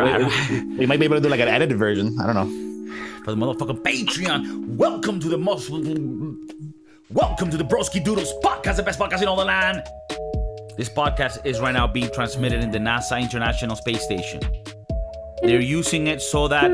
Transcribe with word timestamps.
don't, 0.00 0.08
I 0.08 0.18
don't 0.18 0.78
We 0.78 0.86
might 0.86 0.98
be 0.98 1.04
able 1.04 1.16
to 1.16 1.20
do 1.22 1.28
like 1.28 1.40
an 1.40 1.48
edited 1.48 1.78
version. 1.78 2.16
I 2.20 2.26
don't 2.26 2.34
know. 2.34 2.72
for 3.24 3.30
the 3.30 3.36
motherfucking 3.36 3.82
Patreon. 3.82 4.76
Welcome 4.76 5.20
to 5.20 5.28
the 5.28 5.38
most. 5.38 5.70
Welcome 7.10 7.50
to 7.50 7.56
the 7.56 7.64
Broski 7.64 8.02
Doodles 8.02 8.32
podcast, 8.42 8.76
the 8.76 8.82
best 8.82 8.98
podcast 8.98 9.22
in 9.22 9.28
all 9.28 9.36
the 9.36 9.44
land. 9.44 9.82
This 10.76 10.88
podcast 10.88 11.44
is 11.44 11.60
right 11.60 11.72
now 11.72 11.86
being 11.86 12.10
transmitted 12.12 12.62
in 12.64 12.70
the 12.70 12.78
NASA 12.78 13.20
International 13.20 13.76
Space 13.76 14.02
Station. 14.02 14.40
They're 15.42 15.60
using 15.60 16.06
it 16.06 16.22
so 16.22 16.48
that 16.48 16.70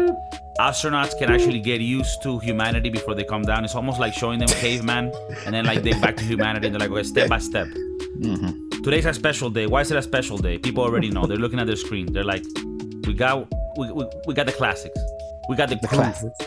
astronauts 0.60 1.18
can 1.18 1.30
actually 1.30 1.60
get 1.60 1.80
used 1.80 2.22
to 2.22 2.38
humanity 2.38 2.90
before 2.90 3.14
they 3.14 3.24
come 3.24 3.42
down. 3.42 3.64
It's 3.64 3.74
almost 3.74 3.98
like 3.98 4.14
showing 4.14 4.38
them 4.38 4.48
caveman, 4.48 5.12
and 5.44 5.54
then 5.54 5.64
like 5.66 5.82
they 5.82 5.92
back 5.92 6.16
to 6.16 6.24
humanity. 6.24 6.68
And 6.68 6.74
they're 6.74 6.88
like, 6.88 6.90
okay, 6.90 7.02
step 7.02 7.28
by 7.28 7.38
step. 7.38 7.66
Mm-hmm. 7.66 8.82
Today's 8.82 9.06
a 9.06 9.12
special 9.12 9.50
day. 9.50 9.66
Why 9.66 9.80
is 9.80 9.90
it 9.90 9.96
a 9.96 10.02
special 10.02 10.38
day? 10.38 10.56
People 10.58 10.84
already 10.84 11.10
know. 11.10 11.26
They're 11.26 11.36
looking 11.36 11.58
at 11.58 11.66
their 11.66 11.76
screen. 11.76 12.12
They're 12.12 12.24
like, 12.24 12.44
we 13.08 13.14
got, 13.14 13.48
we, 13.78 13.90
we, 13.90 14.04
we 14.26 14.34
got 14.34 14.44
the 14.44 14.52
classics. 14.52 15.00
We 15.48 15.56
got 15.56 15.70
the, 15.70 15.76
crew. 15.76 15.96
Classics. 15.96 16.38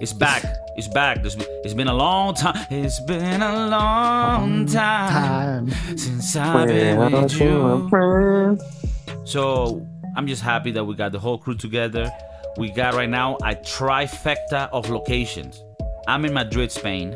It's 0.00 0.14
back. 0.14 0.42
It's 0.74 0.88
back. 0.88 1.20
There's, 1.20 1.36
it's 1.62 1.74
been 1.74 1.88
a 1.88 1.94
long 1.94 2.32
time. 2.34 2.66
It's 2.70 3.00
been 3.00 3.42
a 3.42 3.68
long 3.68 4.64
time 4.64 5.70
since 5.94 6.34
I've 6.34 6.68
been 6.68 7.12
with 7.12 7.38
you. 7.38 8.58
So 9.26 9.86
I'm 10.16 10.26
just 10.26 10.40
happy 10.40 10.70
that 10.70 10.84
we 10.84 10.94
got 10.94 11.12
the 11.12 11.18
whole 11.18 11.36
crew 11.36 11.54
together. 11.54 12.10
We 12.56 12.70
got 12.70 12.94
right 12.94 13.10
now 13.10 13.36
a 13.36 13.54
trifecta 13.54 14.70
of 14.72 14.88
locations. 14.88 15.62
I'm 16.08 16.24
in 16.24 16.32
Madrid, 16.32 16.72
Spain. 16.72 17.14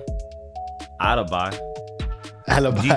Alibi. 1.01 1.57
Alibi. 2.48 2.88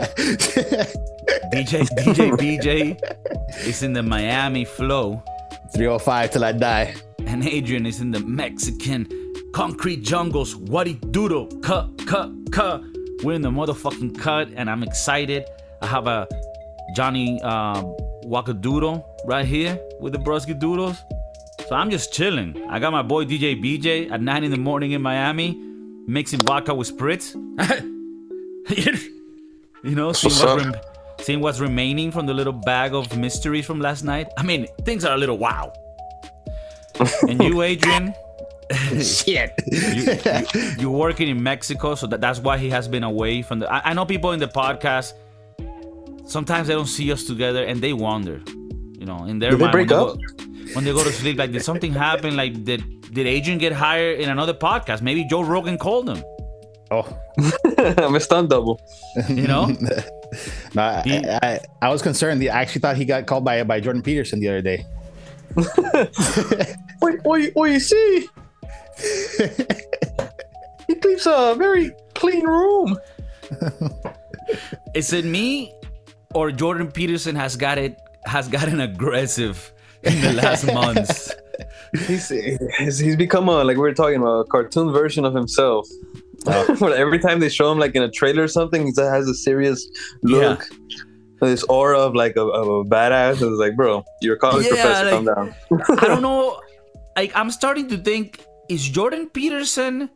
DJ 1.53 1.87
DJ 1.97 2.31
BJ 2.35 3.65
is 3.65 3.83
in 3.83 3.93
the 3.93 4.03
Miami 4.03 4.65
flow. 4.65 5.23
305 5.73 6.31
till 6.31 6.43
I 6.43 6.51
die. 6.51 6.95
and 7.25 7.45
Adrian 7.47 7.85
is 7.85 7.99
in 7.99 8.11
the 8.11 8.19
Mexican 8.19 9.07
concrete 9.53 10.03
jungles. 10.03 10.55
What 10.55 10.87
doodle? 11.11 11.47
Cut, 11.61 11.89
cut, 12.05 12.31
cut. 12.51 12.83
We're 13.23 13.33
in 13.33 13.41
the 13.41 13.49
motherfucking 13.49 14.19
cut, 14.19 14.49
and 14.55 14.69
I'm 14.69 14.83
excited. 14.83 15.45
I 15.81 15.87
have 15.87 16.07
a 16.07 16.27
Johnny 16.95 17.41
um, 17.41 17.95
Wakadoodle 18.25 19.03
right 19.25 19.45
here 19.45 19.79
with 19.99 20.13
the 20.13 20.19
Broski 20.19 20.57
Doodles. 20.59 20.97
So 21.67 21.75
I'm 21.75 21.89
just 21.89 22.13
chilling. 22.13 22.61
I 22.69 22.79
got 22.79 22.91
my 22.91 23.01
boy 23.01 23.25
DJ 23.25 23.59
BJ 23.61 24.11
at 24.11 24.21
9 24.21 24.43
in 24.43 24.51
the 24.51 24.57
morning 24.57 24.91
in 24.91 25.01
Miami, 25.01 25.55
mixing 26.07 26.39
vodka 26.41 26.73
with 26.75 26.95
spritz. 26.95 27.33
you 29.83 29.95
know, 29.95 30.11
seeing 30.11 30.33
what's 30.33 30.33
what's, 30.41 30.41
up. 30.41 30.59
rem- 30.59 30.75
seeing 31.23 31.39
what's 31.39 31.59
remaining 31.59 32.11
from 32.11 32.25
the 32.25 32.33
little 32.33 32.53
bag 32.53 32.93
of 32.93 33.17
mysteries 33.17 33.65
from 33.65 33.79
last 33.79 34.03
night. 34.03 34.27
I 34.37 34.43
mean, 34.43 34.67
things 34.83 35.05
are 35.05 35.15
a 35.15 35.17
little 35.17 35.37
wow. 35.37 35.73
and 37.27 37.41
you, 37.41 37.61
Adrian, 37.71 38.13
Shit. 39.01 39.53
you, 39.65 39.81
you, 40.53 40.71
you're 40.79 40.91
working 40.91 41.29
in 41.29 41.41
Mexico, 41.41 41.95
so 41.95 42.07
that, 42.07 42.21
that's 42.21 42.39
why 42.39 42.57
he 42.57 42.69
has 42.69 42.87
been 42.87 43.03
away 43.03 43.41
from 43.41 43.59
the. 43.59 43.71
I, 43.71 43.91
I 43.91 43.93
know 43.93 44.05
people 44.05 44.31
in 44.31 44.39
the 44.39 44.47
podcast. 44.47 45.13
Sometimes 46.25 46.67
they 46.67 46.73
don't 46.73 46.87
see 46.87 47.11
us 47.11 47.23
together, 47.23 47.63
and 47.65 47.81
they 47.81 47.93
wonder, 47.93 48.41
you 48.47 49.05
know, 49.05 49.25
in 49.25 49.39
their 49.39 49.51
Did 49.51 49.59
they 49.59 49.71
break 49.71 49.89
when, 49.89 49.99
up? 49.99 50.17
They 50.17 50.45
go, 50.45 50.73
when 50.73 50.83
they 50.83 50.91
go 50.91 51.03
to 51.03 51.11
sleep, 51.11 51.37
like 51.37 51.51
did 51.51 51.61
something 51.63 51.93
happen? 51.93 52.35
Like 52.35 52.63
did 52.63 53.13
did 53.13 53.27
Adrian 53.27 53.59
get 53.59 53.73
hired 53.73 54.19
in 54.19 54.29
another 54.29 54.53
podcast? 54.53 55.01
Maybe 55.01 55.25
Joe 55.25 55.41
Rogan 55.41 55.77
called 55.77 56.09
him. 56.09 56.23
Oh. 56.93 57.17
I'm 57.97 58.15
a 58.15 58.19
stunt 58.19 58.49
double. 58.49 58.79
You 59.29 59.47
know, 59.47 59.67
No, 60.73 60.81
I, 60.81 61.39
I, 61.43 61.59
I 61.81 61.89
was 61.89 62.01
concerned. 62.01 62.41
I 62.43 62.47
actually 62.47 62.81
thought 62.81 62.97
he 62.97 63.05
got 63.05 63.25
called 63.25 63.45
by 63.45 63.63
by 63.63 63.79
Jordan 63.79 64.01
Peterson 64.01 64.39
the 64.39 64.49
other 64.49 64.61
day. 64.61 64.85
Wait, 67.01 67.19
wait, 67.25 67.53
wait, 67.55 67.73
you 67.73 67.79
see? 67.81 68.27
he 70.87 70.95
keeps 70.95 71.25
a 71.25 71.53
very 71.57 71.91
clean 72.15 72.47
room. 72.47 72.97
is 74.95 75.11
it 75.11 75.25
me 75.25 75.73
or 76.33 76.49
Jordan 76.49 76.89
Peterson 76.89 77.35
has 77.35 77.57
got 77.57 77.77
it 77.77 77.99
has 78.25 78.47
gotten 78.47 78.79
aggressive 78.79 79.73
in 80.03 80.21
the 80.21 80.33
last 80.33 80.65
months? 80.73 81.33
He's, 82.07 82.29
he's 82.29 82.97
he's 82.99 83.15
become 83.15 83.49
a 83.49 83.63
like 83.63 83.75
we 83.75 83.81
were 83.81 83.93
talking 83.93 84.21
about 84.21 84.39
a 84.39 84.43
cartoon 84.45 84.91
version 84.91 85.25
of 85.25 85.35
himself. 85.35 85.87
Where 86.79 86.95
every 86.95 87.19
time 87.19 87.39
they 87.39 87.49
show 87.49 87.71
him 87.71 87.79
like 87.79 87.95
in 87.95 88.03
a 88.03 88.09
trailer 88.11 88.43
or 88.43 88.47
something, 88.47 88.85
he 88.85 88.93
has 89.01 89.27
a 89.27 89.33
serious 89.33 89.87
look. 90.23 90.63
This 91.41 91.63
aura 91.65 91.99
of 91.99 92.15
like 92.15 92.35
a, 92.37 92.41
of 92.41 92.67
a 92.67 92.83
badass. 92.85 93.33
It's 93.33 93.41
like, 93.43 93.75
bro, 93.75 94.03
you're 94.21 94.35
a 94.35 94.39
college 94.39 94.65
Yeah, 94.65 94.71
professor. 94.71 95.03
like- 95.05 95.13
Calm 95.13 95.25
down. 95.25 95.55
I 95.99 96.07
don't 96.07 96.21
know. 96.29 96.59
Like 97.15 97.31
I'm 97.35 97.51
starting 97.51 97.87
to 97.89 97.97
think, 97.97 98.43
is 98.69 98.87
Jordan 98.87 99.29
Peterson 99.29 100.09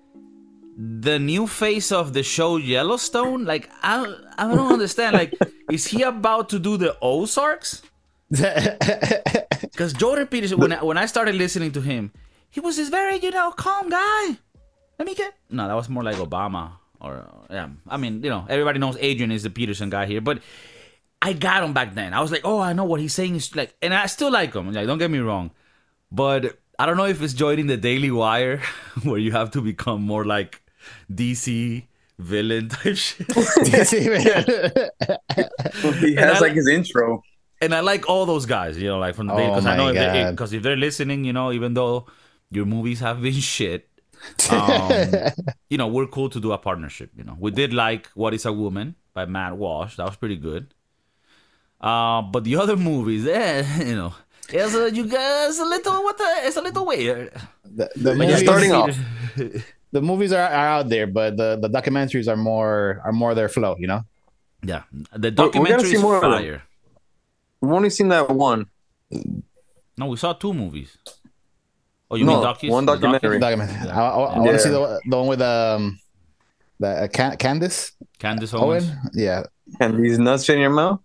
the 0.80 1.18
new 1.20 1.48
face 1.48 1.92
of 1.92 2.14
the 2.14 2.24
show 2.24 2.58
Yellowstone? 2.58 3.46
Like 3.46 3.70
I, 3.84 4.06
I 4.38 4.48
don't 4.48 4.72
understand. 4.72 5.16
Like, 5.16 5.34
is 5.72 5.86
he 5.88 6.04
about 6.04 6.50
to 6.50 6.60
do 6.60 6.78
the 6.78 6.96
Ozarks? 7.02 7.82
Because 9.62 9.94
Jordan 9.94 10.28
Peterson, 10.28 10.60
when 10.60 10.74
I, 10.74 10.84
when 10.84 10.98
I 10.98 11.06
started 11.06 11.36
listening 11.36 11.72
to 11.74 11.82
him, 11.82 12.12
he 12.50 12.60
was 12.60 12.78
this 12.78 12.90
very 12.90 13.18
you 13.20 13.32
know 13.32 13.52
calm 13.52 13.90
guy. 13.90 14.38
Let 15.00 15.06
me 15.06 15.16
get 15.16 15.34
no, 15.50 15.68
that 15.68 15.76
was 15.76 15.90
more 15.90 16.04
like 16.04 16.18
Obama 16.18 16.72
or 17.00 17.26
yeah. 17.50 17.70
I 17.88 17.98
mean, 17.98 18.24
you 18.24 18.30
know, 18.30 18.46
everybody 18.50 18.80
knows 18.80 18.98
Adrian 19.00 19.32
is 19.32 19.44
the 19.44 19.50
Peterson 19.50 19.90
guy 19.90 20.06
here, 20.08 20.22
but 20.22 20.40
I 21.22 21.34
got 21.34 21.64
him 21.64 21.74
back 21.74 21.94
then. 21.96 22.14
I 22.14 22.22
was 22.22 22.32
like, 22.32 22.42
oh, 22.44 22.60
I 22.60 22.74
know 22.74 22.84
what 22.86 23.00
he's 23.00 23.14
saying 23.14 23.36
is 23.36 23.56
like, 23.56 23.76
and 23.82 23.94
I 23.94 24.08
still 24.08 24.32
like 24.32 24.54
him. 24.54 24.72
Like, 24.74 24.88
don't 24.88 24.98
get 24.98 25.12
me 25.12 25.20
wrong, 25.20 25.52
but 26.12 26.58
I 26.80 26.86
don't 26.86 26.98
know 26.98 27.06
if 27.06 27.22
it's 27.22 27.34
joining 27.34 27.68
the 27.68 27.78
Daily 27.78 28.12
Wire 28.12 28.62
where 29.04 29.20
you 29.20 29.32
have 29.32 29.52
to 29.52 29.62
become 29.62 30.02
more 30.02 30.26
like 30.26 30.62
DC 31.12 31.86
villain 32.20 32.70
type 32.74 32.96
shit. 32.96 33.28
He 33.32 33.38
And 36.16 36.20
has 36.20 36.38
I- 36.38 36.40
like 36.40 36.54
his 36.54 36.68
intro. 36.68 37.24
and 37.62 37.74
I 37.74 37.80
like 37.82 38.10
all 38.10 38.26
those 38.26 38.46
guys, 38.46 38.78
you 38.78 38.88
know, 38.88 39.00
like 39.00 39.16
from 39.16 39.28
the 39.28 39.34
Oh 39.34 39.38
because 39.48 39.66
I 39.66 39.76
know 39.78 39.94
God. 39.94 40.16
Eh, 40.16 40.32
because 40.32 40.54
if, 40.54 40.64
they're 40.64 40.76
listening, 40.76 41.26
you 41.26 41.34
know, 41.34 41.52
even 41.52 41.74
though 41.74 42.08
your 42.52 42.66
movies 42.66 43.00
have 43.02 43.22
been 43.22 43.34
shit, 43.56 43.90
um, 44.52 44.92
you 45.70 45.78
know, 45.78 45.88
we're 45.88 46.08
cool 46.08 46.30
to 46.30 46.40
do 46.40 46.52
a 46.52 46.58
partnership. 46.58 47.12
You 47.18 47.24
know, 47.24 47.36
we 47.40 47.52
did 47.52 47.74
like 47.74 48.08
"What 48.16 48.34
Is 48.34 48.46
a 48.46 48.54
Woman" 48.54 48.96
by 49.14 49.26
Matt 49.26 49.58
Walsh. 49.58 49.96
That 49.98 50.06
was 50.06 50.16
pretty 50.16 50.38
good. 50.38 50.74
Uh, 51.80 52.22
but 52.22 52.44
the 52.44 52.56
other 52.56 52.76
movies, 52.76 53.28
eh, 53.28 53.64
you 53.86 53.96
know, 53.96 54.14
it's 54.50 54.74
a, 54.74 54.92
you 54.94 55.06
guys 55.08 55.60
a 55.60 55.66
little 55.66 56.04
what 56.04 56.18
the 56.18 56.30
it's 56.44 56.58
a 56.58 56.62
little 56.62 56.86
weird. 56.86 57.32
the, 57.64 57.90
the 57.96 58.16
movies, 58.16 58.40
starting 58.40 58.72
off. 58.72 58.98
the 59.92 60.02
movies 60.02 60.32
are, 60.32 60.48
are 60.48 60.68
out 60.80 60.90
there, 60.90 61.08
but 61.08 61.38
the, 61.38 61.58
the 61.62 61.70
documentaries 61.70 62.28
are 62.28 62.38
more 62.38 63.02
are 63.04 63.12
more 63.14 63.36
their 63.36 63.50
flow. 63.50 63.76
You 63.80 63.88
know. 63.88 64.04
Yeah, 64.64 64.84
the 64.92 64.98
We're- 65.04 65.22
we're 65.22 65.32
documentary 65.32 65.92
is 65.94 66.02
more 66.02 66.20
fire. 66.20 66.64
We've 67.62 67.72
only 67.72 67.90
seen 67.90 68.10
that 68.10 68.30
one. 68.30 68.68
No, 69.98 70.08
we 70.08 70.18
saw 70.18 70.34
two 70.34 70.54
movies. 70.54 70.98
Oh, 72.10 72.16
you 72.16 72.26
No, 72.26 72.38
mean 72.38 72.44
docus? 72.48 72.70
one 72.70 72.86
The 72.86 72.94
documentary. 72.96 73.40
Document. 73.40 73.70
Yeah. 73.72 74.00
I, 74.02 74.10
I, 74.10 74.24
I 74.36 74.40
want 74.40 74.52
to 74.52 74.60
see 74.60 74.70
the, 74.70 75.00
the 75.06 75.18
one 75.18 75.28
with 75.28 75.42
um 75.42 76.00
the 76.80 76.88
uh, 76.88 77.08
Can- 77.08 77.38
Candace 77.38 77.92
Candace 78.20 78.54
Owens. 78.54 78.86
Owen. 78.88 78.98
Yeah. 79.14 79.44
And 79.80 80.04
these 80.04 80.18
nuts 80.20 80.48
in 80.50 80.60
your 80.60 80.70
mouth. 80.70 81.02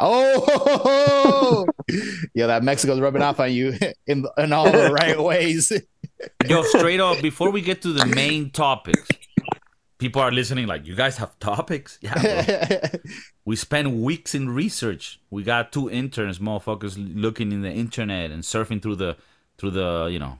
Oh, 0.00 1.66
yeah, 2.34 2.46
that 2.48 2.62
Mexico's 2.64 3.00
rubbing 3.00 3.22
off 3.22 3.38
on 3.40 3.52
you 3.52 3.78
in 4.06 4.26
in 4.36 4.52
all 4.52 4.70
the 4.70 4.90
right 4.92 5.18
ways. 5.30 5.72
Yo, 6.46 6.62
straight 6.64 7.00
up, 7.00 7.22
before 7.22 7.50
we 7.50 7.60
get 7.60 7.80
to 7.82 7.92
the 7.92 8.04
main 8.06 8.50
topics, 8.50 9.08
people 9.98 10.20
are 10.20 10.32
listening 10.32 10.66
like, 10.66 10.86
you 10.86 10.94
guys 10.96 11.16
have 11.18 11.38
topics? 11.38 11.98
Yeah, 12.02 12.88
we 13.44 13.56
spend 13.56 14.02
weeks 14.02 14.34
in 14.34 14.50
research. 14.50 15.20
We 15.30 15.42
got 15.44 15.70
two 15.72 15.88
interns, 15.90 16.38
motherfuckers, 16.38 16.94
looking 16.98 17.52
in 17.52 17.62
the 17.62 17.70
internet 17.72 18.30
and 18.30 18.42
surfing 18.42 18.82
through 18.82 18.96
the 18.96 19.16
through 19.64 19.80
the 19.80 20.08
you 20.10 20.18
know 20.18 20.38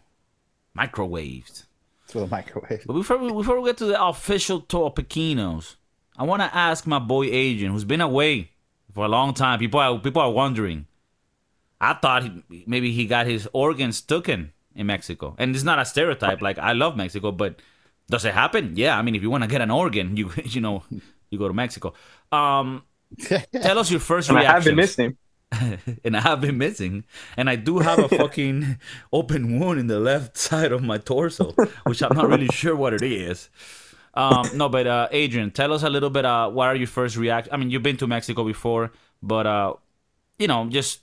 microwaves. 0.74 1.66
Through 2.06 2.22
the 2.22 2.26
microwave. 2.26 2.84
But 2.86 2.92
before 2.92 3.16
we, 3.16 3.32
before 3.32 3.60
we 3.60 3.70
get 3.70 3.78
to 3.78 3.86
the 3.86 4.02
official 4.02 4.60
tour, 4.60 4.90
topiquinos, 4.90 5.76
I 6.18 6.24
want 6.24 6.42
to 6.42 6.54
ask 6.54 6.86
my 6.86 6.98
boy 6.98 7.24
Adrian, 7.24 7.72
who's 7.72 7.84
been 7.84 8.02
away 8.02 8.50
for 8.92 9.04
a 9.06 9.08
long 9.08 9.32
time. 9.32 9.58
People 9.58 9.80
are 9.80 9.98
people 9.98 10.20
are 10.20 10.30
wondering. 10.30 10.86
I 11.80 11.94
thought 11.94 12.24
he, 12.24 12.64
maybe 12.66 12.92
he 12.92 13.06
got 13.06 13.26
his 13.26 13.48
organs 13.52 14.00
taken 14.00 14.52
in 14.74 14.86
Mexico, 14.86 15.34
and 15.38 15.54
it's 15.54 15.64
not 15.64 15.78
a 15.78 15.84
stereotype. 15.84 16.42
Like 16.42 16.58
I 16.58 16.72
love 16.72 16.96
Mexico, 16.96 17.32
but 17.32 17.60
does 18.10 18.24
it 18.24 18.34
happen? 18.34 18.76
Yeah, 18.76 18.98
I 18.98 19.02
mean, 19.02 19.14
if 19.14 19.22
you 19.22 19.30
want 19.30 19.44
to 19.44 19.48
get 19.48 19.62
an 19.62 19.70
organ, 19.70 20.16
you 20.20 20.30
you 20.44 20.60
know, 20.60 20.84
you 21.30 21.38
go 21.38 21.48
to 21.48 21.54
Mexico. 21.54 21.94
Um, 22.30 22.84
tell 23.62 23.78
us 23.78 23.90
your 23.90 24.00
first 24.00 24.28
reaction. 24.28 24.50
I 24.50 24.52
have 24.52 24.64
been 24.64 24.76
missing. 24.76 25.16
and 26.04 26.16
I 26.16 26.20
have 26.20 26.40
been 26.40 26.58
missing, 26.58 27.04
and 27.36 27.48
I 27.48 27.56
do 27.56 27.78
have 27.78 27.98
a 27.98 28.08
fucking 28.08 28.78
open 29.12 29.58
wound 29.58 29.80
in 29.80 29.86
the 29.86 30.00
left 30.00 30.36
side 30.36 30.72
of 30.72 30.82
my 30.82 30.98
torso, 30.98 31.52
which 31.84 32.02
I'm 32.02 32.16
not 32.16 32.28
really 32.28 32.48
sure 32.48 32.76
what 32.76 32.94
it 32.94 33.02
is. 33.02 33.48
Um, 34.14 34.48
no, 34.54 34.68
but 34.68 34.86
uh, 34.86 35.08
Adrian, 35.10 35.50
tell 35.50 35.72
us 35.72 35.82
a 35.82 35.90
little 35.90 36.10
bit. 36.10 36.24
Uh, 36.24 36.48
what 36.48 36.68
are 36.68 36.76
your 36.76 36.86
first 36.86 37.16
react? 37.16 37.48
I 37.50 37.56
mean, 37.56 37.70
you've 37.70 37.82
been 37.82 37.96
to 37.98 38.06
Mexico 38.06 38.44
before, 38.44 38.92
but 39.22 39.46
uh, 39.46 39.74
you 40.38 40.46
know, 40.46 40.68
just 40.68 41.00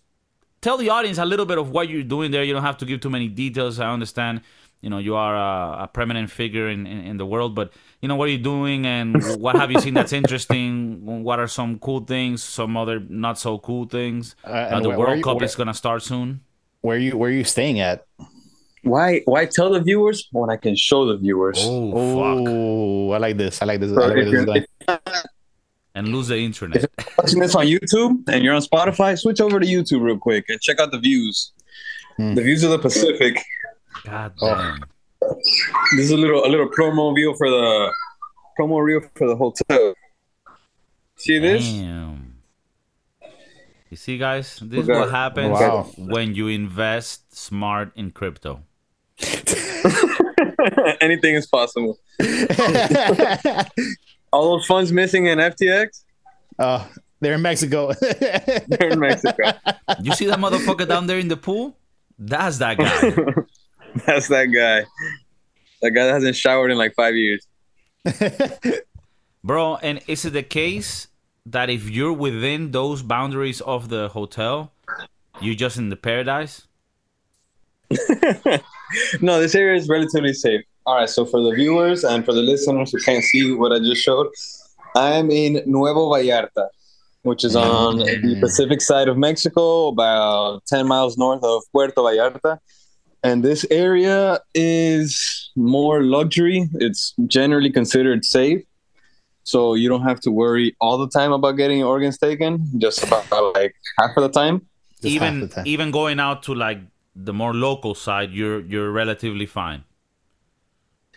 tell 0.62 0.77
the 0.77 0.89
audience 0.89 1.18
a 1.18 1.25
little 1.25 1.45
bit 1.45 1.57
of 1.57 1.71
what 1.71 1.89
you're 1.89 2.03
doing 2.03 2.31
there. 2.31 2.44
You 2.44 2.53
don't 2.53 2.63
have 2.63 2.77
to 2.77 2.86
give 2.86 3.01
too 3.01 3.09
many 3.09 3.27
details. 3.27 3.80
I 3.80 3.92
understand. 3.92 4.42
You 4.81 4.89
know, 4.89 4.98
you 4.98 5.16
are 5.16 5.36
a, 5.36 5.83
a 5.83 5.88
prominent 5.88 6.31
figure 6.31 6.68
in, 6.68 6.88
in, 6.88 7.01
in 7.06 7.18
the 7.18 7.25
world, 7.25 7.54
but 7.54 7.72
you 8.01 8.07
know, 8.07 8.16
what 8.16 8.28
are 8.30 8.31
you 8.31 8.39
doing 8.39 8.86
and 8.88 9.16
what 9.39 9.56
have 9.56 9.72
you 9.72 9.80
seen 9.80 9.94
that's 9.94 10.12
interesting? 10.13 11.24
What 11.24 11.39
are 11.39 11.48
some 11.48 11.78
cool 11.80 12.01
things? 12.01 12.42
Some 12.44 12.75
other 12.75 13.00
not 13.00 13.38
so 13.38 13.60
cool 13.60 13.86
things? 13.86 14.36
Uh, 14.44 14.50
Uh, 14.50 14.80
the 14.80 14.89
where- 14.89 14.98
where 14.98 15.07
World 15.07 15.18
you- 15.19 15.24
Cup 15.24 15.36
where- 15.38 15.45
is 15.45 15.56
gonna 15.56 15.74
start 15.74 16.01
soon. 16.01 16.42
Where 16.81 16.98
you 16.98 17.16
where 17.16 17.30
are 17.30 17.33
you 17.33 17.44
staying 17.44 17.80
at? 17.80 18.07
Why 18.83 19.22
why 19.25 19.45
tell 19.45 19.69
the 19.69 19.80
viewers 19.81 20.28
when 20.31 20.50
I 20.50 20.57
can 20.57 20.75
show 20.75 21.06
the 21.06 21.18
viewers? 21.18 21.60
Oh, 21.62 21.92
fuck! 22.18 22.50
Oh, 22.50 23.12
I 23.12 23.18
like 23.19 23.38
this. 23.38 23.62
I 23.62 23.66
like 23.66 23.80
this. 23.81 23.92
I 23.95 24.07
like 24.07 24.16
this 24.16 24.25
is 24.25 24.31
you're, 24.34 24.45
going. 24.45 24.66
if 24.89 25.00
And 25.94 26.07
lose 26.07 26.30
the 26.30 26.38
internet. 26.39 26.81
you're 26.81 27.07
watching 27.19 27.39
this 27.39 27.54
on 27.54 27.66
YouTube 27.68 28.13
and 28.30 28.44
you're 28.44 28.56
on 28.56 28.62
Spotify, 28.63 29.13
switch 29.19 29.39
over 29.42 29.60
to 29.60 29.68
YouTube 29.68 30.01
real 30.01 30.18
quick 30.18 30.45
and 30.50 30.60
check 30.60 30.80
out 30.80 30.89
the 30.89 30.98
views. 30.98 31.51
Hmm. 32.18 32.34
The 32.34 32.42
views 32.42 32.63
of 32.63 32.72
the 32.72 32.80
Pacific. 32.80 33.38
God 34.03 34.33
Oh. 34.42 34.56
damn. 34.56 34.80
This 35.95 36.06
is 36.06 36.12
a 36.12 36.18
little 36.18 36.44
a 36.45 36.50
little 36.50 36.69
promo 36.69 37.13
view 37.15 37.36
for 37.38 37.50
the 37.50 37.92
promo 38.59 38.81
reel 38.83 39.01
for 39.15 39.27
the 39.27 39.36
hotel. 39.36 39.94
See 41.15 41.38
this? 41.39 41.63
Damn. 41.63 42.36
You 43.89 43.98
see, 43.98 44.18
guys, 44.18 44.57
this 44.63 44.83
is 44.83 44.88
what 44.88 45.12
happens 45.12 45.51
Wow. 45.59 45.92
when 45.98 46.33
you 46.33 46.48
invest 46.48 47.36
smart 47.36 47.92
in 47.95 48.12
crypto. 48.12 48.63
Anything 51.01 51.36
is 51.36 51.45
possible. 51.45 52.00
All 54.31 54.56
those 54.57 54.65
funds 54.65 54.92
missing 54.94 55.25
in 55.25 55.39
FTX, 55.39 56.03
oh, 56.59 56.63
uh, 56.63 56.86
they're 57.19 57.33
in 57.33 57.42
Mexico. 57.42 57.92
they're 58.01 58.89
in 58.89 59.00
Mexico. 59.00 59.51
You 60.01 60.13
see 60.13 60.25
that 60.27 60.39
motherfucker 60.39 60.88
down 60.88 61.06
there 61.07 61.19
in 61.19 61.27
the 61.27 61.36
pool? 61.38 61.75
That's 62.18 62.59
that 62.59 62.77
guy. 62.77 63.12
That's 64.05 64.27
that 64.29 64.45
guy. 64.45 64.85
That 65.81 65.91
guy 65.91 66.05
that 66.05 66.13
hasn't 66.13 66.35
showered 66.35 66.71
in 66.71 66.77
like 66.77 66.93
five 66.95 67.15
years. 67.15 67.47
Bro, 69.43 69.77
and 69.77 70.01
is 70.07 70.25
it 70.25 70.33
the 70.33 70.43
case 70.43 71.07
that 71.45 71.69
if 71.69 71.89
you're 71.89 72.13
within 72.13 72.71
those 72.71 73.01
boundaries 73.01 73.61
of 73.61 73.89
the 73.89 74.09
hotel, 74.09 74.71
you're 75.41 75.55
just 75.55 75.77
in 75.77 75.89
the 75.89 75.95
paradise? 75.95 76.67
no, 79.21 79.39
this 79.39 79.55
area 79.55 79.75
is 79.75 79.89
relatively 79.89 80.33
safe. 80.33 80.61
All 80.85 80.97
right, 80.97 81.09
so 81.09 81.25
for 81.25 81.41
the 81.41 81.51
viewers 81.51 82.03
and 82.03 82.23
for 82.23 82.33
the 82.33 82.41
listeners 82.41 82.91
who 82.91 82.99
can't 82.99 83.23
see 83.23 83.53
what 83.53 83.71
I 83.71 83.79
just 83.79 84.01
showed, 84.01 84.27
I 84.95 85.13
am 85.13 85.31
in 85.31 85.61
Nuevo 85.65 86.09
Vallarta, 86.09 86.69
which 87.23 87.43
is 87.43 87.55
on 87.55 87.99
the 87.99 88.05
mm. 88.05 88.39
Pacific 88.39 88.81
side 88.81 89.07
of 89.07 89.17
Mexico, 89.17 89.88
about 89.89 90.65
10 90.67 90.88
miles 90.88 91.17
north 91.17 91.43
of 91.43 91.63
Puerto 91.71 92.01
Vallarta. 92.01 92.59
And 93.23 93.44
this 93.44 93.65
area 93.69 94.39
is 94.56 95.51
more 95.56 96.03
luxury. 96.03 96.68
It's 96.75 97.13
generally 97.27 97.69
considered 97.69 98.25
safe. 98.25 98.63
So 99.44 99.73
you 99.73 99.89
don't 99.89 100.03
have 100.03 100.19
to 100.21 100.31
worry 100.31 100.75
all 100.79 100.97
the 100.97 101.09
time 101.09 101.31
about 101.31 101.53
getting 101.53 101.79
your 101.79 101.88
organs 101.88 102.18
taken, 102.18 102.68
just 102.79 103.03
about 103.03 103.29
like 103.56 103.75
half 104.00 104.12
of 104.15 104.23
the 104.23 104.29
time. 104.29 104.68
Just 105.01 105.06
even 105.06 105.39
the 105.41 105.47
time. 105.47 105.68
even 105.68 105.91
going 105.91 106.19
out 106.19 106.44
to 106.44 106.56
like 106.56 106.79
the 107.15 107.33
more 107.33 107.53
local 107.53 107.95
side, 107.95 108.31
you're 108.31 108.62
you're 108.62 108.91
relatively 108.91 109.45
fine. 109.45 109.83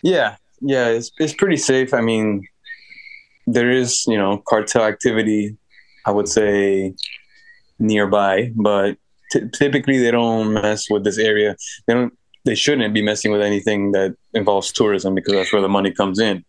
Yeah, 0.01 0.37
yeah, 0.59 0.87
it's 0.87 1.11
it's 1.17 1.33
pretty 1.33 1.57
safe. 1.57 1.93
I 1.93 2.01
mean, 2.01 2.47
there 3.47 3.69
is 3.71 4.05
you 4.07 4.17
know 4.17 4.41
cartel 4.47 4.83
activity, 4.83 5.57
I 6.05 6.11
would 6.11 6.27
say 6.27 6.93
nearby, 7.79 8.51
but 8.55 8.97
t- 9.35 9.47
typically 9.53 9.97
they 9.99 10.11
don't 10.11 10.53
mess 10.53 10.89
with 10.89 11.03
this 11.03 11.17
area. 11.17 11.55
They 11.85 11.93
don't. 11.93 12.13
They 12.45 12.55
shouldn't 12.55 12.93
be 12.93 13.01
messing 13.01 13.31
with 13.31 13.41
anything 13.41 13.91
that 13.93 14.15
involves 14.33 14.71
tourism 14.71 15.15
because 15.15 15.33
that's 15.33 15.51
where 15.51 15.63
the 15.63 15.73
money 15.77 15.91
comes 15.91 16.19
in. 16.19 16.45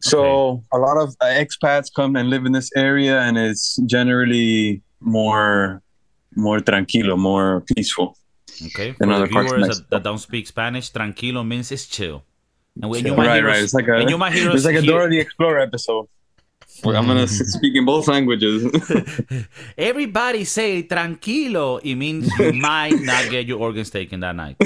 So 0.00 0.62
a 0.72 0.78
lot 0.78 0.96
of 0.98 1.16
uh, 1.20 1.26
expats 1.26 1.88
come 1.94 2.14
and 2.14 2.28
live 2.28 2.44
in 2.44 2.52
this 2.52 2.70
area, 2.76 3.20
and 3.22 3.38
it's 3.38 3.76
generally 3.86 4.82
more 5.00 5.82
more 6.36 6.58
tranquilo, 6.60 7.18
more 7.18 7.62
peaceful. 7.74 8.16
Okay, 8.66 8.92
for 8.92 9.02
In 9.04 9.08
the 9.08 9.14
other 9.16 9.28
parts 9.28 9.50
of 9.50 9.58
viewers 9.58 9.78
that, 9.78 9.90
that 9.90 10.02
don't 10.04 10.18
speak 10.18 10.46
Spanish, 10.46 10.92
tranquilo 10.92 11.46
means 11.46 11.72
it's 11.72 11.86
chill. 11.86 12.22
And 12.80 12.90
when 12.90 13.00
you 13.00 13.10
Chill. 13.10 13.16
might 13.16 13.26
right, 13.26 13.36
hear 13.36 13.46
right. 13.46 13.62
It's 13.62 13.74
like 13.74 13.88
a 13.88 14.04
you 14.08 14.18
might 14.18 14.32
hear 14.32 14.50
it's 14.50 14.64
like 14.64 14.76
a 14.76 14.80
hear- 14.80 14.90
Dora 14.90 15.08
the 15.08 15.20
Explorer 15.20 15.60
episode. 15.60 16.06
I'm 16.82 17.06
gonna 17.06 17.28
speak 17.54 17.76
in 17.76 17.84
both 17.84 18.08
languages. 18.08 18.66
everybody 19.78 20.44
say 20.44 20.82
tranquilo. 20.82 21.80
It 21.82 21.94
means 21.94 22.30
you 22.38 22.52
might 22.70 23.00
not 23.00 23.30
get 23.30 23.46
your 23.46 23.60
organs 23.60 23.90
taken 23.90 24.20
that 24.20 24.34
night. 24.36 24.58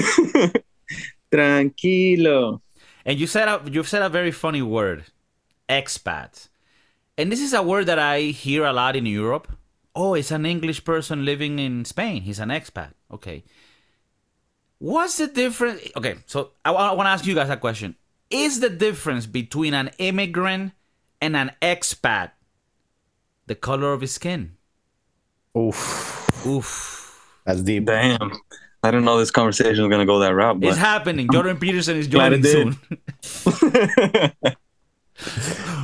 Tranquilo. 1.31 2.61
And 3.05 3.19
you 3.19 3.27
said 3.27 3.47
a, 3.47 3.61
you've 3.69 3.87
said 3.87 4.01
a 4.01 4.09
very 4.09 4.31
funny 4.31 4.61
word, 4.61 5.05
expat. 5.67 6.49
And 7.17 7.31
this 7.31 7.41
is 7.41 7.53
a 7.53 7.61
word 7.61 7.85
that 7.85 7.99
I 7.99 8.31
hear 8.31 8.65
a 8.65 8.73
lot 8.73 8.95
in 8.95 9.05
Europe. 9.05 9.51
Oh, 9.95 10.13
it's 10.13 10.31
an 10.31 10.45
English 10.45 10.85
person 10.85 11.25
living 11.25 11.59
in 11.59 11.85
Spain. 11.85 12.21
He's 12.21 12.39
an 12.39 12.49
expat. 12.49 12.93
Okay. 13.11 13.43
What's 14.79 15.17
the 15.17 15.27
difference? 15.27 15.81
Okay, 15.97 16.15
so 16.25 16.51
I, 16.63 16.71
want 16.71 17.07
to 17.07 17.11
ask 17.11 17.25
you 17.25 17.35
guys 17.35 17.49
a 17.49 17.57
question. 17.57 17.95
Is 18.29 18.61
the 18.61 18.69
difference 18.69 19.25
between 19.25 19.73
an 19.73 19.91
immigrant 19.97 20.71
and 21.21 21.35
an 21.35 21.51
expat 21.61 22.31
the 23.47 23.55
color 23.55 23.93
of 23.93 24.01
his 24.01 24.11
skin? 24.13 24.53
Oof, 25.57 26.45
Oof. 26.45 27.41
that's 27.45 27.61
deep. 27.61 27.85
Damn. 27.85 28.31
I 28.81 28.91
don't 28.91 29.03
know 29.03 29.19
this 29.19 29.31
conversation 29.31 29.83
is 29.83 29.89
gonna 29.89 30.05
go 30.05 30.19
that 30.19 30.33
route, 30.33 30.63
It's 30.63 30.77
happening. 30.77 31.27
Jordan 31.31 31.57
Peterson 31.57 31.97
is 31.97 32.07
joining 32.07 32.43
soon. 32.43 32.77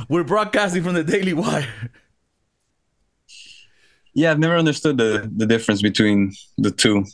We're 0.08 0.24
broadcasting 0.24 0.82
from 0.82 0.94
the 0.94 1.04
Daily 1.04 1.34
Wire. 1.34 1.66
yeah, 4.14 4.30
I've 4.30 4.38
never 4.38 4.56
understood 4.56 4.96
the 4.96 5.30
the 5.36 5.44
difference 5.46 5.82
between 5.82 6.32
the 6.56 6.70
two. 6.70 7.04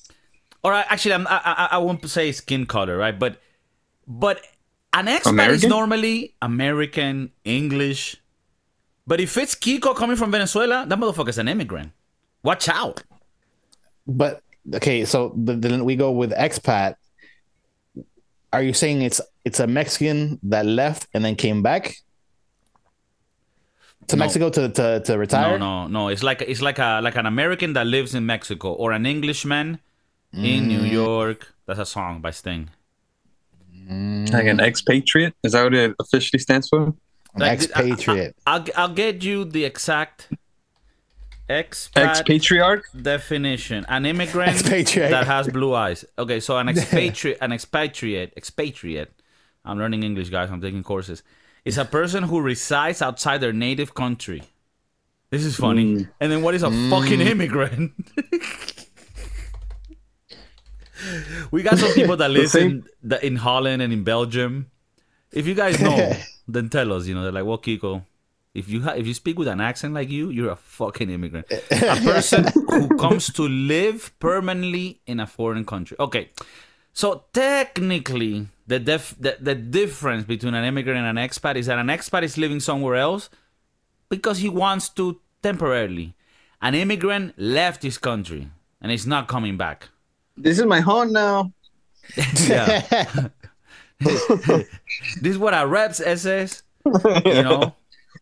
All 0.63 0.71
right, 0.71 0.87
actually, 0.89 1.15
I'm, 1.15 1.27
I, 1.27 1.41
I 1.45 1.69
I 1.73 1.79
won't 1.79 2.09
say 2.09 2.31
skin 2.31 2.65
color, 2.67 2.97
right? 2.97 3.19
But 3.19 3.41
but 4.07 4.41
an 4.93 5.06
expat 5.06 5.50
is 5.50 5.65
normally 5.65 6.35
American, 6.43 7.33
English. 7.44 8.17
But 9.06 9.21
if 9.21 9.37
it's 9.37 9.55
Kiko 9.55 9.97
coming 9.97 10.17
from 10.17 10.31
Venezuela, 10.31 10.85
that 10.87 10.99
motherfucker's 10.99 11.39
an 11.39 11.49
immigrant. 11.49 11.93
Watch 12.43 12.69
out. 12.69 13.03
But 14.06 14.43
okay, 14.75 15.05
so 15.05 15.33
then 15.37 15.85
we 15.85 15.97
go 15.97 16.11
with 16.12 16.33
expat. 16.33 16.97
Are 18.53 18.63
you 18.63 18.75
saying 18.75 19.03
it's 19.03 19.20
it's 19.44 19.61
a 19.61 19.67
Mexican 19.67 20.39
that 20.44 20.67
left 20.67 21.08
and 21.15 21.25
then 21.25 21.37
came 21.37 21.63
back 21.63 21.96
to 24.08 24.17
No. 24.17 24.20
Mexico 24.20 24.51
to 24.51 24.69
to, 24.69 25.01
to 25.01 25.19
retire? 25.19 25.58
No, 25.58 25.87
no, 25.87 25.89
no. 25.89 26.08
It's 26.08 26.22
like 26.22 26.43
it's 26.43 26.61
like 26.61 26.79
a 26.79 27.01
like 27.03 27.17
an 27.17 27.27
American 27.27 27.72
that 27.72 27.87
lives 27.87 28.15
in 28.15 28.27
Mexico 28.27 28.72
or 28.72 28.93
an 28.93 29.06
Englishman 29.06 29.81
in 30.32 30.69
New 30.69 30.81
mm. 30.81 30.93
York. 30.93 31.55
That's 31.67 31.81
a 31.81 31.87
song 31.87 32.20
by 32.20 32.31
Sting. 32.31 32.70
Mm-hmm. 33.93 34.34
Like 34.34 34.46
an 34.46 34.61
expatriate? 34.61 35.34
Is 35.43 35.53
that 35.53 35.63
what 35.65 35.75
it 35.75 35.94
officially 36.01 36.39
stands 36.41 36.69
for? 36.69 36.84
An 36.84 36.94
Like, 37.37 37.51
I- 37.51 37.53
expatriate. 37.55 38.37
I'll 38.46 38.65
I'll 38.77 38.89
get 38.94 39.22
you 39.22 39.44
the 39.44 39.65
exact 39.65 40.29
expat 41.49 42.22
Expatriarch? 42.22 42.82
definition. 43.01 43.84
An 43.89 44.06
immigrant 44.06 44.51
Expatriate. 44.53 45.11
that 45.11 45.27
has 45.27 45.49
blue 45.49 45.75
eyes. 45.75 46.05
Okay 46.19 46.41
so 46.41 46.56
an 46.58 46.69
expatriate 46.72 47.39
an 47.41 47.53
expatriate 47.53 48.32
expatriate. 48.37 49.13
I'm 49.65 49.79
learning 49.79 50.03
english 50.03 50.29
guys. 50.31 50.51
I'm 50.51 50.61
taking 50.61 50.82
courses. 50.82 51.22
Is 51.65 51.79
a 51.79 51.84
person 51.84 52.25
who 52.25 52.41
resides 52.41 53.01
outside 53.03 53.39
their 53.41 53.53
native 53.53 53.94
country. 53.94 54.43
This 55.31 55.44
is 55.44 55.56
funny. 55.56 55.84
Mm. 55.94 56.08
And 56.20 56.32
then 56.32 56.43
what 56.43 56.55
is 56.55 56.63
a 56.63 56.70
fucking 56.70 57.20
mm. 57.20 57.31
immigrant 57.31 57.93
we 61.51 61.63
got 61.63 61.79
some 61.79 61.93
people 61.93 62.17
that 62.17 62.31
live 62.39 62.55
in, 62.55 62.85
that 63.03 63.23
in 63.23 63.37
holland 63.37 63.82
and 63.82 63.93
in 63.93 64.05
belgium 64.05 64.71
if 65.32 65.47
you 65.47 65.55
guys 65.55 65.81
know 65.81 66.17
then 66.49 66.69
tell 66.69 66.93
us 66.93 67.06
you 67.06 67.15
know 67.15 67.23
they're 67.23 67.32
like 67.32 67.44
well 67.44 67.59
kiko 67.59 68.05
if 68.55 68.69
you 68.69 68.82
ha- 68.82 68.94
if 68.97 69.06
you 69.06 69.15
speak 69.15 69.39
with 69.39 69.49
an 69.49 69.61
accent 69.61 69.94
like 69.94 70.11
you, 70.11 70.29
you're 70.31 70.51
a 70.51 70.56
fucking 70.56 71.11
immigrant. 71.11 71.47
A 71.51 71.97
person 72.05 72.47
who 72.69 72.97
comes 72.99 73.32
to 73.32 73.49
live 73.49 74.13
permanently 74.19 75.01
in 75.06 75.21
a 75.21 75.27
foreign 75.27 75.65
country. 75.65 75.97
Okay. 75.99 76.31
So 76.93 77.25
technically, 77.32 78.49
the 78.67 78.79
def- 78.79 79.17
the, 79.19 79.39
the 79.41 79.55
difference 79.55 80.25
between 80.25 80.55
an 80.55 80.65
immigrant 80.65 80.99
and 80.99 81.19
an 81.19 81.29
expat 81.29 81.56
is 81.56 81.67
that 81.67 81.79
an 81.79 81.87
expat 81.87 82.23
is 82.23 82.37
living 82.37 82.61
somewhere 82.61 82.97
else 82.97 83.31
because 84.11 84.39
he 84.39 84.51
wants 84.51 84.91
to 84.91 85.21
temporarily. 85.43 86.15
An 86.61 86.75
immigrant 86.75 87.35
left 87.39 87.82
his 87.82 87.97
country 87.97 88.49
and 88.81 88.93
is 88.93 89.06
not 89.06 89.29
coming 89.29 89.56
back. 89.56 89.89
This 90.36 90.58
is 90.58 90.67
my 90.67 90.81
home 90.81 91.12
now. 91.12 91.53
Yeah. 92.46 92.81
this 94.01 94.62
is 95.22 95.39
what 95.39 95.55
our 95.55 95.67
reps 95.67 95.98
says. 95.98 96.62
You 96.84 97.43
know? 97.43 97.74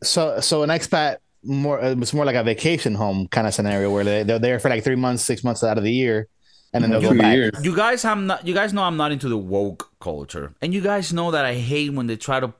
so 0.02 0.40
so 0.40 0.62
an 0.62 0.70
expat 0.70 1.16
more 1.42 1.82
uh, 1.82 1.94
it's 1.98 2.12
more 2.12 2.24
like 2.24 2.36
a 2.36 2.44
vacation 2.44 2.94
home 2.94 3.26
kind 3.28 3.46
of 3.46 3.54
scenario 3.54 3.90
where 3.90 4.04
they, 4.04 4.22
they're 4.22 4.38
there 4.38 4.58
for 4.58 4.68
like 4.68 4.84
three 4.84 4.96
months, 4.96 5.22
six 5.22 5.42
months 5.42 5.64
out 5.64 5.78
of 5.78 5.84
the 5.84 5.92
year, 5.92 6.28
and 6.72 6.82
then 6.82 6.90
they'll 6.90 7.00
go 7.00 7.16
back. 7.16 7.34
years. 7.34 7.52
You 7.62 7.74
guys, 7.74 8.04
I'm 8.04 8.26
not. 8.26 8.46
You 8.46 8.54
guys 8.54 8.72
know 8.72 8.82
I'm 8.82 8.96
not 8.96 9.12
into 9.12 9.28
the 9.28 9.38
woke 9.38 9.90
culture, 10.00 10.54
and 10.60 10.74
you 10.74 10.80
guys 10.80 11.12
know 11.12 11.30
that 11.30 11.44
I 11.44 11.54
hate 11.54 11.92
when 11.92 12.06
they 12.06 12.16
try 12.16 12.40
to 12.40 12.52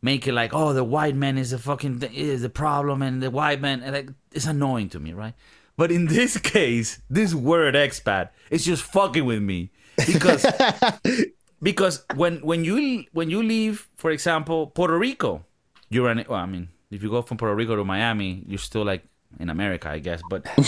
make 0.00 0.26
it 0.26 0.32
like, 0.32 0.52
oh, 0.54 0.72
the 0.72 0.82
white 0.82 1.14
man 1.14 1.38
is 1.38 1.50
the 1.50 1.58
fucking 1.58 2.00
th- 2.00 2.12
is 2.12 2.42
the 2.42 2.50
problem, 2.50 3.02
and 3.02 3.22
the 3.22 3.30
white 3.30 3.60
man, 3.60 3.82
and 3.82 3.94
like, 3.94 4.08
it's 4.32 4.46
annoying 4.46 4.88
to 4.90 5.00
me, 5.00 5.12
right? 5.12 5.34
But 5.76 5.90
in 5.90 6.06
this 6.06 6.36
case, 6.54 7.00
this 7.08 7.34
word 7.34 7.74
expat 7.74 8.30
is 8.50 8.64
just 8.64 8.82
fucking 8.82 9.24
with 9.24 9.42
me 9.42 9.70
because 10.06 10.44
because 11.62 12.04
when 12.14 12.38
when 12.42 12.64
you 12.64 13.04
when 13.12 13.30
you 13.30 13.42
leave, 13.42 13.88
for 13.96 14.10
example, 14.10 14.66
Puerto 14.68 14.98
Rico, 14.98 15.44
you're 15.90 16.08
an. 16.08 16.24
Well, 16.28 16.40
I 16.40 16.46
mean, 16.46 16.68
if 16.90 17.02
you 17.02 17.10
go 17.10 17.22
from 17.22 17.36
Puerto 17.36 17.54
Rico 17.54 17.76
to 17.76 17.84
Miami, 17.84 18.42
you're 18.46 18.58
still 18.58 18.84
like 18.84 19.04
in 19.40 19.48
America, 19.48 19.88
I 19.88 19.98
guess. 19.98 20.20
But 20.28 20.46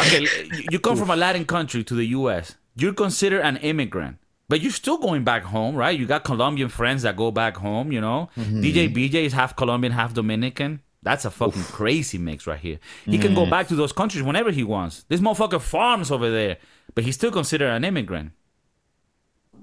okay, 0.00 0.20
you- 0.20 0.64
you 0.72 0.78
come 0.80 0.96
from 0.96 1.10
a 1.10 1.16
Latin 1.16 1.44
country 1.44 1.84
to 1.84 1.94
the 1.94 2.06
U.S. 2.18 2.56
You're 2.74 2.94
considered 2.94 3.42
an 3.42 3.56
immigrant, 3.58 4.16
but 4.48 4.60
you're 4.62 4.72
still 4.72 4.98
going 4.98 5.24
back 5.24 5.42
home, 5.44 5.76
right? 5.76 5.98
You 5.98 6.06
got 6.06 6.24
Colombian 6.24 6.68
friends 6.68 7.02
that 7.02 7.16
go 7.16 7.30
back 7.30 7.56
home. 7.56 7.92
You 7.92 8.00
know, 8.00 8.28
mm-hmm. 8.36 8.60
DJ 8.60 8.92
BJ 8.94 9.24
is 9.24 9.32
half 9.32 9.56
Colombian, 9.56 9.92
half 9.92 10.14
Dominican. 10.14 10.80
That's 11.02 11.24
a 11.24 11.30
fucking 11.30 11.64
crazy 11.64 12.16
mix 12.18 12.46
right 12.46 12.58
here. 12.60 12.78
He 13.04 13.18
can 13.18 13.34
go 13.34 13.44
back 13.44 13.66
to 13.68 13.74
those 13.74 13.92
countries 13.92 14.22
whenever 14.22 14.50
he 14.52 14.62
wants. 14.62 15.04
This 15.08 15.20
motherfucker 15.20 15.60
farms 15.60 16.10
over 16.12 16.30
there, 16.30 16.58
but 16.94 17.02
he's 17.04 17.16
still 17.16 17.32
considered 17.32 17.70
an 17.70 17.84
immigrant. 17.84 18.32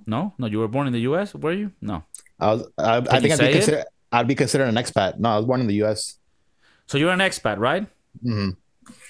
No, 0.05 0.34
no, 0.38 0.48
you 0.48 0.60
were 0.60 0.67
born 0.67 0.88
in 0.88 0.93
the 0.93 1.01
U.S. 1.01 1.34
Were 1.36 1.53
you? 1.53 1.72
No. 1.81 2.03
I, 2.39 2.53
was, 2.53 2.67
I, 2.77 2.98
I 2.98 3.19
think 3.19 3.34
I'd 3.34 3.39
be, 3.39 3.53
consider, 3.53 3.84
I'd 4.12 4.27
be 4.27 4.36
considered 4.36 4.67
an 4.67 4.75
expat. 4.75 5.19
No, 5.19 5.29
I 5.29 5.38
was 5.38 5.46
born 5.46 5.62
in 5.62 5.67
the 5.67 5.75
U.S. 5.86 6.17
So 6.88 6.98
you're 6.98 7.12
an 7.12 7.19
expat, 7.19 7.58
right? 7.58 7.86
Mhm. 8.25 8.58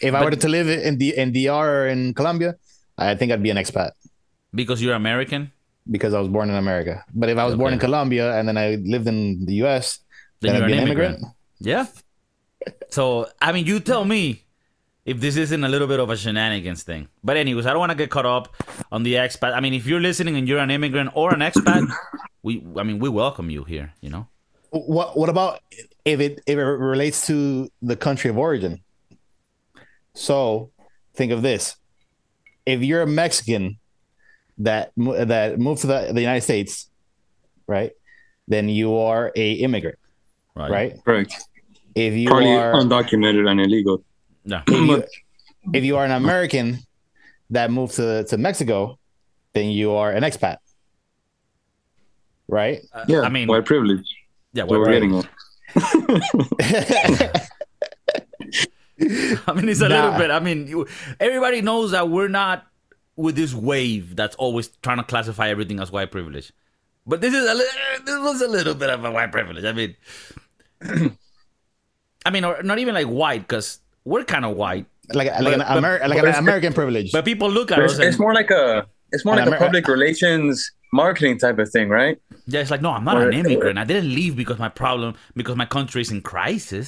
If 0.01 0.13
I 0.13 0.23
were 0.23 0.31
to 0.31 0.49
live 0.49 0.67
in 0.67 0.97
the 0.97 1.15
in 1.17 1.31
DR 1.31 1.65
or 1.65 1.87
in 1.87 2.13
Colombia, 2.13 2.55
I 2.97 3.15
think 3.15 3.31
I'd 3.31 3.41
be 3.41 3.49
an 3.49 3.57
expat 3.57 3.91
Because 4.53 4.81
you're 4.83 4.93
American. 4.93 5.51
because 5.89 6.13
I 6.13 6.19
was 6.19 6.27
born 6.27 6.49
in 6.49 6.55
America. 6.55 7.05
But 7.15 7.29
if 7.29 7.37
I 7.37 7.45
was 7.45 7.55
born 7.55 7.71
in 7.73 7.79
Colombia 7.79 8.37
and 8.37 8.47
then 8.47 8.57
I 8.57 8.75
lived 8.75 9.07
in 9.07 9.45
the 9.45 9.53
U.S., 9.65 9.99
Then 10.41 10.53
then, 10.53 10.55
you're 10.55 10.63
I'd 10.65 10.67
be 10.67 10.73
an 10.73 10.79
an 10.79 10.85
immigrant. 10.87 11.15
immigrant. 11.17 11.35
Yeah. 11.59 11.85
So 12.89 13.27
I 13.41 13.51
mean, 13.51 13.65
you 13.65 13.79
tell 13.79 14.05
me 14.05 14.43
if 15.05 15.19
this 15.19 15.37
isn't 15.37 15.63
a 15.63 15.67
little 15.67 15.87
bit 15.87 15.99
of 15.99 16.09
a 16.09 16.17
shenanigans 16.17 16.83
thing. 16.83 17.07
But 17.23 17.37
anyways, 17.37 17.65
I 17.65 17.71
don't 17.71 17.79
want 17.79 17.91
to 17.91 17.97
get 17.97 18.11
caught 18.11 18.25
up 18.25 18.55
on 18.91 19.03
the 19.03 19.15
expat. 19.15 19.53
I 19.53 19.59
mean, 19.59 19.73
if 19.73 19.87
you're 19.87 19.99
listening 19.99 20.35
and 20.35 20.47
you're 20.47 20.59
an 20.59 20.71
immigrant 20.71 21.11
or 21.15 21.33
an 21.33 21.39
expat, 21.39 21.91
we 22.43 22.63
I 22.77 22.83
mean 22.83 22.99
we 22.99 23.09
welcome 23.09 23.49
you 23.49 23.63
here. 23.63 23.93
You 24.01 24.09
know. 24.09 24.27
What 24.71 25.17
What 25.17 25.29
about 25.29 25.61
if 26.05 26.19
it 26.19 26.41
if 26.45 26.57
it 26.57 26.63
relates 26.63 27.25
to 27.27 27.69
the 27.81 27.95
country 27.95 28.29
of 28.29 28.37
origin? 28.37 28.81
So, 30.13 30.71
think 31.15 31.31
of 31.31 31.41
this: 31.41 31.75
if 32.65 32.81
you're 32.83 33.01
a 33.01 33.07
Mexican 33.07 33.79
that 34.59 34.91
that 34.97 35.59
moved 35.59 35.81
to 35.81 35.87
the, 35.87 36.11
the 36.13 36.21
United 36.21 36.41
States, 36.41 36.89
right? 37.67 37.91
Then 38.47 38.69
you 38.69 38.97
are 38.97 39.31
a 39.35 39.51
immigrant, 39.53 39.97
right? 40.55 40.93
Correct. 41.03 41.33
If 41.95 42.13
you 42.13 42.27
Probably 42.27 42.51
are 42.53 42.73
undocumented 42.73 43.49
and 43.49 43.59
illegal. 43.59 44.03
Yeah. 44.45 44.61
if 44.67 44.73
you, 44.89 45.03
if 45.73 45.83
you 45.83 45.97
are 45.97 46.05
an 46.05 46.11
American 46.11 46.79
that 47.49 47.71
moved 47.71 47.95
to, 47.95 48.23
to 48.25 48.37
Mexico, 48.37 48.97
then 49.53 49.69
you 49.71 49.91
are 49.93 50.11
an 50.11 50.23
expat. 50.23 50.57
Right? 52.47 52.81
Uh, 52.93 53.05
yeah. 53.07 53.21
I 53.21 53.29
mean- 53.29 53.47
white 53.47 53.65
privilege. 53.65 54.05
Yeah. 54.53 54.63
What 54.63 54.79
we're 54.79 54.89
Well, 54.89 54.93
getting 54.93 55.15
at. 55.17 55.27
I 59.47 59.53
mean, 59.53 59.69
it's 59.69 59.81
a 59.81 59.87
Nah. 59.89 59.95
little 60.05 60.19
bit. 60.19 60.31
I 60.31 60.39
mean, 60.39 60.67
you, 60.67 60.87
everybody 61.19 61.61
knows 61.61 61.91
that 61.91 62.09
we're 62.09 62.27
not 62.27 62.65
with 63.15 63.35
this 63.35 63.53
wave 63.53 64.15
that's 64.15 64.35
always 64.37 64.67
trying 64.81 64.97
to 64.97 65.03
classify 65.03 65.49
everything 65.49 65.79
as 65.79 65.91
white 65.91 66.11
privilege. 66.11 66.51
But 67.05 67.21
this 67.21 67.33
is 67.33 67.49
a 67.49 67.53
li- 67.53 68.01
this 68.05 68.19
was 68.19 68.41
a 68.41 68.47
little 68.47 68.73
bit 68.75 68.89
of 68.89 69.03
a 69.05 69.11
white 69.11 69.31
privilege. 69.31 69.63
I 69.63 69.71
mean, 69.73 69.95
I 72.29 72.31
mean, 72.31 72.45
or 72.45 72.61
not 72.63 72.77
even 72.83 72.93
like 72.93 73.07
white 73.07 73.41
because 73.47 73.79
we're 74.05 74.23
kind 74.23 74.45
of 74.45 74.55
white, 74.55 74.85
like 75.19 75.27
like, 75.45 75.53
an, 75.57 75.59
But- 75.59 75.83
like 76.11 76.21
but 76.21 76.29
an 76.29 76.35
American 76.35 76.73
privilege. 76.73 77.07
Uh, 77.13 77.17
but 77.17 77.25
people 77.25 77.49
look 77.49 77.71
at 77.71 77.77
But 77.77 77.85
us 77.85 77.91
it's, 77.93 77.99
and 77.99 78.07
it's 78.09 78.19
more 78.25 78.33
like 78.39 78.51
a 78.51 78.85
it's 79.11 79.25
more 79.25 79.35
And 79.37 79.49
like 79.49 79.59
a 79.59 79.63
public 79.65 79.87
relations 79.87 80.71
marketing 80.93 81.35
type 81.43 81.57
of 81.63 81.67
thing, 81.75 81.89
right? 81.89 82.17
yeah, 82.45 82.61
it's 82.63 82.71
like 82.71 82.83
no, 82.87 82.91
I'm 82.91 83.03
not 83.03 83.17
Or- 83.17 83.29
an 83.29 83.33
immigrant. 83.41 83.77
I 83.79 83.85
didn't 83.91 84.13
leave 84.19 84.35
because 84.41 84.59
my 84.59 84.69
problem 84.69 85.15
because 85.39 85.55
my 85.63 85.65
country 85.77 86.01
is 86.05 86.11
in 86.11 86.21
crisis. 86.21 86.87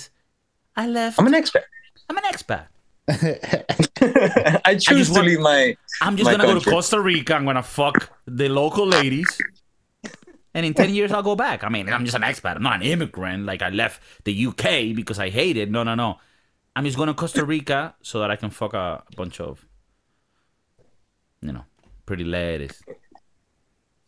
I 0.75 0.87
left. 0.87 1.19
I'm 1.19 1.27
an 1.27 1.33
expat. 1.41 1.63
I'm 2.09 2.17
an 2.21 2.23
expat. 2.33 2.63
I 4.65 4.75
choose 4.75 5.07
just 5.09 5.13
to 5.13 5.19
want- 5.19 5.27
leave 5.27 5.39
my. 5.39 5.75
I'm 6.01 6.15
just 6.17 6.25
My 6.29 6.37
gonna 6.37 6.53
go 6.53 6.59
to. 6.59 6.69
Costa 6.69 6.99
Rica. 7.01 7.35
I'm 7.35 7.45
gonna 7.45 7.63
fuck 7.63 8.09
the 8.27 8.47
local 8.49 8.85
ladies. 8.87 9.29
And 10.53 10.65
in 10.65 10.73
10 10.73 10.93
years, 10.93 11.11
I'll 11.11 11.23
go 11.23 11.35
back. 11.35 11.63
I 11.63 11.69
mean, 11.69 11.87
I'm 11.87 12.03
just 12.03 12.15
an 12.15 12.23
expat. 12.23 12.57
I'm 12.57 12.63
not 12.63 12.75
an 12.75 12.81
immigrant. 12.81 13.45
Like, 13.45 13.61
I 13.61 13.69
left 13.69 14.01
the 14.25 14.47
UK 14.47 14.95
because 14.95 15.17
I 15.17 15.29
hate 15.29 15.55
it. 15.55 15.71
No, 15.71 15.83
no, 15.83 15.95
no. 15.95 16.19
I'm 16.75 16.83
just 16.83 16.97
going 16.97 17.07
to 17.07 17.13
Costa 17.13 17.45
Rica 17.45 17.95
so 18.01 18.19
that 18.19 18.31
I 18.31 18.35
can 18.35 18.49
fuck 18.49 18.73
a 18.73 19.03
bunch 19.15 19.39
of, 19.39 19.65
you 21.41 21.53
know, 21.53 21.63
pretty 22.05 22.23
ladies. 22.23 22.81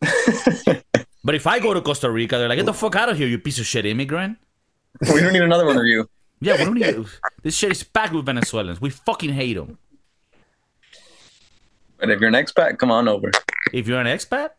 but 1.24 1.34
if 1.34 1.46
I 1.46 1.58
go 1.60 1.72
to 1.72 1.80
Costa 1.80 2.10
Rica, 2.10 2.36
they're 2.36 2.48
like, 2.48 2.58
get 2.58 2.66
the 2.66 2.74
fuck 2.74 2.96
out 2.96 3.08
of 3.08 3.16
here, 3.16 3.26
you 3.26 3.38
piece 3.38 3.58
of 3.58 3.66
shit 3.66 3.86
immigrant. 3.86 4.38
We 5.00 5.20
don't 5.20 5.32
need 5.32 5.42
another 5.42 5.66
one 5.66 5.78
of 5.78 5.84
you. 5.84 6.08
Yeah, 6.40 6.58
we 6.58 6.64
don't 6.64 6.74
need 6.74 7.06
This 7.42 7.56
shit 7.56 7.72
is 7.72 7.82
packed 7.82 8.12
with 8.12 8.26
Venezuelans. 8.26 8.80
We 8.80 8.90
fucking 8.90 9.32
hate 9.32 9.54
them. 9.54 9.78
But 11.98 12.10
if 12.10 12.20
you're 12.20 12.28
an 12.28 12.34
expat, 12.34 12.78
come 12.78 12.90
on 12.90 13.08
over. 13.08 13.30
If 13.72 13.88
you're 13.88 14.00
an 14.00 14.06
expat, 14.06 14.50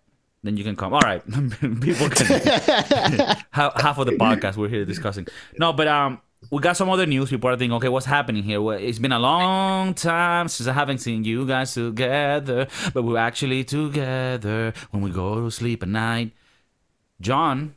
then 0.45 0.57
you 0.57 0.63
can 0.63 0.75
come. 0.75 0.93
All 0.93 1.01
right, 1.01 1.23
people 1.59 2.09
can. 2.09 2.39
half, 3.51 3.81
half 3.81 3.97
of 3.97 4.05
the 4.05 4.13
podcast 4.13 4.57
we're 4.57 4.69
here 4.69 4.85
discussing. 4.85 5.27
No, 5.57 5.73
but 5.73 5.87
um, 5.87 6.21
we 6.51 6.61
got 6.61 6.77
some 6.77 6.89
other 6.89 7.05
news. 7.05 7.29
People 7.29 7.49
are 7.49 7.57
thinking, 7.57 7.75
okay, 7.77 7.89
what's 7.89 8.05
happening 8.05 8.43
here? 8.43 8.61
Well, 8.61 8.77
it's 8.77 8.99
been 8.99 9.11
a 9.11 9.19
long 9.19 9.93
time 9.93 10.47
since 10.47 10.67
I 10.67 10.73
haven't 10.73 10.99
seen 10.99 11.23
you 11.23 11.45
guys 11.45 11.73
together, 11.73 12.67
but 12.93 13.03
we're 13.03 13.17
actually 13.17 13.63
together 13.63 14.73
when 14.91 15.01
we 15.03 15.09
go 15.09 15.43
to 15.43 15.51
sleep 15.51 15.83
at 15.83 15.89
night. 15.89 16.31
John, 17.19 17.75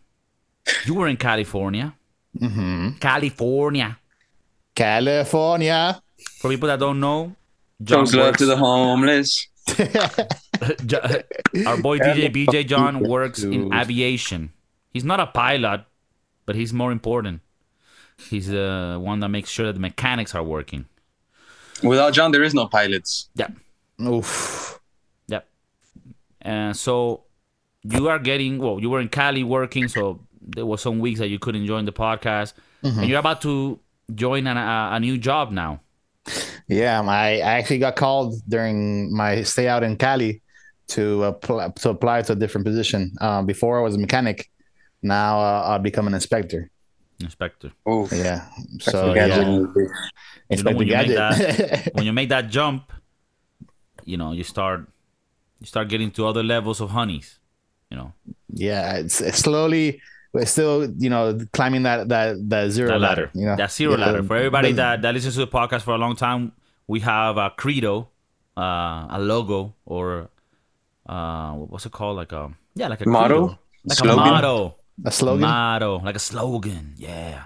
you 0.84 0.94
were 0.94 1.08
in 1.08 1.16
California. 1.16 1.94
Mm-hmm. 2.38 2.98
California. 2.98 3.98
California. 4.74 6.00
For 6.38 6.50
people 6.50 6.68
that 6.68 6.78
don't 6.78 7.00
know, 7.00 7.34
John 7.82 8.06
Shows 8.06 8.14
love 8.14 8.36
to 8.38 8.46
the 8.46 8.56
homeless. 8.56 9.46
Jo- 10.86 11.00
our 11.66 11.76
boy 11.80 11.98
DJ 11.98 12.32
BJ 12.32 12.66
John 12.66 13.00
works 13.00 13.42
in 13.42 13.72
aviation. 13.72 14.52
He's 14.92 15.04
not 15.04 15.20
a 15.20 15.26
pilot, 15.26 15.84
but 16.46 16.56
he's 16.56 16.72
more 16.72 16.90
important. 16.92 17.40
He's 18.16 18.48
the 18.48 18.98
one 19.00 19.20
that 19.20 19.28
makes 19.28 19.48
sure 19.50 19.66
that 19.66 19.74
the 19.74 19.80
mechanics 19.80 20.34
are 20.34 20.42
working. 20.42 20.86
Without 21.82 22.12
John, 22.12 22.32
there 22.32 22.42
is 22.42 22.54
no 22.54 22.66
pilots. 22.66 23.28
Yeah, 23.36 23.48
Oof. 24.02 24.80
yeah. 25.28 25.40
And 26.42 26.76
so 26.76 27.24
you 27.84 28.08
are 28.08 28.18
getting 28.18 28.58
well. 28.58 28.80
You 28.80 28.90
were 28.90 29.00
in 29.00 29.08
Cali 29.08 29.44
working, 29.44 29.86
so 29.86 30.20
there 30.40 30.66
was 30.66 30.82
some 30.82 30.98
weeks 30.98 31.20
that 31.20 31.28
you 31.28 31.38
couldn't 31.38 31.66
join 31.66 31.84
the 31.84 31.92
podcast, 31.92 32.54
and 32.82 33.06
you're 33.06 33.20
about 33.20 33.40
to 33.42 33.78
join 34.14 34.46
an, 34.48 34.56
a, 34.56 34.90
a 34.94 35.00
new 35.00 35.18
job 35.18 35.52
now. 35.52 35.80
Yeah, 36.68 37.00
I, 37.02 37.38
I 37.38 37.58
actually 37.58 37.78
got 37.78 37.96
called 37.96 38.34
during 38.48 39.14
my 39.14 39.42
stay 39.42 39.68
out 39.68 39.82
in 39.82 39.96
Cali 39.96 40.42
to 40.88 41.24
apply, 41.24 41.68
to 41.68 41.90
apply 41.90 42.22
to 42.22 42.32
a 42.32 42.36
different 42.36 42.66
position. 42.66 43.12
Um, 43.20 43.46
before 43.46 43.78
I 43.78 43.82
was 43.82 43.94
a 43.94 43.98
mechanic, 43.98 44.50
now 45.02 45.38
uh, 45.38 45.62
I'll 45.66 45.78
become 45.78 46.06
an 46.06 46.14
inspector. 46.14 46.70
Inspector. 47.20 47.72
Oh, 47.84 48.08
Yeah, 48.12 48.46
so 48.80 49.12
yeah, 49.14 49.26
You 49.26 49.44
know, 49.44 50.72
when 50.72 50.86
you 50.86 50.94
make 50.94 51.08
Gadget. 51.08 51.90
when 51.94 52.06
you 52.06 52.12
make 52.12 52.28
that 52.28 52.48
jump, 52.48 52.92
you 54.04 54.16
know 54.16 54.32
you 54.32 54.44
start 54.44 54.88
you 55.60 55.66
start 55.66 55.88
getting 55.88 56.10
to 56.12 56.26
other 56.26 56.42
levels 56.42 56.80
of 56.80 56.90
honeys. 56.90 57.38
You 57.90 57.96
know 57.96 58.12
yeah, 58.52 58.96
it's, 58.96 59.20
it's 59.20 59.38
slowly, 59.38 60.00
we're 60.32 60.46
still 60.46 60.90
you 60.98 61.08
know 61.10 61.38
climbing 61.52 61.82
that 61.84 62.08
that 62.08 62.36
that 62.50 62.70
zero 62.70 62.88
that 62.92 63.00
ladder. 63.00 63.22
ladder, 63.22 63.30
You 63.34 63.46
know, 63.46 63.56
that 63.56 63.72
zero 63.72 63.96
Yeah, 63.96 64.04
ladder. 64.06 64.22
For 64.22 64.36
everybody 64.36 64.70
the- 64.72 64.76
that 64.76 65.02
that 65.02 65.14
listens 65.14 65.34
to 65.34 65.40
the 65.40 65.46
podcast 65.48 65.82
for 65.82 65.94
a 65.94 65.98
long 65.98 66.16
time, 66.16 66.52
we 66.86 67.00
have 67.00 67.36
a 67.38 67.50
credo, 67.50 68.08
uh, 68.56 69.06
a 69.10 69.18
logo, 69.20 69.74
or 69.86 70.30
uh, 71.08 71.52
what's 71.54 71.86
it 71.86 71.92
called? 71.92 72.16
Like 72.16 72.32
a 72.32 72.50
yeah, 72.74 72.88
like 72.88 73.00
a 73.00 73.08
Motto? 73.08 73.46
credo. 73.48 73.58
like 73.84 73.98
Slogan? 73.98 74.18
a 74.18 74.30
motto, 74.30 74.76
a 75.04 75.10
slogan. 75.10 75.40
motto, 75.40 75.98
like 76.04 76.16
a 76.16 76.18
slogan. 76.18 76.94
Yeah, 76.96 77.44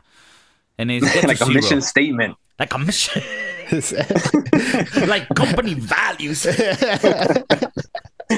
and 0.78 0.90
it's 0.90 1.06
like 1.24 1.40
a 1.40 1.44
zero. 1.46 1.54
mission 1.54 1.80
statement. 1.80 2.36
like 2.58 2.74
a 2.74 2.78
mission, 2.78 3.22
like 5.08 5.28
company 5.34 5.74
values. 5.74 6.46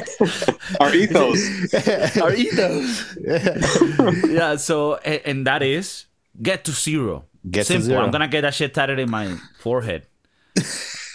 Our 0.80 0.94
ethos. 0.94 1.40
our 2.22 2.34
ethos. 2.34 3.16
yeah, 4.30 4.56
so 4.56 4.96
and, 4.96 5.20
and 5.24 5.46
that 5.46 5.62
is 5.62 6.06
get 6.40 6.64
to 6.64 6.72
zero. 6.72 7.24
Get 7.48 7.60
to 7.66 7.72
Simple. 7.74 7.86
zero. 7.86 8.00
I'm 8.02 8.10
gonna 8.10 8.28
get 8.28 8.42
that 8.42 8.54
shit 8.54 8.72
tatted 8.74 8.98
in 8.98 9.10
my 9.10 9.36
forehead. 9.60 10.06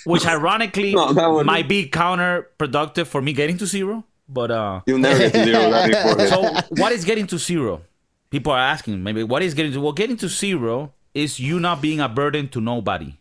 Which 0.06 0.26
ironically 0.26 0.94
No, 0.94 1.14
that 1.14 1.28
one- 1.28 1.46
might 1.46 1.68
be 1.68 1.90
counterproductive 1.90 3.08
for 3.08 3.22
me 3.22 3.34
getting 3.34 3.58
to 3.58 3.66
zero. 3.66 4.04
But 4.28 4.52
uh 4.52 4.82
You'll 4.86 5.00
never 5.00 5.18
get 5.20 5.34
to 5.34 5.44
zero 5.44 5.66
without 5.66 5.90
your 5.90 6.02
forehead. 6.04 6.30
so 6.30 6.76
what 6.82 6.92
is 6.92 7.04
getting 7.06 7.28
to 7.28 7.38
zero? 7.38 7.82
People 8.30 8.52
are 8.54 8.60
asking 8.60 9.02
maybe 9.04 9.24
what 9.24 9.42
is 9.42 9.54
getting 9.56 9.72
to 9.74 9.82
well 9.82 9.94
getting 9.94 10.18
to 10.18 10.28
zero 10.30 10.94
is 11.14 11.40
you 11.40 11.60
not 11.60 11.82
being 11.82 12.00
a 12.00 12.08
burden 12.08 12.48
to 12.50 12.62
nobody. 12.62 13.16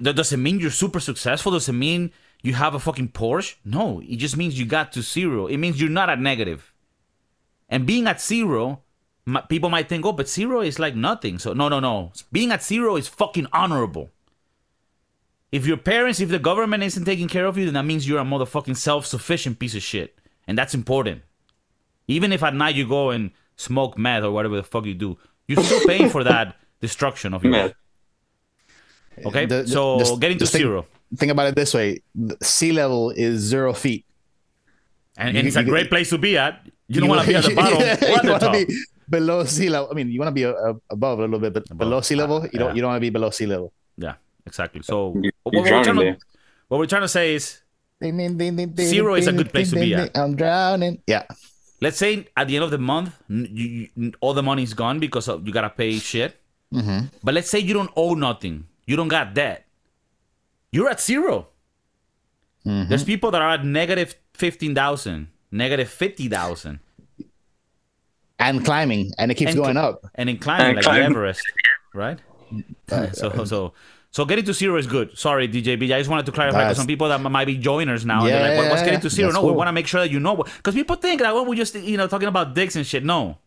That 0.00 0.14
doesn't 0.14 0.42
mean 0.42 0.60
you're 0.60 0.70
super 0.70 1.00
successful. 1.00 1.52
Doesn't 1.52 1.78
mean 1.78 2.12
you 2.46 2.54
have 2.54 2.74
a 2.74 2.78
fucking 2.80 3.08
Porsche. 3.08 3.56
No, 3.64 4.00
it 4.06 4.16
just 4.16 4.36
means 4.36 4.58
you 4.58 4.66
got 4.66 4.92
to 4.92 5.02
zero. 5.02 5.46
It 5.46 5.56
means 5.58 5.80
you're 5.80 5.90
not 5.90 6.08
at 6.08 6.20
negative. 6.20 6.72
And 7.68 7.86
being 7.86 8.06
at 8.06 8.20
zero, 8.20 8.82
m- 9.26 9.40
people 9.48 9.68
might 9.70 9.88
think, 9.88 10.06
oh, 10.06 10.12
but 10.12 10.28
zero 10.28 10.60
is 10.60 10.78
like 10.78 10.94
nothing. 10.94 11.38
So 11.38 11.52
no, 11.52 11.68
no, 11.68 11.80
no. 11.80 12.12
Being 12.30 12.52
at 12.52 12.62
zero 12.62 12.96
is 12.96 13.08
fucking 13.08 13.48
honorable. 13.52 14.10
If 15.52 15.66
your 15.66 15.76
parents, 15.76 16.20
if 16.20 16.28
the 16.28 16.38
government 16.38 16.82
isn't 16.82 17.04
taking 17.04 17.28
care 17.28 17.46
of 17.46 17.56
you, 17.56 17.64
then 17.64 17.74
that 17.74 17.84
means 17.84 18.06
you're 18.08 18.20
a 18.20 18.24
motherfucking 18.24 18.76
self-sufficient 18.76 19.58
piece 19.58 19.74
of 19.74 19.82
shit, 19.82 20.18
and 20.46 20.56
that's 20.58 20.74
important. 20.74 21.22
Even 22.08 22.32
if 22.32 22.42
at 22.42 22.54
night 22.54 22.74
you 22.74 22.86
go 22.86 23.10
and 23.10 23.30
smoke 23.56 23.96
meth 23.96 24.22
or 24.24 24.30
whatever 24.32 24.56
the 24.56 24.62
fuck 24.62 24.84
you 24.86 24.94
do, 24.94 25.16
you're 25.48 25.62
still 25.62 25.80
paying 25.86 26.10
for 26.10 26.22
that 26.24 26.56
destruction 26.80 27.32
of 27.34 27.42
your 27.44 27.52
life. 27.52 27.74
Okay, 29.24 29.46
The- 29.46 29.62
the- 29.62 29.68
so 29.68 29.98
just- 29.98 30.20
getting 30.20 30.36
to 30.38 30.42
just 30.44 30.52
think- 30.52 30.62
zero, 30.64 30.86
Think 31.14 31.30
about 31.30 31.46
it 31.48 31.54
this 31.54 31.72
way: 31.74 32.02
sea 32.42 32.72
level 32.72 33.10
is 33.10 33.40
zero 33.40 33.72
feet. 33.72 34.04
and, 35.16 35.32
you- 35.34 35.38
and 35.38 35.46
it's 35.48 35.56
a 35.56 35.62
great 35.64 35.88
place 35.88 36.10
to 36.10 36.18
be 36.18 36.36
at. 36.36 36.66
You 36.88 37.00
don't 37.00 37.08
want 37.08 37.22
to 37.22 37.28
be 37.28 37.34
at 37.34 37.44
the 37.44 37.54
bottom 37.60 37.78
Yeah, 37.80 37.94
or 37.94 38.08
you 38.10 38.22
the 38.22 38.30
wanna 38.32 38.38
top. 38.38 38.52
be 38.54 38.66
below 39.08 39.44
sea 39.44 39.68
level. 39.68 39.88
I 39.90 39.94
mean, 39.94 40.10
you 40.10 40.18
want 40.18 40.28
to 40.28 40.34
be 40.34 40.44
uh, 40.44 40.74
above 40.90 41.18
a 41.18 41.22
little 41.22 41.38
bit, 41.38 41.52
but 41.54 41.66
below 41.78 42.00
sea 42.00 42.14
level, 42.16 42.42
you 42.52 42.58
don't. 42.58 42.70
yeah. 42.70 42.74
You 42.74 42.80
don't 42.82 42.90
want 42.90 42.98
to 42.98 43.06
be 43.06 43.10
below 43.10 43.30
sea 43.30 43.46
level. 43.46 43.72
Yeah, 43.96 44.14
exactly. 44.46 44.82
So 44.82 45.14
You- 45.20 45.30
what, 45.42 45.54
we're 45.54 45.68
trying 45.82 45.96
to, 45.96 46.16
what 46.68 46.78
we're 46.78 46.86
trying 46.86 47.02
to 47.02 47.08
say 47.08 47.34
is, 47.34 47.62
Zero 48.76 49.14
is 49.14 49.26
a 49.26 49.32
good 49.32 49.50
place 49.50 49.70
to 49.70 49.76
be 49.76 49.94
at. 49.94 50.16
I'm 50.16 50.36
drowning. 50.36 51.00
Yeah. 51.06 51.24
let's 51.80 51.98
say 51.98 52.26
at 52.36 52.48
the 52.48 52.56
end 52.56 52.64
of 52.64 52.70
the 52.70 52.78
month, 52.78 53.14
you, 53.28 53.88
you, 53.94 54.12
all 54.20 54.32
the 54.34 54.42
money's 54.42 54.74
gone 54.74 54.98
because 54.98 55.28
of, 55.28 55.46
you 55.46 55.52
gotta 55.52 55.70
pay 55.70 55.98
shit. 55.98 56.36
Mm-hmm. 56.72 57.06
But 57.22 57.34
let's 57.34 57.50
say 57.50 57.58
you 57.58 57.74
don't 57.74 57.90
owe 57.96 58.14
nothing, 58.14 58.66
you 58.86 58.96
don't 58.96 59.08
got 59.08 59.34
debt. 59.34 59.65
You're 60.72 60.88
at 60.90 61.00
0 61.00 61.48
Mm-hmm. 62.66 62.88
There's 62.88 63.04
people 63.04 63.30
that 63.30 63.40
are 63.40 63.50
at 63.50 63.64
negative 63.64 64.16
fifteen 64.34 64.74
thousand, 64.74 65.28
negative 65.52 65.88
fifty 65.88 66.28
thousand, 66.28 66.80
And 68.40 68.64
climbing, 68.64 69.12
and 69.18 69.30
it 69.30 69.36
keeps 69.36 69.52
And 69.52 69.60
going 69.60 69.76
up. 69.76 70.04
and 70.16 70.28
in 70.28 70.38
climbing 70.38 70.66
And 70.66 70.76
like 70.76 70.84
climbing. 70.84 71.04
Everest, 71.06 71.42
right? 71.94 72.18
so 73.12 73.44
so 73.44 73.72
so 74.10 74.24
getting 74.24 74.44
to 74.46 74.52
zero 74.52 74.78
is 74.78 74.88
good. 74.88 75.16
Sorry, 75.16 75.46
DJB. 75.48 75.94
I 75.94 75.98
just 76.00 76.10
wanted 76.10 76.26
to 76.26 76.32
clarify 76.32 76.64
because 76.64 76.76
some 76.78 76.88
people 76.88 77.08
that 77.08 77.20
might 77.20 77.44
be 77.44 77.56
joiners 77.56 78.04
now. 78.04 78.20
and 78.22 78.28
Yeah, 78.30 78.42
they're 78.42 78.48
like, 78.56 78.64
what, 78.64 78.70
what's 78.72 78.82
getting 78.82 79.00
to 79.00 79.10
zero? 79.10 79.28
that's 79.28 79.40
no, 79.40 79.46
we 79.46 79.52
want 79.52 79.68
to 79.68 79.72
make 79.72 79.86
sure 79.86 80.00
that 80.00 80.10
you 80.10 80.18
know. 80.18 80.34
Because 80.36 80.74
people 80.74 80.96
think 80.96 81.20
that 81.20 81.32
well, 81.34 81.46
we 81.46 81.56
just 81.56 81.76
you 81.76 81.96
know 81.96 82.08
talking 82.08 82.26
about 82.28 82.54
dicks 82.54 82.74
and 82.74 82.84
shit. 82.84 83.04
No, 83.04 83.38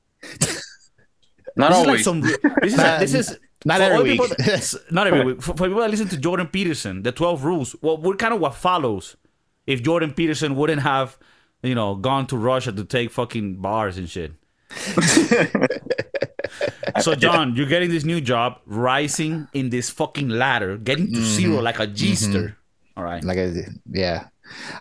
Not 1.58 1.72
this 1.72 1.78
is 1.82 1.86
like 1.86 1.88
always. 1.88 2.04
some. 2.06 2.22
This 2.62 2.72
is 2.74 2.78
like, 2.78 3.00
this 3.02 3.14
is 3.14 3.38
Not 3.66 3.78
for 3.78 3.84
every 3.84 3.98
all 3.98 4.04
people 4.04 4.26
week. 4.28 4.38
that- 4.38 4.76
not 4.92 5.08
every 5.08 5.24
week. 5.26 5.42
For, 5.42 5.56
for 5.56 5.68
people 5.68 5.82
that 5.82 5.92
listen 5.92 6.08
to 6.10 6.18
Jordan 6.18 6.48
Peterson, 6.48 7.04
the 7.04 7.12
twelve 7.12 7.44
rules. 7.44 7.76
Well, 7.82 7.98
we're 7.98 8.16
kind 8.16 8.34
of 8.34 8.40
what 8.40 8.56
follows 8.56 9.16
if 9.68 9.84
Jordan 9.84 10.14
Peterson 10.14 10.56
wouldn't 10.56 10.82
have, 10.82 11.18
you 11.62 11.76
know, 11.76 11.96
gone 11.96 12.26
to 12.28 12.38
Russia 12.38 12.72
to 12.72 12.84
take 12.86 13.12
fucking 13.12 13.58
bars 13.58 13.98
and 13.98 14.10
shit. 14.10 14.32
so 17.02 17.16
John, 17.16 17.56
you're 17.56 17.68
getting 17.68 17.90
this 17.90 18.04
new 18.04 18.22
job, 18.22 18.60
rising 18.66 19.48
in 19.54 19.70
this 19.70 19.90
fucking 19.90 20.30
ladder, 20.30 20.78
getting 20.78 21.08
to 21.08 21.20
Mm-hmm. 21.20 21.36
zero 21.36 21.62
like 21.62 21.80
a 21.80 21.88
G-ster. 21.88 22.58
All 22.98 23.04
right. 23.04 23.24
Like, 23.24 23.38
a, 23.38 23.64
yeah. 23.92 24.26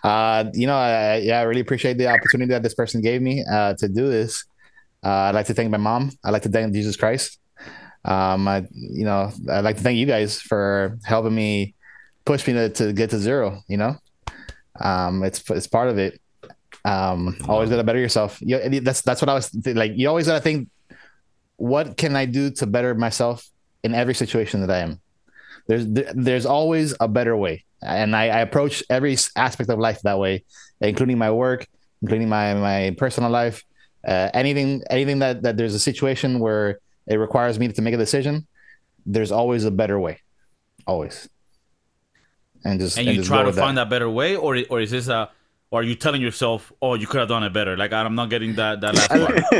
Uh, 0.02 0.44
you 0.54 0.66
know, 0.66 0.76
I, 0.76 1.16
yeah, 1.18 1.40
I 1.40 1.42
really 1.42 1.60
appreciate 1.60 1.98
the 1.98 2.08
opportunity 2.08 2.50
that 2.50 2.62
this 2.62 2.74
person 2.74 3.00
gave 3.00 3.22
me 3.22 3.44
uh, 3.50 3.74
to 3.74 3.88
do 3.88 4.08
this. 4.08 4.44
Uh, 5.04 5.08
I'd 5.28 5.34
like 5.34 5.46
to 5.46 5.54
thank 5.54 5.70
my 5.70 5.78
mom. 5.78 6.10
I'd 6.24 6.30
like 6.30 6.42
to 6.42 6.48
thank 6.48 6.72
Jesus 6.72 6.96
Christ. 6.96 7.37
Um, 8.08 8.48
I, 8.48 8.66
you 8.72 9.04
know, 9.04 9.30
I'd 9.50 9.64
like 9.64 9.76
to 9.76 9.82
thank 9.82 9.98
you 9.98 10.06
guys 10.06 10.40
for 10.40 10.98
helping 11.04 11.34
me 11.34 11.74
push 12.24 12.46
me 12.46 12.54
to, 12.54 12.70
to 12.70 12.92
get 12.94 13.10
to 13.10 13.18
zero. 13.18 13.60
You 13.68 13.76
know, 13.76 13.96
um, 14.80 15.22
it's 15.22 15.44
it's 15.50 15.66
part 15.66 15.88
of 15.88 15.98
it. 15.98 16.18
Um, 16.86 17.36
always 17.46 17.68
gotta 17.68 17.84
better 17.84 17.98
yourself. 17.98 18.38
You, 18.40 18.80
that's 18.80 19.02
that's 19.02 19.20
what 19.20 19.28
I 19.28 19.34
was 19.34 19.54
like. 19.66 19.92
You 19.94 20.08
always 20.08 20.26
gotta 20.26 20.40
think, 20.40 20.70
what 21.56 21.98
can 21.98 22.16
I 22.16 22.24
do 22.24 22.50
to 22.52 22.66
better 22.66 22.94
myself 22.94 23.46
in 23.84 23.94
every 23.94 24.14
situation 24.14 24.62
that 24.62 24.70
I 24.70 24.78
am? 24.78 25.00
There's 25.66 25.84
there's 25.86 26.46
always 26.46 26.94
a 27.00 27.08
better 27.08 27.36
way, 27.36 27.64
and 27.82 28.16
I, 28.16 28.28
I 28.28 28.40
approach 28.40 28.82
every 28.88 29.18
aspect 29.36 29.68
of 29.68 29.78
life 29.78 30.00
that 30.00 30.18
way, 30.18 30.44
including 30.80 31.18
my 31.18 31.30
work, 31.30 31.66
including 32.00 32.30
my 32.30 32.54
my 32.54 32.96
personal 32.96 33.28
life. 33.28 33.64
Uh, 34.06 34.30
anything 34.32 34.82
anything 34.88 35.18
that 35.18 35.42
that 35.42 35.58
there's 35.58 35.74
a 35.74 35.78
situation 35.78 36.38
where 36.38 36.78
it 37.08 37.16
requires 37.16 37.58
me 37.58 37.68
to 37.68 37.82
make 37.82 37.94
a 37.94 37.96
decision, 37.96 38.46
there's 39.06 39.32
always 39.32 39.64
a 39.64 39.70
better 39.70 39.98
way, 39.98 40.20
always. 40.86 41.28
And 42.64 42.78
just 42.80 42.98
And 42.98 43.06
you 43.06 43.14
just 43.16 43.28
try 43.28 43.42
to 43.42 43.52
find 43.52 43.78
that 43.78 43.88
better 43.88 44.10
way, 44.10 44.36
or 44.36 44.56
or 44.70 44.80
is 44.80 44.90
this 44.90 45.08
a 45.08 45.30
or 45.70 45.80
are 45.80 45.82
you 45.82 45.94
telling 45.94 46.22
yourself, 46.22 46.72
"Oh, 46.80 46.94
you 46.94 47.06
could 47.06 47.20
have 47.20 47.28
done 47.28 47.42
it 47.44 47.52
better"? 47.52 47.76
Like 47.76 47.92
I'm 47.92 48.14
not 48.14 48.30
getting 48.30 48.54
that 48.56 48.80
that 48.80 48.94
last 48.94 49.10
part. 49.10 49.42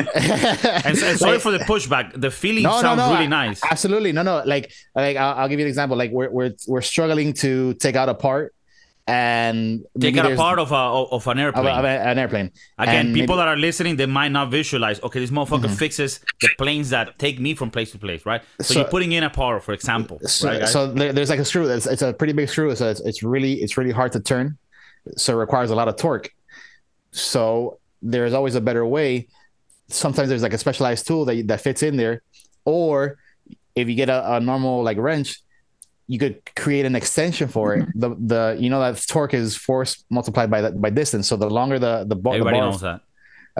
and, 0.87 0.98
and 0.98 1.18
sorry 1.18 1.32
Like- 1.32 1.40
for 1.42 1.52
the 1.52 1.58
pushback. 1.61 2.18
The 2.20 2.30
feeling 2.30 2.62
no, 2.64 2.70
no, 2.76 2.80
sounds 2.80 2.98
no, 2.98 3.12
really 3.12 3.26
a- 3.26 3.28
nice. 3.28 3.61
Absolutely, 3.62 4.12
no, 4.12 4.22
no. 4.22 4.42
Like, 4.44 4.72
like 4.94 5.16
I'll, 5.16 5.34
I'll 5.38 5.48
give 5.48 5.58
you 5.61 5.66
an 5.66 5.68
example. 5.68 5.96
Like, 5.96 6.11
we're 6.11 6.30
we're 6.30 6.54
we're 6.66 6.80
struggling 6.82 7.34
to 7.34 7.74
take 7.74 7.94
out 7.94 8.08
a 8.08 8.14
part, 8.14 8.54
and 9.09 9.81
Take 9.99 10.14
maybe 10.14 10.21
out 10.21 10.33
a 10.33 10.37
part 10.37 10.59
of 10.59 10.71
a 10.71 10.75
of 11.16 11.27
an 11.27 11.38
airplane. 11.38 11.66
of 11.66 11.85
an 11.85 12.18
airplane. 12.18 12.51
Again, 12.79 13.07
And 13.07 13.14
people 13.14 13.37
maybe- 13.37 13.44
that 13.47 13.49
are 13.49 13.57
listening, 13.57 13.97
they 13.97 14.07
might 14.07 14.33
not 14.38 14.51
visualize. 14.51 15.01
Okay, 15.03 15.18
this 15.21 15.31
motherfucker 15.31 15.64
Mm-hmm. 15.64 15.75
fixes 15.85 16.21
the 16.42 16.49
planes 16.59 16.90
that 16.90 17.18
take 17.18 17.40
me 17.40 17.55
from 17.55 17.71
place 17.71 17.90
to 17.92 17.99
place, 17.99 18.25
right? 18.27 18.42
So, 18.61 18.75
So- 18.75 18.81
you're 18.81 18.88
putting 18.88 19.12
in 19.12 19.25
a 19.25 19.31
part, 19.31 19.64
for 19.64 19.73
example, 19.73 20.18
so, 20.27 20.49
right? 20.49 20.68
so 20.68 20.87
there's 20.92 21.31
like 21.31 21.40
a 21.40 21.44
screw. 21.44 21.66
It's, 21.68 21.87
it's 21.87 22.03
a 22.03 22.12
pretty 22.12 22.35
big 22.35 22.49
screw. 22.51 22.75
So 22.77 22.90
it's, 22.90 23.01
it's 23.01 23.23
really 23.23 23.55
it's 23.62 23.77
really 23.79 23.92
hard 23.92 24.12
to 24.12 24.21
turn. 24.21 24.59
So 25.16 25.33
it 25.33 25.37
requires 25.37 25.71
a 25.71 25.75
lot 25.75 25.88
of 25.88 25.97
torque. 25.97 26.29
So 27.12 27.79
there's 28.03 28.35
always 28.35 28.55
a 28.55 28.61
better 28.61 28.85
way. 28.87 29.29
Sometimes 29.88 30.29
there's 30.29 30.42
like 30.42 30.53
a 30.53 30.59
specialized 30.59 31.07
tool 31.07 31.25
that 31.25 31.47
that 31.47 31.61
fits 31.62 31.83
in 31.83 31.97
there, 31.97 32.21
or 32.66 33.16
if 33.75 33.88
you 33.88 33.94
get 33.94 34.11
a, 34.11 34.35
a 34.37 34.40
normal 34.40 34.83
like 34.83 34.99
wrench, 34.99 35.40
you 36.11 36.18
could 36.18 36.37
create 36.57 36.85
an 36.87 36.97
extension 36.97 37.49
for 37.49 37.75
it. 37.77 37.87
The 37.94 38.09
the 38.33 38.57
you 38.59 38.71
know 38.71 38.81
that 38.81 38.94
torque 39.07 39.35
is 39.35 39.57
force 39.57 40.05
multiplied 40.11 40.51
by 40.51 40.61
that 40.62 40.81
by 40.81 40.90
distance. 40.90 41.29
So 41.29 41.37
the 41.37 41.51
longer 41.51 41.79
the 41.79 42.05
the, 42.09 42.16
bar, 42.16 42.33
the 42.35 42.38
Everybody 42.40 42.59
bar 42.61 42.71
knows 42.71 42.81
that. 42.81 43.01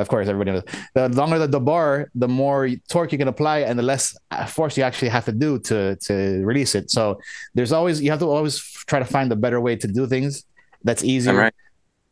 of 0.03 0.07
course, 0.09 0.27
everybody 0.29 0.51
knows. 0.53 0.65
The 0.95 1.09
longer 1.11 1.39
the, 1.39 1.47
the 1.59 1.61
bar, 1.61 2.11
the 2.15 2.29
more 2.29 2.69
torque 2.89 3.13
you 3.13 3.19
can 3.19 3.29
apply, 3.29 3.59
and 3.69 3.79
the 3.79 3.83
less 3.93 4.17
uh, 4.31 4.47
force 4.47 4.77
you 4.79 4.83
actually 4.89 5.11
have 5.17 5.27
to 5.27 5.33
do 5.45 5.59
to 5.69 5.97
to 6.07 6.15
release 6.51 6.75
it. 6.75 6.91
So 6.91 7.21
there's 7.55 7.73
always 7.73 8.01
you 8.01 8.11
have 8.11 8.21
to 8.21 8.29
always 8.39 8.55
try 8.91 8.99
to 8.99 9.05
find 9.17 9.31
a 9.33 9.37
better 9.37 9.61
way 9.61 9.77
to 9.77 9.87
do 9.99 10.07
things. 10.07 10.45
That's 10.85 11.05
easier. 11.05 11.33
All 11.33 11.39
right. 11.39 11.55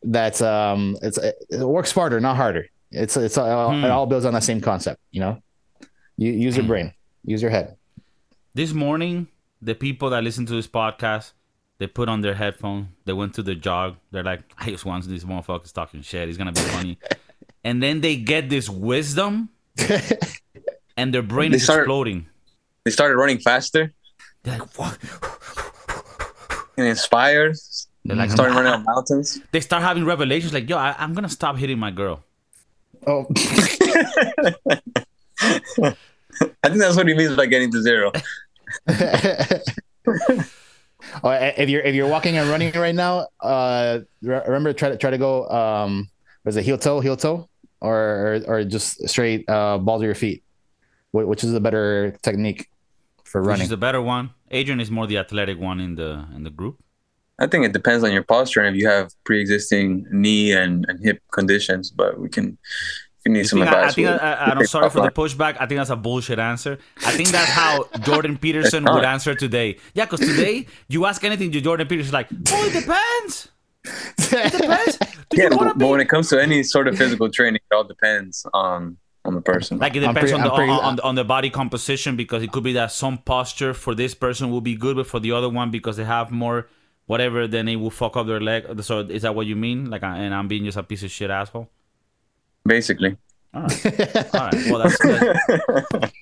That's 0.03 0.41
um, 0.41 0.95
it's 1.01 1.17
it 1.17 1.35
works 1.75 1.91
smarter, 1.91 2.19
not 2.19 2.35
harder. 2.35 2.65
It's 2.91 3.17
it's 3.17 3.37
all, 3.37 3.71
Hmm. 3.73 3.83
it 3.85 3.89
all 3.89 4.05
builds 4.05 4.25
on 4.25 4.33
that 4.33 4.43
same 4.43 4.61
concept. 4.61 4.99
You 5.11 5.21
know, 5.21 5.33
you 6.17 6.31
use 6.31 6.55
your 6.55 6.65
brain, 6.71 6.93
use 7.25 7.41
your 7.41 7.51
head. 7.51 7.75
This 8.53 8.71
morning, 8.73 9.27
the 9.61 9.75
people 9.75 10.09
that 10.11 10.23
listen 10.23 10.45
to 10.45 10.53
this 10.53 10.67
podcast, 10.67 11.33
they 11.79 11.87
put 11.87 12.09
on 12.09 12.21
their 12.21 12.33
headphones. 12.35 12.87
They 13.05 13.13
went 13.13 13.33
to 13.35 13.43
the 13.43 13.55
jog. 13.55 13.95
They're 14.11 14.23
like, 14.23 14.41
I 14.57 14.69
just 14.71 14.85
want 14.85 15.07
this 15.07 15.23
motherfucker's 15.23 15.71
talking 15.71 16.01
shit. 16.01 16.27
He's 16.27 16.37
gonna 16.37 16.51
be 16.51 16.61
funny. 16.61 16.97
and 17.63 17.81
then 17.81 18.01
they 18.01 18.15
get 18.15 18.49
this 18.49 18.69
wisdom, 18.69 19.49
and 20.97 21.13
their 21.13 21.21
brain 21.21 21.51
They 21.51 21.57
is 21.57 21.63
start- 21.63 21.81
exploding. 21.81 22.27
They 22.85 22.91
started 22.91 23.17
running 23.17 23.39
faster 23.39 23.93
They're 24.43 24.59
like, 24.59 24.77
what? 24.79 24.97
and 26.77 26.87
inspired. 26.87 27.57
They're 28.05 28.15
like, 28.15 28.31
Started 28.31 28.53
running 28.55 28.71
on 28.71 28.83
mountains. 28.85 29.41
they 29.51 29.59
start 29.59 29.83
having 29.83 30.05
revelations 30.05 30.53
like, 30.53 30.69
yo, 30.69 30.77
I, 30.77 30.95
I'm 30.97 31.13
gonna 31.13 31.27
stop 31.27 31.57
hitting 31.57 31.77
my 31.79 31.91
girl. 31.91 32.23
Oh, 33.05 33.27
I 35.81 36.69
think 36.69 36.79
that's 36.79 36.95
what 36.95 37.07
he 37.07 37.13
means 37.13 37.35
by 37.35 37.45
getting 37.45 37.71
to 37.71 37.81
zero. 37.81 38.11
oh, 41.23 41.31
if 41.57 41.69
you're 41.69 41.81
if 41.81 41.95
you're 41.95 42.07
walking 42.07 42.37
and 42.37 42.49
running 42.49 42.71
right 42.73 42.95
now, 42.95 43.27
uh, 43.41 43.99
re- 44.21 44.41
remember 44.45 44.73
try 44.73 44.89
to 44.89 44.97
try 44.97 45.09
to 45.09 45.17
go 45.17 45.47
um, 45.49 46.09
was 46.43 46.55
it 46.57 46.63
heel 46.63 46.77
toe, 46.77 46.99
heel 46.99 47.17
toe, 47.17 47.47
or 47.81 47.95
or, 47.97 48.41
or 48.47 48.63
just 48.63 49.07
straight 49.07 49.47
uh, 49.49 49.77
balls 49.77 50.01
of 50.01 50.05
your 50.05 50.15
feet? 50.15 50.43
Wh- 51.11 51.27
Which 51.27 51.43
is 51.43 51.53
a 51.53 51.59
better 51.59 52.17
technique 52.23 52.69
for 53.23 53.41
running? 53.41 53.43
Which 53.43 53.49
running? 53.51 53.63
is 53.63 53.69
the 53.69 53.77
better 53.77 54.01
one. 54.01 54.31
Adrian 54.51 54.79
is 54.79 54.89
more 54.89 55.07
the 55.07 55.17
athletic 55.17 55.59
one 55.59 55.79
in 55.79 55.95
the 55.95 56.25
in 56.35 56.43
the 56.43 56.49
group. 56.49 56.77
I 57.39 57.45
think 57.45 57.65
it 57.65 57.71
depends 57.71 58.03
on 58.03 58.11
your 58.11 58.23
posture 58.23 58.61
and 58.61 58.75
if 58.75 58.81
you 58.81 58.89
have 58.89 59.11
pre-existing 59.23 60.07
knee 60.09 60.53
and, 60.53 60.87
and 60.89 60.99
hip 61.03 61.21
conditions. 61.31 61.91
But 61.91 62.19
we 62.19 62.29
can, 62.29 62.47
if 62.47 62.57
you 63.27 63.33
need 63.33 63.39
You 63.39 63.45
some 63.45 63.59
think 63.59 63.71
I, 63.73 63.83
I 63.87 63.91
think 63.91 64.07
I, 64.07 64.17
I, 64.17 64.45
I'm 64.51 64.65
sorry 64.65 64.89
for 64.89 65.01
the 65.01 65.11
pushback. 65.11 65.57
I 65.59 65.65
think 65.65 65.77
that's 65.79 65.89
a 65.89 65.95
bullshit 65.95 66.39
answer. 66.39 66.79
I 67.05 67.11
think 67.11 67.29
that's 67.29 67.51
how 67.51 67.87
Jordan 68.01 68.37
Peterson 68.43 68.83
would 68.85 69.03
answer 69.03 69.35
today. 69.35 69.77
Yeah, 69.93 70.05
because 70.05 70.21
today 70.21 70.67
you 70.87 71.05
ask 71.05 71.23
anything 71.23 71.51
to 71.51 71.61
Jordan 71.61 71.87
Peterson, 71.87 72.13
like, 72.13 72.29
oh, 72.31 72.65
it 72.67 72.73
depends. 72.73 73.49
It 73.85 74.51
depends. 74.51 74.97
Do 75.29 75.41
Yeah, 75.41 75.49
but, 75.49 75.73
to 75.73 75.73
but 75.75 75.87
when 75.87 75.99
it 76.01 76.09
comes 76.09 76.29
to 76.29 76.41
any 76.41 76.63
sort 76.63 76.87
of 76.87 76.97
physical 76.97 77.29
training, 77.29 77.61
it 77.69 77.75
all 77.75 77.83
depends 77.83 78.45
on 78.53 78.97
on 79.25 79.33
the 79.35 79.41
person. 79.41 79.77
like 79.77 79.93
it 79.95 79.99
depends 79.99 80.19
pretty- 80.19 80.33
on 80.33 80.41
the 80.41 80.49
pretty- 80.51 80.71
on, 80.71 80.83
on, 80.85 80.99
on 81.01 81.15
the 81.15 81.23
body 81.25 81.49
composition 81.49 82.15
because 82.15 82.41
it 82.43 82.51
could 82.53 82.63
be 82.63 82.73
that 82.73 82.91
some 82.93 83.17
posture 83.17 83.73
for 83.73 83.93
this 83.93 84.13
person 84.13 84.49
will 84.51 84.61
be 84.61 84.75
good, 84.75 84.95
but 84.95 85.05
for 85.07 85.19
the 85.19 85.33
other 85.33 85.49
one 85.49 85.69
because 85.69 85.97
they 85.97 86.05
have 86.05 86.31
more 86.31 86.67
whatever, 87.07 87.45
then 87.47 87.67
it 87.67 87.75
will 87.77 87.89
fuck 87.89 88.15
up 88.15 88.25
their 88.27 88.39
leg. 88.39 88.63
So 88.83 88.99
is 88.99 89.23
that 89.23 89.35
what 89.35 89.45
you 89.45 89.55
mean? 89.55 89.89
Like, 89.89 90.03
and 90.03 90.33
I'm 90.33 90.47
being 90.47 90.63
just 90.65 90.77
a 90.77 90.83
piece 90.83 91.03
of 91.03 91.11
shit 91.11 91.29
asshole. 91.29 91.69
Basically, 92.67 93.17
All 93.53 93.63
right. 93.63 93.85
All 94.35 94.41
right. 94.41 94.65
Well, 94.69 94.79
that's 94.79 94.97
good. 94.97 95.37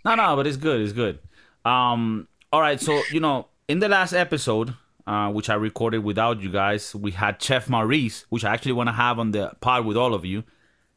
no, 0.06 0.16
no, 0.16 0.36
but 0.36 0.48
it's 0.48 0.58
good. 0.58 0.82
It's 0.82 0.94
good. 0.94 1.20
Um. 1.66 2.28
All 2.54 2.62
right. 2.62 2.80
So 2.80 3.02
you 3.12 3.20
know, 3.20 3.48
in 3.68 3.80
the 3.80 3.90
last 3.90 4.14
episode, 4.14 4.74
uh, 5.08 5.32
which 5.32 5.50
I 5.50 5.56
recorded 5.56 6.00
without 6.04 6.42
you 6.42 6.50
guys, 6.52 6.94
we 6.96 7.12
had 7.12 7.42
Chef 7.42 7.68
Maurice, 7.70 8.26
which 8.30 8.46
I 8.46 8.54
actually 8.54 8.74
want 8.74 8.88
to 8.90 8.94
have 8.94 9.20
on 9.20 9.32
the 9.32 9.52
pod 9.60 9.86
with 9.86 9.98
all 9.98 10.14
of 10.14 10.24
you, 10.24 10.44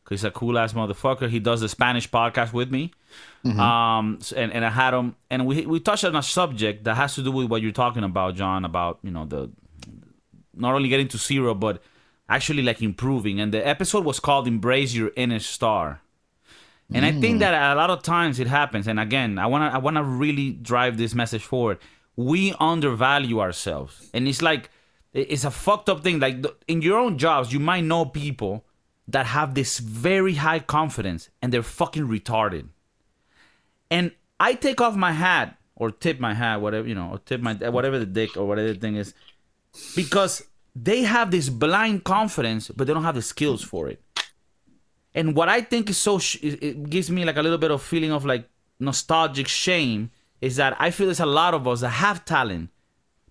because 0.04 0.20
he's 0.20 0.24
a 0.24 0.30
cool 0.30 0.58
ass 0.58 0.74
motherfucker. 0.74 1.28
He 1.28 1.40
does 1.40 1.60
the 1.62 1.68
Spanish 1.68 2.08
podcast 2.10 2.52
with 2.52 2.70
me. 2.70 2.92
Um. 3.44 4.18
And 4.36 4.52
and 4.52 4.64
I 4.64 4.70
had 4.70 4.92
him, 4.94 5.16
and 5.30 5.46
we 5.46 5.64
we 5.66 5.80
touched 5.80 6.04
on 6.04 6.14
a 6.14 6.22
subject 6.22 6.84
that 6.84 6.96
has 6.96 7.14
to 7.14 7.22
do 7.22 7.32
with 7.32 7.48
what 7.48 7.62
you're 7.62 7.72
talking 7.72 8.04
about, 8.04 8.34
John, 8.34 8.64
about 8.66 8.98
you 9.02 9.10
know 9.10 9.24
the 9.24 9.50
not 10.54 10.74
only 10.74 10.88
getting 10.88 11.08
to 11.08 11.18
zero, 11.18 11.54
but 11.54 11.82
actually 12.28 12.62
like 12.62 12.82
improving. 12.82 13.40
And 13.40 13.52
the 13.52 13.66
episode 13.66 14.04
was 14.04 14.20
called 14.20 14.46
"Embrace 14.46 14.94
Your 14.94 15.10
Inner 15.16 15.40
Star." 15.40 16.00
And 16.92 17.04
I 17.04 17.12
think 17.12 17.36
mm. 17.36 17.40
that 17.40 17.72
a 17.72 17.74
lot 17.74 17.90
of 17.90 18.02
times 18.02 18.40
it 18.40 18.46
happens. 18.46 18.88
And 18.88 18.98
again, 18.98 19.38
I 19.38 19.46
wanna 19.46 19.66
I 19.66 19.78
wanna 19.78 20.02
really 20.02 20.52
drive 20.52 20.96
this 20.96 21.14
message 21.14 21.42
forward. 21.42 21.78
We 22.16 22.54
undervalue 22.58 23.40
ourselves, 23.40 24.08
and 24.14 24.26
it's 24.26 24.40
like 24.40 24.70
it's 25.12 25.44
a 25.44 25.50
fucked 25.50 25.88
up 25.88 26.02
thing. 26.02 26.18
Like 26.18 26.44
in 26.66 26.80
your 26.82 26.98
own 26.98 27.18
jobs, 27.18 27.52
you 27.52 27.60
might 27.60 27.84
know 27.84 28.06
people 28.06 28.64
that 29.06 29.26
have 29.26 29.54
this 29.54 29.78
very 29.78 30.34
high 30.34 30.60
confidence, 30.60 31.28
and 31.42 31.52
they're 31.52 31.62
fucking 31.62 32.08
retarded. 32.08 32.68
And 33.90 34.12
I 34.40 34.54
take 34.54 34.80
off 34.80 34.96
my 34.96 35.12
hat 35.12 35.58
or 35.76 35.90
tip 35.90 36.18
my 36.20 36.34
hat, 36.34 36.60
whatever 36.60 36.88
you 36.88 36.94
know, 36.94 37.10
or 37.12 37.18
tip 37.18 37.40
my 37.42 37.54
whatever 37.54 37.98
the 37.98 38.06
dick 38.06 38.36
or 38.36 38.46
whatever 38.46 38.72
the 38.72 38.78
thing 38.78 38.96
is, 38.96 39.12
because 39.94 40.42
they 40.82 41.02
have 41.02 41.30
this 41.30 41.48
blind 41.48 42.04
confidence, 42.04 42.68
but 42.68 42.86
they 42.86 42.92
don't 42.92 43.04
have 43.04 43.14
the 43.14 43.22
skills 43.22 43.62
for 43.62 43.88
it. 43.88 44.02
And 45.14 45.34
what 45.34 45.48
I 45.48 45.60
think 45.60 45.90
is 45.90 45.96
so, 45.96 46.18
sh- 46.18 46.38
it 46.42 46.88
gives 46.88 47.10
me 47.10 47.24
like 47.24 47.36
a 47.36 47.42
little 47.42 47.58
bit 47.58 47.70
of 47.70 47.82
feeling 47.82 48.12
of 48.12 48.24
like 48.24 48.48
nostalgic 48.78 49.48
shame 49.48 50.10
is 50.40 50.56
that 50.56 50.76
I 50.78 50.90
feel 50.90 51.06
there's 51.06 51.20
a 51.20 51.26
lot 51.26 51.54
of 51.54 51.66
us 51.66 51.80
that 51.80 51.88
have 51.88 52.24
talent, 52.24 52.70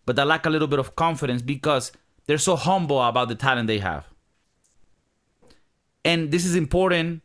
but 0.05 0.15
that 0.17 0.27
lack 0.27 0.45
a 0.45 0.49
little 0.49 0.67
bit 0.67 0.79
of 0.79 0.95
confidence 0.95 1.41
because 1.41 1.91
they're 2.25 2.37
so 2.37 2.55
humble 2.55 3.01
about 3.01 3.29
the 3.29 3.35
talent 3.35 3.67
they 3.67 3.79
have. 3.79 4.05
And 6.03 6.31
this 6.31 6.45
is 6.45 6.55
important 6.55 7.21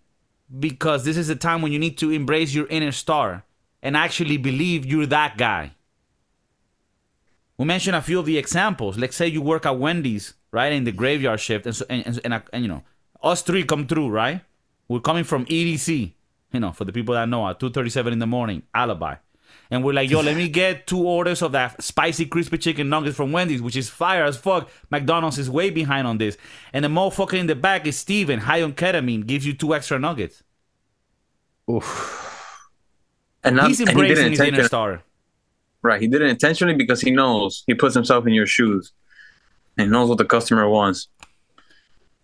because 0.61 1.04
this 1.04 1.16
is 1.16 1.28
a 1.28 1.37
time 1.37 1.62
when 1.62 1.72
you 1.72 1.78
need 1.78 1.98
to 1.98 2.11
embrace 2.11 2.54
your 2.54 2.66
inner 2.68 2.92
star 2.92 3.44
and 3.82 3.96
actually 3.96 4.37
believe 4.37 4.87
you're 4.87 5.06
that 5.06 5.37
guy. 5.37 5.72
We 7.62 7.68
mentioned 7.68 7.94
a 7.94 8.03
few 8.03 8.18
of 8.18 8.27
the 8.27 8.38
examples. 8.38 8.98
Let's 8.98 9.14
say 9.14 9.29
you 9.29 9.40
work 9.40 9.66
at 9.66 9.79
Wendy's, 9.79 10.35
right, 10.51 10.72
in 10.72 10.83
the 10.83 10.90
graveyard 10.90 11.38
shift, 11.38 11.64
and 11.64 11.77
so, 11.77 11.85
and, 11.88 12.05
and, 12.05 12.20
and, 12.25 12.42
and 12.53 12.64
you 12.64 12.68
know, 12.68 12.83
us 13.22 13.42
three 13.42 13.62
come 13.62 13.87
through, 13.87 14.09
right? 14.09 14.40
We're 14.88 14.98
coming 14.98 15.22
from 15.22 15.46
EDC, 15.46 16.12
you 16.53 16.59
know, 16.59 16.72
for 16.72 16.85
the 16.85 16.92
people 16.92 17.14
that 17.14 17.29
know, 17.29 17.48
at 17.48 17.61
2:37 17.61 18.14
in 18.14 18.18
the 18.18 18.27
morning, 18.27 18.64
alibi, 18.75 19.14
and 19.70 19.85
we're 19.85 19.92
like, 19.92 20.11
yo, 20.11 20.22
let 20.22 20.37
me 20.37 20.48
get 20.48 20.88
two 20.88 21.07
orders 21.07 21.40
of 21.40 21.53
that 21.53 21.81
spicy 21.81 22.27
crispy 22.27 22.59
chicken 22.59 22.88
nuggets 22.88 23.16
from 23.16 23.31
Wendy's, 23.31 23.62
which 23.62 23.77
is 23.77 23.88
fire 23.88 24.25
as 24.25 24.37
fuck. 24.37 24.68
McDonald's 24.90 25.38
is 25.38 25.48
way 25.48 25.70
behind 25.70 26.09
on 26.09 26.18
this, 26.18 26.37
and 26.72 26.85
the 26.85 26.88
motherfucker 26.88 27.38
in 27.38 27.46
the 27.46 27.55
back 27.55 27.87
is 27.87 27.96
Steven, 27.96 28.40
high 28.40 28.62
on 28.62 28.72
ketamine, 28.72 29.25
gives 29.25 29.46
you 29.46 29.53
two 29.53 29.72
extra 29.72 30.01
nuggets. 30.01 30.42
Oof. 31.70 32.68
and, 33.44 33.55
not, 33.55 33.68
He's 33.68 33.79
and 33.79 33.90
he 33.90 33.94
did 33.94 34.18
embracing 34.18 34.31
his 34.31 34.40
inner 34.40 34.48
intentionally. 34.48 34.66
star. 34.66 35.03
Right, 35.83 36.01
he 36.01 36.07
did 36.07 36.23
it 36.23 36.29
intentionally 36.29 36.75
because 36.75 37.01
he 37.01 37.11
knows 37.11 37.64
he 37.66 37.75
puts 37.75 37.95
himself 37.95 38.27
in 38.27 38.33
your 38.33 38.47
shoes, 38.47 38.92
and 39.77 39.90
knows 39.90 40.09
what 40.09 40.18
the 40.18 40.25
customer 40.25 40.68
wants, 40.68 41.09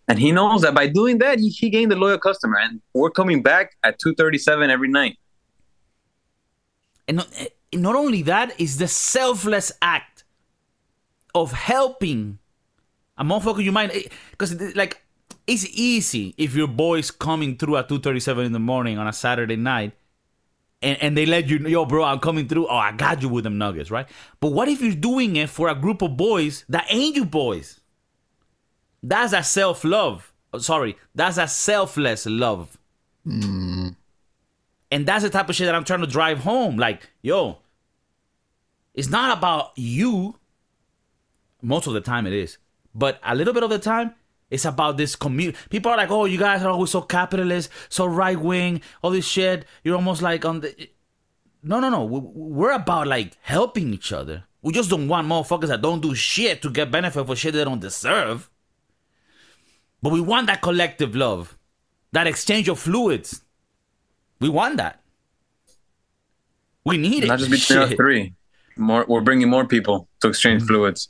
and 0.06 0.18
he 0.18 0.32
knows 0.32 0.62
that 0.62 0.74
by 0.74 0.86
doing 0.86 1.18
that, 1.18 1.38
he, 1.38 1.50
he 1.50 1.68
gained 1.68 1.92
a 1.92 1.96
loyal 1.96 2.18
customer, 2.18 2.56
and 2.58 2.80
we're 2.94 3.10
coming 3.10 3.42
back 3.42 3.76
at 3.84 3.98
two 3.98 4.14
thirty 4.14 4.38
seven 4.38 4.70
every 4.70 4.88
night. 4.88 5.18
And 7.06 7.18
not, 7.18 7.28
eh, 7.36 7.48
not 7.74 7.96
only 7.96 8.22
that, 8.22 8.58
is 8.60 8.78
the 8.78 8.88
selfless 8.88 9.72
act 9.82 10.24
of 11.34 11.52
helping. 11.52 12.38
A 13.16 13.24
motherfucker 13.24 13.62
you 13.62 13.72
might 13.72 14.12
because 14.30 14.54
like 14.76 15.02
it's 15.48 15.66
easy 15.76 16.34
if 16.36 16.54
your 16.54 16.68
boy's 16.68 17.10
coming 17.10 17.56
through 17.56 17.78
at 17.78 17.88
2.37 17.88 18.46
in 18.46 18.52
the 18.52 18.60
morning 18.60 18.96
on 18.96 19.08
a 19.08 19.12
saturday 19.12 19.56
night 19.56 19.92
and, 20.82 21.02
and 21.02 21.16
they 21.16 21.26
let 21.26 21.48
you 21.48 21.58
yo 21.58 21.84
bro 21.84 22.04
i'm 22.04 22.18
coming 22.20 22.48
through. 22.48 22.66
Oh 22.66 22.76
i 22.76 22.92
got 22.92 23.22
you 23.22 23.28
with 23.28 23.44
them 23.44 23.58
nuggets 23.58 23.90
right? 23.90 24.08
But 24.40 24.52
what 24.52 24.68
if 24.68 24.80
you're 24.80 24.94
doing 24.94 25.36
it 25.36 25.48
for 25.48 25.68
a 25.68 25.74
group 25.74 26.02
of 26.02 26.16
boys 26.16 26.64
that 26.68 26.86
ain't 26.90 27.16
you 27.16 27.24
boys? 27.24 27.80
That's 29.02 29.32
a 29.32 29.42
self-love. 29.42 30.32
Oh, 30.52 30.58
sorry 30.58 30.96
that's 31.14 31.38
a 31.38 31.48
selfless 31.48 32.26
love. 32.26 32.78
Mm. 33.26 33.96
And 34.90 35.06
that's 35.06 35.22
the 35.22 35.30
type 35.30 35.48
of 35.48 35.54
shit 35.54 35.66
that 35.66 35.74
i'm 35.74 35.84
trying 35.84 36.00
to 36.00 36.06
drive 36.06 36.38
home. 36.38 36.76
Like 36.76 37.10
yo 37.22 37.58
it's 38.94 39.08
not 39.08 39.36
about 39.38 39.70
you. 39.76 40.36
Most 41.62 41.86
of 41.86 41.92
the 41.92 42.00
time 42.00 42.26
it 42.26 42.32
is. 42.32 42.58
But 42.94 43.20
a 43.22 43.34
little 43.34 43.54
bit 43.54 43.62
of 43.62 43.70
the 43.70 43.78
time 43.78 44.14
it's 44.50 44.64
about 44.64 44.96
this 44.96 45.14
community 45.14 45.58
people 45.68 45.90
are 45.90 45.96
like 45.96 46.10
oh 46.10 46.24
you 46.24 46.38
guys 46.38 46.62
are 46.62 46.70
always 46.70 46.90
so 46.90 47.02
capitalist 47.02 47.70
so 47.88 48.06
right 48.06 48.38
wing 48.40 48.80
all 49.02 49.10
this 49.10 49.26
shit. 49.26 49.64
You're 49.84 49.96
almost 49.96 50.22
like 50.22 50.44
on 50.44 50.60
the 50.60 50.88
no 51.62 51.80
no 51.80 51.90
no. 51.90 52.04
We- 52.04 52.20
we're 52.20 52.72
about 52.72 53.06
like 53.06 53.36
helping 53.42 53.92
each 53.92 54.12
other. 54.12 54.44
We 54.62 54.72
just 54.72 54.90
don't 54.90 55.08
want 55.08 55.28
motherfuckers 55.28 55.68
that 55.68 55.82
don't 55.82 56.00
do 56.00 56.14
shit 56.14 56.62
to 56.62 56.70
get 56.70 56.90
benefit 56.90 57.26
for 57.26 57.36
shit 57.36 57.54
they 57.54 57.64
don't 57.64 57.80
deserve. 57.80 58.50
But 60.02 60.12
we 60.12 60.20
want 60.20 60.46
that 60.46 60.62
collective 60.62 61.14
love 61.14 61.58
that 62.12 62.26
exchange 62.26 62.68
of 62.68 62.78
fluids. 62.78 63.42
We 64.40 64.48
want 64.48 64.78
that. 64.78 65.02
We 66.84 66.96
need 66.96 67.24
it. 67.24 67.26
Not 67.26 67.38
just 67.38 67.50
between 67.50 67.78
us 67.80 67.92
three. 67.92 68.34
More, 68.76 69.04
we're 69.08 69.20
bringing 69.20 69.50
more 69.50 69.66
people 69.66 70.08
to 70.20 70.28
exchange 70.28 70.62
mm-hmm. 70.62 70.68
fluids. 70.68 71.08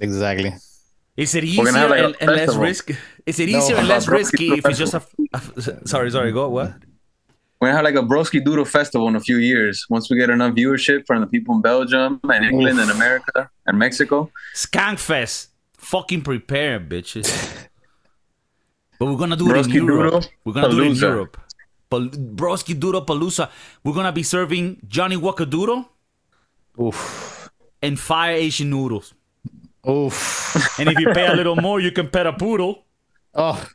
Exactly. 0.00 0.52
Is 1.22 1.34
it 1.34 1.44
easier 1.44 1.72
have, 1.72 1.90
like, 1.90 2.04
and, 2.04 2.16
and 2.20 2.30
less 2.30 2.38
festival. 2.40 2.62
risk? 2.62 2.90
Is 3.26 3.38
it 3.40 3.48
easier 3.48 3.76
and 3.76 3.88
less 3.88 4.08
risky 4.08 4.48
if 4.58 4.66
it's 4.66 4.78
just 4.78 4.94
a, 4.94 5.02
a- 5.32 5.86
Sorry, 5.86 6.10
sorry. 6.10 6.32
Go 6.32 6.48
what? 6.48 6.74
We're 7.60 7.68
gonna 7.68 7.76
have 7.76 7.84
like 7.84 7.94
a 7.94 8.06
Broski 8.12 8.44
Doodle 8.44 8.64
festival 8.64 9.06
in 9.08 9.14
a 9.14 9.20
few 9.20 9.36
years. 9.36 9.86
Once 9.88 10.10
we 10.10 10.16
get 10.16 10.30
enough 10.30 10.54
viewership 10.54 11.06
from 11.06 11.20
the 11.20 11.28
people 11.28 11.54
in 11.54 11.62
Belgium 11.62 12.18
and 12.24 12.44
England 12.44 12.80
and 12.80 12.90
America 12.90 13.48
and 13.66 13.78
Mexico. 13.78 14.30
Skankfest. 14.54 15.48
Fucking 15.78 16.22
prepare, 16.22 16.80
bitches. 16.80 17.28
But 18.98 19.06
we're 19.06 19.16
gonna 19.16 19.36
do 19.36 19.50
it 19.54 19.66
in 19.66 19.70
Europe. 19.72 20.12
Doodle 20.12 20.30
We're 20.44 20.52
gonna 20.52 20.70
do 20.70 20.80
it 20.82 20.86
in 20.88 20.94
Europe. 20.96 21.36
Pal- 21.90 22.08
Broski 22.40 22.74
Doodle 22.78 23.04
Palooza. 23.04 23.48
We're 23.84 23.94
gonna 23.94 24.12
be 24.12 24.22
serving 24.24 24.80
Johnny 24.88 25.16
Walker 25.16 25.44
Doodle 25.44 25.88
Oof. 26.80 27.48
and 27.82 27.98
fire 27.98 28.34
Asian 28.34 28.70
noodles. 28.70 29.14
Oof. 29.88 30.78
And 30.78 30.88
if 30.88 30.98
you 30.98 31.12
pay 31.12 31.26
a 31.26 31.32
little 31.34 31.56
more, 31.56 31.80
you 31.80 31.90
can 31.92 32.08
pet 32.08 32.26
a 32.26 32.32
poodle. 32.32 32.84
Oh. 33.34 33.66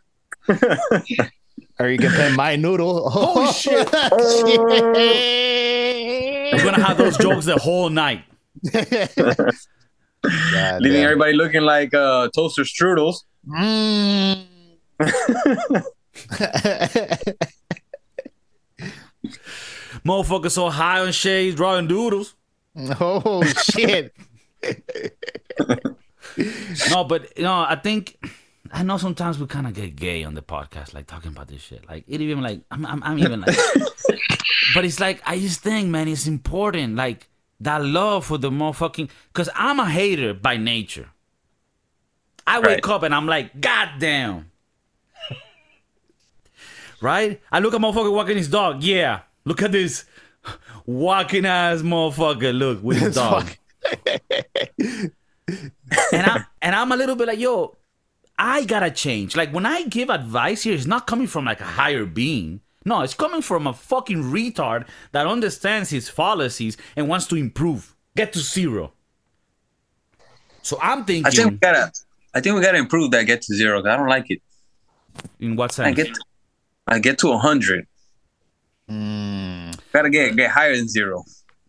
or 1.79 1.89
you 1.89 1.97
can 1.97 2.11
pet 2.11 2.33
my 2.33 2.55
noodle. 2.55 3.11
Oh, 3.13 3.51
shit. 3.51 3.91
We're 6.53 6.63
gonna 6.63 6.83
have 6.83 6.97
those 6.97 7.17
jokes 7.17 7.45
the 7.45 7.57
whole 7.57 7.89
night. 7.89 8.23
God 8.71 9.53
Leaving 10.81 10.93
damn. 10.93 11.03
everybody 11.03 11.33
looking 11.33 11.61
like 11.61 11.93
uh, 11.93 12.29
toaster 12.33 12.63
strudels. 12.63 13.23
Mm. 13.47 14.45
Motherfucker 20.05 20.51
so 20.51 20.69
high 20.69 20.99
on 20.99 21.11
shades, 21.11 21.55
drawing 21.55 21.87
doodles. 21.87 22.35
oh 22.99 23.43
shit. 23.43 24.13
No, 26.91 27.03
but 27.03 27.35
you 27.37 27.43
know, 27.43 27.53
I 27.67 27.75
think 27.81 28.17
I 28.71 28.83
know 28.83 28.97
sometimes 28.97 29.39
we 29.39 29.47
kind 29.47 29.65
of 29.67 29.73
get 29.73 29.95
gay 29.95 30.23
on 30.23 30.33
the 30.35 30.41
podcast, 30.41 30.93
like 30.93 31.07
talking 31.07 31.31
about 31.31 31.47
this 31.47 31.61
shit. 31.61 31.87
Like 31.87 32.03
it 32.07 32.21
even 32.21 32.41
like 32.41 32.61
I'm, 32.71 32.85
I'm, 32.85 33.01
I'm 33.03 33.19
even 33.19 33.41
like, 33.41 33.55
but 34.75 34.85
it's 34.85 34.99
like 34.99 35.21
I 35.25 35.39
just 35.39 35.61
think, 35.61 35.89
man, 35.89 36.07
it's 36.07 36.27
important, 36.27 36.95
like 36.95 37.27
that 37.61 37.83
love 37.83 38.25
for 38.25 38.37
the 38.37 38.51
motherfucking. 38.51 39.09
Cause 39.33 39.49
I'm 39.55 39.79
a 39.79 39.89
hater 39.89 40.33
by 40.33 40.57
nature. 40.57 41.09
I 42.45 42.59
wake 42.59 42.85
Right. 42.85 42.89
up 42.89 43.03
and 43.03 43.13
I'm 43.15 43.25
like, 43.25 43.59
God 43.59 43.89
damn. 43.99 44.51
right? 47.01 47.41
I 47.51 47.59
look 47.59 47.73
at 47.73 47.81
motherfucker 47.81 48.13
walking 48.13 48.37
his 48.37 48.47
dog. 48.49 48.83
Yeah, 48.83 49.21
look 49.43 49.61
at 49.61 49.71
this 49.71 50.05
walking 50.85 51.45
ass 51.45 51.81
motherfucker. 51.81 52.57
Look 52.57 52.83
with 52.83 52.97
his 52.97 53.15
dog. 53.15 53.49
And 55.47 55.71
I 56.11 56.43
and 56.61 56.75
I'm 56.75 56.91
a 56.91 56.97
little 56.97 57.15
bit 57.15 57.27
like, 57.27 57.39
yo, 57.39 57.77
I 58.37 58.65
gotta 58.65 58.91
change. 58.91 59.35
Like 59.35 59.53
when 59.53 59.65
I 59.65 59.83
give 59.83 60.09
advice 60.09 60.63
here, 60.63 60.73
it's 60.73 60.85
not 60.85 61.07
coming 61.07 61.27
from 61.27 61.45
like 61.45 61.61
a 61.61 61.65
higher 61.65 62.05
being. 62.05 62.61
No, 62.85 63.01
it's 63.01 63.13
coming 63.13 63.41
from 63.41 63.67
a 63.67 63.73
fucking 63.73 64.23
retard 64.23 64.87
that 65.11 65.27
understands 65.27 65.89
his 65.89 66.07
fallacies 66.09 66.77
and 66.95 67.09
wants 67.09 67.27
to 67.27 67.35
improve, 67.35 67.95
get 68.15 68.31
to 68.33 68.39
zero. 68.39 68.93
So 70.61 70.77
I'm 70.81 71.05
thinking. 71.05 71.25
I 71.25 71.29
think 71.31 71.51
we 71.51 71.57
gotta. 71.57 71.91
I 72.33 72.41
think 72.41 72.55
we 72.55 72.61
gotta 72.61 72.77
improve 72.77 73.11
that 73.11 73.23
get 73.23 73.41
to 73.43 73.55
zero. 73.55 73.79
I 73.79 73.97
don't 73.97 74.07
like 74.07 74.29
it. 74.29 74.41
in 75.39 75.55
what 75.55 75.71
sense? 75.71 75.87
I 75.87 75.91
get. 75.91 76.17
I 76.87 76.99
get 76.99 77.17
to 77.19 77.31
a 77.31 77.37
hundred. 77.37 77.87
Hmm. 78.87 79.71
Gotta 79.91 80.09
get 80.09 80.35
get 80.35 80.51
higher 80.51 80.75
than 80.75 80.87
zero. 80.87 81.23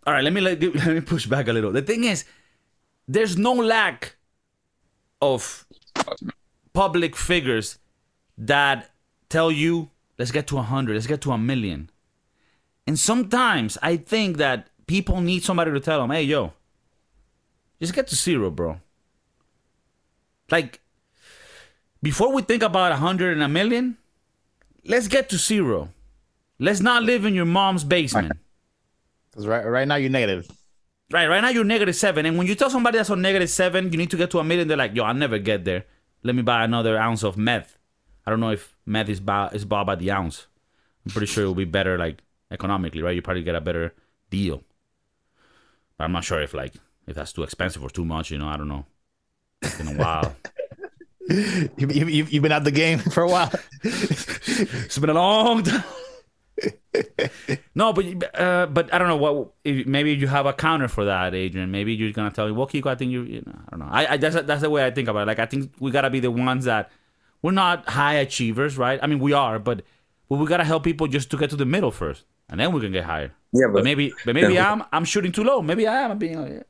All 0.07 0.13
right, 0.13 0.25
let 0.25 0.33
me 0.33 0.41
let, 0.41 0.63
let 0.75 0.87
me 0.87 1.01
push 1.01 1.27
back 1.27 1.49
a 1.49 1.53
little. 1.53 1.73
The 1.73 1.83
thing 1.83 2.05
is, 2.05 2.25
there's 3.09 3.39
no 3.39 3.55
lack 3.55 4.17
of 5.21 5.67
public 6.73 7.17
figures 7.17 7.79
that 8.37 8.91
tell 9.29 9.51
you, 9.51 9.91
let's 10.19 10.31
get 10.31 10.47
to 10.49 10.57
100, 10.57 10.95
let's 10.95 11.07
get 11.07 11.23
to 11.23 11.33
a 11.33 11.39
million. 11.39 11.91
And 12.87 12.99
sometimes 12.99 13.77
I 13.83 13.97
think 13.97 14.37
that 14.37 14.69
people 14.87 15.21
need 15.21 15.43
somebody 15.43 15.73
to 15.73 15.81
tell 15.81 16.01
them, 16.01 16.11
hey, 16.11 16.23
yo, 16.23 16.53
just 17.81 17.95
get 17.95 18.07
to 18.09 18.15
zero, 18.15 18.51
bro. 18.51 18.81
Like, 20.51 20.81
before 22.03 22.33
we 22.33 22.43
think 22.43 22.63
about 22.63 22.93
a 22.93 22.95
100 22.95 23.33
and 23.33 23.43
a 23.43 23.49
million, 23.49 23.97
let's 24.85 25.09
get 25.09 25.29
to 25.31 25.37
zero. 25.37 25.91
Let's 26.59 26.81
not 26.81 27.03
live 27.03 27.25
in 27.25 27.35
your 27.35 27.45
mom's 27.45 27.85
basement. 27.85 28.33
Because 29.31 29.47
right, 29.47 29.65
right 29.65 29.87
now 29.87 29.97
you're 29.97 30.11
negative. 30.11 30.49
Right, 31.11 31.27
right 31.27 31.41
now 31.41 31.49
you're 31.49 31.65
negative 31.65 31.97
seven. 31.97 32.27
And 32.27 32.37
when 32.37 32.47
you 32.47 32.55
tell 32.55 32.69
somebody 32.71 32.99
that's 32.99 33.09
on 33.11 33.23
negative 33.23 33.49
seven, 33.49 33.91
you 33.93 33.99
need 33.99 34.11
to 34.11 34.17
get 34.17 34.31
to 34.33 34.41
a 34.41 34.45
million, 34.45 34.69
they're 34.69 34.77
like, 34.77 34.95
yo, 34.95 35.05
I'll 35.05 35.15
never 35.15 35.39
get 35.39 35.65
there. 35.65 35.85
Let 36.23 36.35
me 36.35 36.43
buy 36.43 36.65
another 36.65 36.99
ounce 36.99 37.23
of 37.23 37.39
meth. 37.39 37.79
I 38.27 38.31
don't 38.31 38.41
know 38.41 38.51
if 38.51 38.77
meth 38.85 39.09
is 39.09 39.21
bought, 39.21 39.55
is 39.55 39.65
bought 39.65 39.87
by 39.87 39.95
the 39.95 40.11
ounce. 40.11 40.47
I'm 41.07 41.13
pretty 41.13 41.27
sure 41.27 41.45
it 41.45 41.47
will 41.47 41.55
be 41.55 41.65
better, 41.65 41.97
like, 41.97 42.23
economically, 42.51 43.01
right? 43.01 43.15
You 43.15 43.23
probably 43.23 43.43
get 43.43 43.55
a 43.55 43.61
better 43.61 43.95
deal. 44.29 44.65
But 45.97 46.05
I'm 46.05 46.13
not 46.13 46.25
sure 46.25 46.41
if, 46.43 46.53
like, 46.55 46.75
if 47.07 47.17
that's 47.17 47.33
too 47.33 47.43
expensive 47.43 47.83
or 47.83 47.91
too 47.91 48.05
much, 48.05 48.31
you 48.31 48.39
know, 48.39 48.49
I 48.49 48.57
don't 48.57 48.69
know. 48.69 48.85
It's 49.63 49.77
been 49.79 49.89
a 49.89 49.95
while. 49.97 50.37
You, 51.31 51.69
you, 51.79 52.07
you- 52.07 52.27
you've 52.31 52.43
been 52.43 52.53
at 52.53 52.65
the 52.65 52.71
game 52.71 52.99
for 53.15 53.23
a 53.23 53.29
while. 53.29 53.51
it's 53.83 54.99
been 54.99 55.11
a 55.11 55.15
long 55.15 55.63
time. 55.63 55.85
No, 57.75 57.93
but 57.93 58.05
uh, 58.41 58.67
but 58.67 58.93
I 58.93 58.99
don't 58.99 59.09
know 59.09 59.17
what. 59.17 59.53
If, 59.65 59.87
maybe 59.87 60.15
you 60.15 60.27
have 60.27 60.47
a 60.47 60.53
counter 60.53 60.89
for 60.89 61.05
that, 61.05 61.35
Adrian. 61.35 61.71
Maybe 61.71 61.95
you're 61.95 62.13
gonna 62.13 62.31
tell 62.31 62.47
me, 62.47 62.53
well, 62.53 62.67
Kiko, 62.67 62.87
I 62.87 62.95
think 62.95 63.13
you. 63.13 63.23
you 63.25 63.43
know, 63.47 63.53
I 63.67 63.71
don't 63.71 63.81
know. 63.81 63.89
I, 63.91 64.13
I 64.15 64.17
that's 64.17 64.37
that's 64.43 64.63
the 64.63 64.71
way 64.71 64.85
I 64.85 64.91
think 64.91 65.09
about 65.09 65.23
it. 65.23 65.27
Like 65.27 65.39
I 65.39 65.47
think 65.47 65.73
we 65.79 65.91
gotta 65.91 66.11
be 66.11 66.21
the 66.21 66.31
ones 66.31 66.65
that 66.65 66.91
we're 67.43 67.53
not 67.53 67.89
high 67.89 68.15
achievers, 68.15 68.77
right? 68.77 68.99
I 69.03 69.07
mean, 69.07 69.21
we 69.21 69.33
are, 69.33 69.59
but 69.59 69.83
but 70.29 70.37
we 70.37 70.47
gotta 70.47 70.65
help 70.65 70.83
people 70.85 71.07
just 71.07 71.31
to 71.31 71.37
get 71.37 71.51
to 71.51 71.57
the 71.57 71.65
middle 71.67 71.91
first, 71.91 72.25
and 72.49 72.59
then 72.59 72.73
we 72.73 72.81
can 72.81 72.93
get 72.93 73.05
higher. 73.05 73.33
Yeah, 73.53 73.67
But 73.69 73.75
but 73.75 73.85
maybe 73.85 74.13
but 74.25 74.35
maybe 74.35 74.55
Yeah. 74.55 74.73
I'm 74.73 74.83
I'm 74.93 75.05
shooting 75.05 75.33
too 75.33 75.45
low. 75.45 75.63
Maybe 75.63 75.87
I 75.87 76.03
am 76.03 76.19
being. 76.19 76.37
uh, 76.37 76.63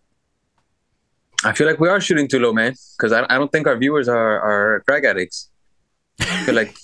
I 1.44 1.52
feel 1.52 1.66
like 1.66 1.78
we 1.80 1.88
are 1.88 2.00
shooting 2.00 2.26
too 2.28 2.40
low, 2.40 2.52
man. 2.52 2.74
Because 2.96 3.12
I, 3.12 3.24
I 3.30 3.38
don't 3.38 3.50
think 3.50 3.66
our 3.66 3.76
viewers 3.76 4.08
are 4.08 4.40
are 4.40 4.80
crack 4.86 5.04
addicts. 5.04 5.50
I 6.20 6.44
feel 6.44 6.54
like 6.54 6.76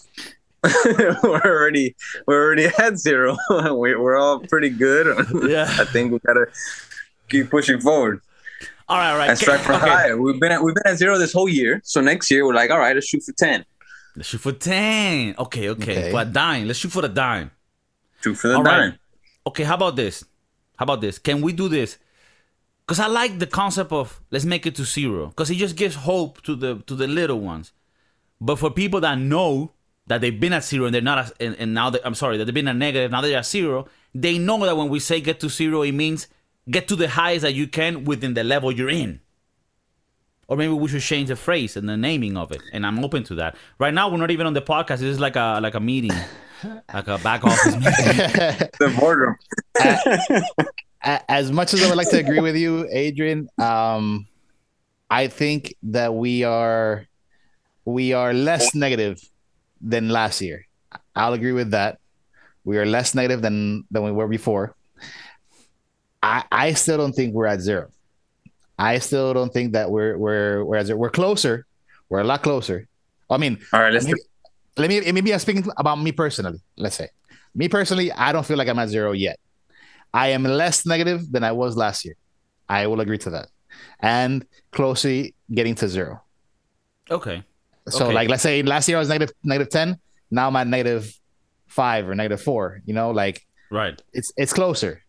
we're 1.23 1.41
already 1.45 1.95
we're 2.27 2.43
already 2.45 2.67
at 2.79 2.99
zero. 2.99 3.37
we, 3.51 3.95
we're 3.97 4.17
all 4.17 4.41
pretty 4.41 4.71
good. 4.71 5.07
Yeah. 5.49 5.67
I 5.79 5.85
think 5.85 6.13
we 6.13 6.19
gotta 6.21 6.47
keep 7.29 7.51
pushing 7.51 7.81
forward 7.81 8.21
All 8.89 8.97
right, 8.99 9.13
all 9.13 9.19
right. 9.19 9.31
and 9.31 9.39
strive 9.39 9.61
for 9.63 9.73
Okay. 9.75 9.89
higher. 9.89 10.21
We've 10.21 10.39
been 10.41 10.53
at, 10.53 10.63
we've 10.63 10.75
been 10.75 10.87
at 10.87 10.97
zero 10.99 11.19
this 11.19 11.33
whole 11.33 11.49
year. 11.49 11.81
So 11.85 12.01
next 12.01 12.31
year 12.31 12.47
we're 12.47 12.55
like, 12.55 12.71
all 12.71 12.79
right, 12.79 12.95
let's 12.95 13.07
shoot 13.09 13.23
for 13.23 13.33
ten. 13.33 13.65
Let's 14.17 14.29
shoot 14.29 14.41
for 14.41 14.53
ten. 14.53 15.35
Okay, 15.39 15.69
okay, 15.71 15.99
Okay. 15.99 16.11
For 16.11 16.21
a 16.23 16.25
dime. 16.25 16.67
Let's 16.67 16.79
shoot 16.79 16.93
for 16.93 17.03
the 17.03 17.09
dime. 17.09 17.51
Shoot 18.23 18.35
for 18.37 18.49
the 18.49 18.57
All 18.57 18.63
nine. 18.63 18.91
right. 18.91 18.99
Okay, 19.47 19.65
how 19.65 19.75
about 19.75 19.97
this? 19.97 20.25
How 20.79 20.85
about 20.85 21.01
this? 21.01 21.19
Can 21.19 21.41
we 21.43 21.53
do 21.53 21.69
this? 21.69 21.99
Because 22.87 23.01
I 23.01 23.07
like 23.07 23.39
the 23.39 23.47
concept 23.47 23.93
of 23.93 24.21
let's 24.31 24.45
make 24.45 24.67
it 24.67 24.75
to 24.77 24.85
zero. 24.85 25.29
Because 25.29 25.51
it 25.51 25.57
just 25.57 25.77
gives 25.77 25.95
hope 25.95 26.43
to 26.43 26.55
the 26.55 26.77
to 26.87 26.95
the 26.95 27.07
little 27.07 27.41
ones. 27.41 27.73
But 28.41 28.57
for 28.57 28.71
people 28.71 29.01
that 29.01 29.19
know 29.19 29.73
that 30.07 30.21
they've 30.21 30.39
been 30.39 30.53
at 30.53 30.65
zero 30.65 30.87
and 30.87 30.95
they're 30.95 31.03
not, 31.03 31.19
at, 31.19 31.33
and, 31.41 31.57
and 31.57 31.75
now 31.75 31.91
they, 31.91 31.99
I'm 32.05 32.15
sorry 32.15 32.37
that 32.39 32.45
they've 32.45 32.55
been 32.55 32.69
at 32.69 32.77
negative, 32.77 33.11
now 33.11 33.21
they're 33.21 33.39
at 33.39 33.47
zero. 33.47 33.87
They 34.15 34.39
know 34.39 34.59
that 34.65 34.77
when 34.77 34.89
we 34.89 35.01
say 35.01 35.21
get 35.21 35.41
to 35.41 35.49
zero, 35.49 35.83
it 35.83 35.93
means 35.93 36.29
get 36.71 36.89
to 36.89 36.97
the 36.97 37.09
highest 37.09 37.43
that 37.43 37.55
you 37.55 37.67
can 37.67 38.05
within 38.05 38.35
the 38.35 38.45
level 38.45 38.71
you're 38.71 38.91
in. 38.91 39.21
Or 40.47 40.57
maybe 40.59 40.75
we 40.75 40.89
should 40.89 41.01
change 41.01 41.29
the 41.29 41.37
phrase 41.37 41.77
and 41.77 41.89
the 41.89 41.97
naming 41.97 42.37
of 42.37 42.53
it. 42.53 42.61
And 42.73 42.85
I'm 42.85 43.03
open 43.03 43.25
to 43.25 43.35
that. 43.37 43.57
Right 43.79 43.95
now, 43.95 44.11
we're 44.11 44.19
not 44.19 44.31
even 44.31 44.47
on 44.47 44.53
the 44.53 44.61
podcast. 44.61 44.99
This 44.99 45.03
is 45.03 45.19
like 45.21 45.37
a 45.37 45.59
like 45.63 45.75
a 45.75 45.81
meeting, 45.81 46.13
like 46.93 47.09
a 47.09 47.17
back 47.19 47.45
office 47.45 47.75
meeting. 47.75 48.69
The 48.79 48.95
boardroom. 49.01 49.37
A- 51.03 51.31
as 51.31 51.51
much 51.51 51.73
as 51.75 51.83
I 51.83 51.89
would 51.89 51.97
like 51.97 52.11
to 52.11 52.19
agree 52.19 52.41
with 52.41 52.57
you, 52.57 52.87
Adrian, 52.91 53.49
um, 53.59 54.27
I 55.11 55.29
think 55.29 55.75
that 55.85 56.15
we 56.15 56.45
are 56.45 57.07
we 57.87 58.13
are 58.13 58.33
less 58.35 58.75
negative 58.75 59.23
than 59.81 60.09
last 60.09 60.41
year. 60.41 60.67
I'll 61.15 61.33
agree 61.33 61.53
with 61.53 61.71
that. 61.71 61.99
We 62.65 62.79
are 62.79 62.87
less 62.87 63.15
negative 63.15 63.43
than 63.43 63.85
than 63.91 64.03
we 64.03 64.13
were 64.13 64.29
before. 64.29 64.75
I 66.23 66.45
I 66.51 66.73
still 66.75 66.97
don't 66.97 67.13
think 67.13 67.35
we're 67.35 67.47
at 67.47 67.61
zero. 67.61 67.89
I 68.79 68.99
still 68.99 69.35
don't 69.35 69.53
think 69.53 69.73
that 69.73 69.91
we're 69.91 70.17
we're 70.17 70.65
we're 70.65 70.77
at 70.77 70.87
zero. 70.87 70.99
We're 70.99 71.11
closer. 71.11 71.67
We're 72.09 72.21
a 72.21 72.25
lot 72.25 72.43
closer. 72.43 72.89
I 73.31 73.37
mean, 73.37 73.59
All 73.73 73.81
right, 73.81 73.93
let's 73.93 74.07
maybe, 74.07 74.21
let 74.77 74.89
me 74.89 75.13
maybe 75.13 75.33
I'm 75.33 75.39
speaking 75.39 75.65
about 75.77 75.97
me 75.97 76.13
personally. 76.13 76.61
Let's 76.77 76.97
say 76.97 77.09
me 77.55 77.69
personally, 77.69 78.11
I 78.13 78.33
don't 78.33 78.45
feel 78.45 78.57
like 78.57 78.69
I'm 78.69 78.79
at 78.79 78.89
zero 78.89 79.13
yet. 79.13 79.39
I 80.13 80.29
am 80.29 80.45
less 80.45 80.87
negative 80.87 81.31
than 81.31 81.45
I 81.45 81.53
was 81.53 81.77
last 81.77 82.05
year. 82.05 82.17
I 82.69 82.87
will 82.87 83.01
agree 83.01 83.19
to 83.19 83.31
that, 83.31 83.49
and 84.01 84.47
closely 84.73 85.35
getting 85.53 85.75
to 85.77 85.89
zero. 85.89 86.23
Okay. 87.11 87.43
So, 87.89 88.07
Okay. 88.07 88.15
like, 88.15 88.29
let's 88.31 88.43
say 88.43 88.63
last 88.63 88.89
year 88.89 88.97
I 88.97 89.01
was 89.01 89.09
negative 89.09 89.35
negative 89.43 89.71
ten. 89.71 89.99
Now 90.31 90.49
I'm 90.49 90.57
at 90.57 90.67
negative 90.67 91.13
five 91.67 92.09
or 92.09 92.15
negative 92.15 92.41
four. 92.41 92.81
You 92.87 92.95
know, 92.95 93.11
like 93.11 93.47
Right. 93.71 94.01
it's 94.13 94.33
it's 94.37 94.53
closer. 94.53 95.03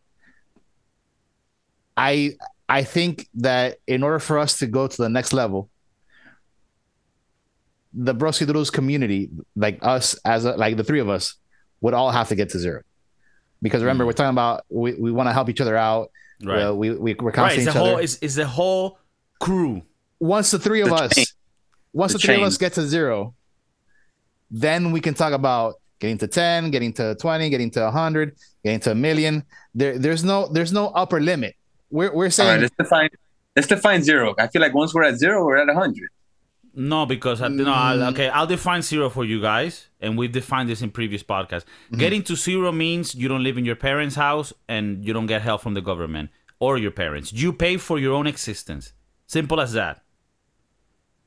I 1.97 2.33
I 2.67 2.83
think 2.83 3.29
that 3.35 3.77
in 3.87 4.03
order 4.03 4.19
for 4.19 4.37
us 4.39 4.57
to 4.59 4.67
go 4.67 4.87
to 4.87 4.97
the 4.97 5.09
next 5.09 5.31
level, 5.33 5.69
the 7.93 8.13
Broski 8.13 8.45
Doodles 8.45 8.71
community, 8.71 9.29
like 9.55 9.79
us 9.81 10.15
as 10.25 10.45
a, 10.45 10.57
like 10.57 10.75
the 10.77 10.83
three 10.83 10.99
of 10.99 11.09
us, 11.09 11.35
would 11.81 11.93
all 11.93 12.11
have 12.11 12.27
to 12.29 12.35
get 12.35 12.49
to 12.49 12.59
zero. 12.59 12.81
Because 13.61 13.81
remember, 13.81 14.03
Mm. 14.03 14.07
we're 14.07 14.13
talking 14.13 14.31
about 14.31 14.65
we, 14.69 14.93
we 14.95 15.11
want 15.11 15.29
to 15.29 15.33
help 15.33 15.49
each 15.49 15.61
other 15.61 15.77
out. 15.77 16.11
Right. 16.43 16.63
Uh, 16.63 16.73
we, 16.73 16.91
we 16.91 17.13
we're 17.13 17.27
right. 17.27 17.33
counseling 17.35 17.59
It's 17.61 17.67
each 17.69 17.73
the 17.73 17.79
whole. 17.79 17.93
other. 17.93 18.01
It's, 18.01 18.17
it's 18.21 18.35
the 18.35 18.47
whole 18.47 18.99
crew. 19.39 19.81
Once 20.19 20.51
the 20.51 20.59
three 20.59 20.81
of 20.81 20.89
The 20.89 20.95
us, 20.95 21.15
chain. 21.15 21.25
Once 21.95 22.11
the, 22.11 22.19
The 22.19 22.27
three 22.27 22.35
of 22.35 22.43
us 22.43 22.57
get 22.57 22.73
to 22.73 22.81
zero, 22.81 23.33
then 24.51 24.91
we 24.91 24.99
can 24.99 25.13
talk 25.13 25.31
about 25.31 25.75
getting 25.99 26.17
to 26.17 26.27
10, 26.27 26.69
getting 26.71 26.91
to 26.93 27.15
20, 27.15 27.49
getting 27.49 27.71
to 27.71 27.81
100, 27.83 28.35
getting 28.63 28.79
to 28.81 28.91
a 28.91 28.95
million. 28.95 29.43
There, 29.73 29.97
there's 29.97 30.23
no 30.23 30.47
there's 30.47 30.73
no 30.73 30.87
upper 30.89 31.21
limit. 31.21 31.55
We're 31.89 32.13
we're 32.13 32.29
saying 32.29 32.49
right, 32.49 32.61
let's 32.61 32.75
define 32.77 33.09
let's 33.55 33.67
define 33.67 34.03
zero. 34.03 34.35
I 34.37 34.47
feel 34.47 34.61
like 34.61 34.73
once 34.73 34.93
we're 34.93 35.03
at 35.03 35.15
zero, 35.15 35.45
we're 35.45 35.57
at 35.57 35.73
hundred. 35.73 36.09
No, 36.77 37.05
because 37.05 37.41
I, 37.41 37.47
no. 37.47 37.71
I'll, 37.71 37.97
mm. 37.97 38.11
okay, 38.11 38.27
I'll 38.27 38.45
define 38.45 38.81
zero 38.81 39.09
for 39.09 39.23
you 39.23 39.41
guys, 39.41 39.87
and 40.01 40.17
we've 40.17 40.33
defined 40.33 40.67
this 40.69 40.81
in 40.81 40.91
previous 40.91 41.23
podcasts. 41.23 41.63
Mm-hmm. 41.63 41.97
Getting 41.97 42.23
to 42.23 42.35
zero 42.35 42.73
means 42.73 43.15
you 43.15 43.29
don't 43.29 43.43
live 43.43 43.57
in 43.57 43.63
your 43.63 43.77
parents' 43.77 44.15
house 44.15 44.51
and 44.67 45.05
you 45.05 45.13
don't 45.13 45.27
get 45.27 45.41
help 45.41 45.61
from 45.61 45.73
the 45.73 45.81
government 45.81 46.31
or 46.59 46.77
your 46.77 46.91
parents. 46.91 47.31
You 47.31 47.53
pay 47.53 47.77
for 47.77 47.97
your 47.97 48.13
own 48.13 48.27
existence. 48.27 48.91
Simple 49.25 49.61
as 49.61 49.71
that. 49.71 50.01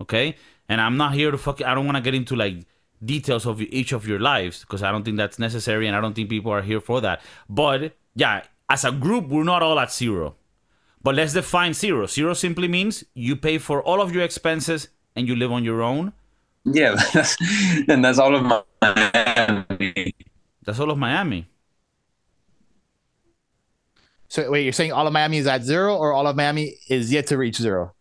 Okay, 0.03 0.37
and 0.69 0.81
I'm 0.81 0.97
not 0.97 1.15
here 1.15 1.31
to 1.31 1.39
fuck. 1.39 1.63
I 1.63 1.75
don't 1.75 1.87
want 1.87 1.97
to 1.97 2.03
get 2.03 2.15
into 2.15 2.37
like 2.37 2.67
details 3.05 3.47
of 3.47 3.61
each 3.63 3.93
of 3.93 4.07
your 4.07 4.19
lives 4.19 4.61
because 4.61 4.83
I 4.83 4.91
don't 4.91 5.05
think 5.05 5.17
that's 5.17 5.39
necessary, 5.39 5.87
and 5.87 5.97
I 5.97 6.01
don't 6.01 6.15
think 6.15 6.29
people 6.29 6.53
are 6.53 6.63
here 6.63 6.81
for 6.81 7.01
that. 7.01 7.21
But 7.49 7.97
yeah, 8.15 8.43
as 8.69 8.85
a 8.85 8.93
group, 8.93 9.29
we're 9.29 9.45
not 9.45 9.63
all 9.63 9.79
at 9.79 9.93
zero. 9.93 10.37
But 11.03 11.15
let's 11.15 11.33
define 11.33 11.75
zero. 11.75 12.07
Zero 12.07 12.35
simply 12.35 12.69
means 12.69 13.05
you 13.15 13.37
pay 13.37 13.59
for 13.59 13.83
all 13.83 14.03
of 14.03 14.13
your 14.13 14.25
expenses 14.25 14.89
and 15.15 15.29
you 15.29 15.37
live 15.37 15.53
on 15.53 15.65
your 15.65 15.81
own. 15.83 16.13
Yeah, 16.65 16.97
that's, 17.15 17.37
and 17.89 18.05
that's 18.05 18.19
all 18.19 18.35
of 18.35 18.43
Miami. 18.43 20.15
That's 20.65 20.81
all 20.81 20.91
of 20.91 20.99
Miami. 20.99 21.47
so. 24.29 24.51
Wait, 24.51 24.65
you're 24.65 24.73
saying 24.73 24.93
all 24.93 25.07
of 25.07 25.13
Miami 25.13 25.39
is 25.39 25.47
at 25.47 25.63
zero, 25.63 25.97
or 25.97 26.13
all 26.13 26.27
of 26.27 26.37
Miami 26.37 26.75
is 26.89 27.13
yet 27.13 27.27
to 27.29 27.39
reach 27.39 27.57
zero? 27.57 27.95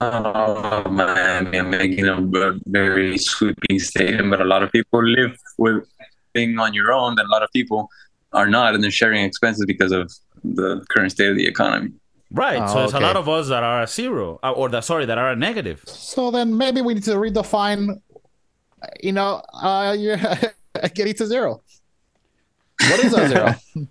Not 0.00 0.26
all 0.26 0.56
of 0.58 0.92
Miami. 0.92 1.58
I'm 1.58 1.70
making 1.70 2.06
a 2.06 2.58
very 2.66 3.18
sweeping 3.18 3.78
statement, 3.78 4.30
but 4.30 4.40
a 4.40 4.44
lot 4.44 4.62
of 4.62 4.72
people 4.72 5.04
live 5.04 5.36
with 5.58 5.86
being 6.32 6.58
on 6.58 6.74
your 6.74 6.92
own, 6.92 7.18
and 7.18 7.28
a 7.28 7.30
lot 7.30 7.42
of 7.42 7.50
people 7.52 7.88
are 8.32 8.48
not, 8.48 8.74
and 8.74 8.82
they're 8.82 8.90
sharing 8.90 9.24
expenses 9.24 9.64
because 9.66 9.92
of 9.92 10.12
the 10.44 10.84
current 10.88 11.12
state 11.12 11.30
of 11.30 11.36
the 11.36 11.46
economy. 11.46 11.92
Right. 12.30 12.60
Oh, 12.62 12.66
so 12.66 12.74
there's 12.74 12.94
okay. 12.94 13.04
a 13.04 13.06
lot 13.06 13.16
of 13.16 13.28
us 13.28 13.48
that 13.48 13.62
are 13.62 13.82
a 13.82 13.86
zero, 13.86 14.40
uh, 14.42 14.52
or 14.52 14.68
that 14.70 14.84
sorry, 14.84 15.04
that 15.06 15.18
are 15.18 15.32
a 15.32 15.36
negative. 15.36 15.82
So 15.86 16.30
then 16.30 16.56
maybe 16.56 16.80
we 16.80 16.94
need 16.94 17.04
to 17.04 17.14
redefine, 17.14 18.00
you 19.00 19.12
know, 19.12 19.42
uh, 19.52 19.94
you're 19.98 20.18
getting 20.94 21.14
to 21.14 21.26
zero. 21.26 21.62
What 22.88 23.04
is 23.04 23.12
a 23.12 23.28
zero? 23.28 23.54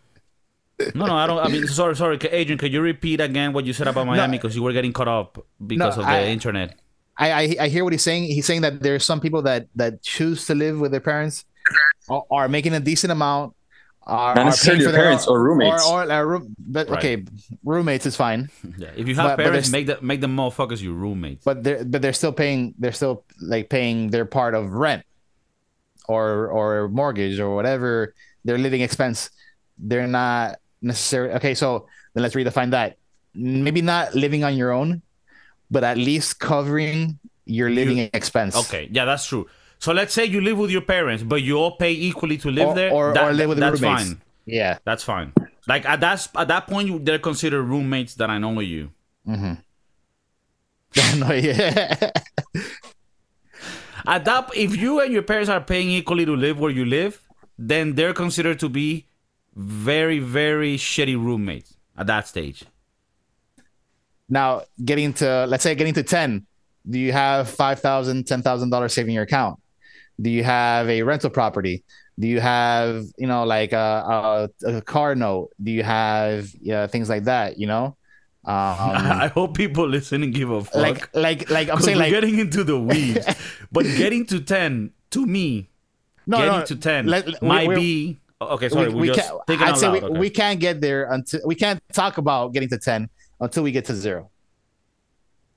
No, 0.96 1.06
no, 1.06 1.15
I 1.15 1.28
don't. 1.28 1.39
I 1.39 1.48
mean, 1.48 1.67
sorry, 1.67 1.96
sorry, 1.96 2.17
Adrian. 2.32 2.58
Could 2.58 2.74
you 2.74 2.82
repeat 2.82 3.20
again 3.22 3.54
what 3.54 3.65
you 3.65 3.74
said 3.74 3.88
about 3.88 4.06
Miami 4.08 4.38
because 4.38 4.56
you 4.56 4.63
were 4.63 4.74
getting 4.74 4.94
caught 4.94 5.08
up 5.08 5.38
because 5.65 5.98
No, 5.98 6.02
of 6.04 6.08
the 6.08 6.12
I- 6.12 6.26
internet? 6.26 6.78
I, 7.17 7.32
I 7.32 7.56
I 7.62 7.67
hear 7.67 7.84
what 7.84 7.94
he's 7.94 8.02
saying. 8.04 8.24
He's 8.24 8.46
saying 8.46 8.62
that 8.62 8.82
there 8.82 8.96
are 8.96 9.00
some 9.00 9.20
people 9.20 9.41
that 9.44 9.67
that 9.76 10.02
choose 10.02 10.46
to 10.48 10.56
live 10.56 10.80
with 10.80 10.91
their 10.91 11.02
parents, 11.02 11.46
are, 12.10 12.24
are 12.32 12.48
making 12.48 12.74
a 12.74 12.80
decent 12.80 13.12
amount. 13.12 13.54
Are, 14.08 14.34
Not 14.34 14.46
necessarily 14.46 14.80
paying 14.80 14.82
your 14.82 14.89
for 14.89 14.91
their 14.94 15.04
parents 15.04 15.28
own- 15.28 15.36
or 15.36 15.44
roommates. 15.44 15.86
Or, 15.88 16.04
or 16.04 16.12
uh, 16.12 16.22
room, 16.24 16.56
but 16.58 16.89
Right. 16.89 16.98
okay, 16.98 17.24
roommates 17.63 18.08
is 18.08 18.15
fine. 18.15 18.50
Yeah. 18.78 18.89
If 18.98 19.08
you 19.08 19.13
have 19.15 19.38
But- 19.38 19.38
but 19.38 19.44
parents, 19.46 19.70
there's- 19.70 19.72
make 19.72 19.86
the 19.86 20.02
make 20.04 20.22
them 20.22 20.36
motherfuckers 20.36 20.82
your 20.82 20.94
roommates. 20.94 21.44
But 21.46 21.63
they're 21.63 21.84
but 21.86 22.02
they're 22.02 22.13
still 22.17 22.34
paying. 22.34 22.74
They're 22.80 22.94
still 22.98 23.24
like 23.39 23.70
paying 23.70 24.10
their 24.10 24.26
part 24.26 24.56
of 24.56 24.72
rent, 24.74 25.04
or 26.08 26.48
or 26.48 26.89
mortgage 26.89 27.39
or 27.39 27.54
whatever 27.54 28.15
their 28.46 28.58
living 28.58 28.82
expense. 28.82 29.30
They're 29.78 30.08
not 30.08 30.58
necessarily 30.82 31.34
okay. 31.36 31.54
So 31.54 31.88
then 32.13 32.24
let's 32.24 32.36
redefine 32.36 32.72
that. 32.72 32.98
Maybe 33.34 33.82
not 33.82 34.13
living 34.15 34.44
on 34.44 34.56
your 34.58 34.72
own, 34.72 35.02
but 35.70 35.84
at 35.84 35.98
least 35.98 36.39
covering 36.39 37.17
your 37.46 37.70
living 37.70 38.10
expense. 38.13 38.56
Okay, 38.56 38.89
yeah, 38.91 39.06
that's 39.06 39.26
true. 39.26 39.48
So 39.80 39.94
let's 39.94 40.13
say 40.13 40.26
you 40.26 40.41
live 40.41 40.58
with 40.58 40.70
your 40.70 40.82
parents, 40.82 41.24
but 41.24 41.41
you 41.41 41.58
all 41.58 41.78
pay 41.78 41.91
equally 41.91 42.38
to 42.39 42.52
live 42.52 42.67
Or- 42.70 42.76
there. 42.76 42.91
or- 42.91 43.13
that- 43.13 43.24
or 43.24 43.34
live 43.34 43.50
with 43.50 43.58
that's 43.58 43.82
roommates. 43.82 44.04
fine. 44.10 44.22
Yeah. 44.46 44.78
That's 44.84 45.04
fine. 45.04 45.34
Like 45.67 45.86
at 45.86 46.00
that 46.02 46.28
at 46.36 46.48
that 46.50 46.67
point, 46.67 46.88
you, 46.88 47.00
they're 47.00 47.20
considered 47.20 47.63
roommates 47.63 48.15
that 48.15 48.30
I 48.30 48.38
know 48.38 48.60
you. 48.60 48.91
Mm-hmm. 49.28 49.54
no, 51.20 51.32
yeah. 51.32 52.12
At 54.06 54.26
that, 54.26 54.50
if 54.56 54.76
you 54.76 55.00
and 55.00 55.13
your 55.13 55.22
parents 55.22 55.50
are 55.50 55.62
paying 55.62 55.89
equally 55.91 56.26
to 56.26 56.36
live 56.36 56.60
where 56.60 56.72
you 56.72 56.86
live, 56.86 57.22
then 57.58 57.94
they're 57.94 58.13
considered 58.13 58.60
to 58.60 58.70
be 58.70 59.06
very, 59.56 60.20
very 60.20 60.78
shitty 60.78 61.16
roommates 61.16 61.76
at 61.98 62.08
that 62.08 62.28
stage. 62.28 62.64
Now, 64.30 64.62
getting 64.84 65.14
to 65.16 65.46
let's 65.48 65.64
say 65.64 65.76
getting 65.76 65.94
to 65.96 66.04
ten, 66.04 66.46
do 66.90 66.98
you 67.00 67.12
have 67.12 67.50
five 67.50 67.80
thousand, 67.80 68.28
ten 68.28 68.42
thousand 68.42 68.70
dollars 68.70 68.92
$10,000 68.92 68.96
saving 68.96 69.14
your 69.14 69.24
account? 69.24 69.60
Do 70.20 70.30
you 70.30 70.44
have 70.44 70.90
a 70.90 71.04
rental 71.04 71.30
property? 71.30 71.84
Do 72.20 72.28
you 72.28 72.40
have 72.40 73.06
you 73.18 73.28
know 73.28 73.44
like 73.44 73.74
a, 73.74 74.50
a, 74.66 74.76
a 74.78 74.82
car 74.82 75.16
note? 75.16 75.50
Do 75.62 75.72
you 75.72 75.84
have 75.84 76.50
yeah 76.62 76.88
things 76.88 77.10
like 77.10 77.26
that? 77.26 77.58
You 77.58 77.68
know, 77.68 77.98
I 78.46 79.26
um, 79.26 79.30
hope 79.32 79.58
people 79.58 79.88
listening 79.88 80.32
give 80.32 80.50
a 80.50 80.64
fuck. 80.64 80.76
like 80.76 81.16
like 81.16 81.50
like 81.50 81.70
I'm 81.70 81.80
saying 81.82 81.98
like 81.98 82.12
getting 82.12 82.40
into 82.40 82.64
the 82.64 82.80
weeds, 82.80 83.26
but 83.72 83.84
getting 83.84 84.26
to 84.28 84.40
ten 84.40 84.92
to 85.12 85.26
me, 85.26 85.70
no 86.26 86.38
getting 86.38 86.60
no 86.60 86.66
to 86.66 86.76
ten 86.76 87.08
let- 87.08 87.26
we- 87.26 87.48
might 87.48 87.68
we're- 87.68 87.80
be 87.80 88.20
okay. 88.41 88.69
Sorry, 88.69 88.89
we, 88.89 89.01
we, 89.01 89.08
just 89.08 89.30
can't. 89.47 89.62
I'd 89.62 89.77
say 89.77 89.88
loud. 89.88 89.93
we, 89.93 90.01
okay. 90.01 90.19
we 90.19 90.30
can't 90.30 90.60
get 90.60 90.82
there 90.82 91.12
until 91.12 91.41
we 91.45 91.56
can't 91.56 91.82
talk 91.93 92.17
about 92.17 92.54
getting 92.54 92.69
to 92.69 92.77
ten 92.77 93.10
until 93.39 93.63
we 93.63 93.71
get 93.71 93.86
to 93.86 93.95
zero. 93.95 94.30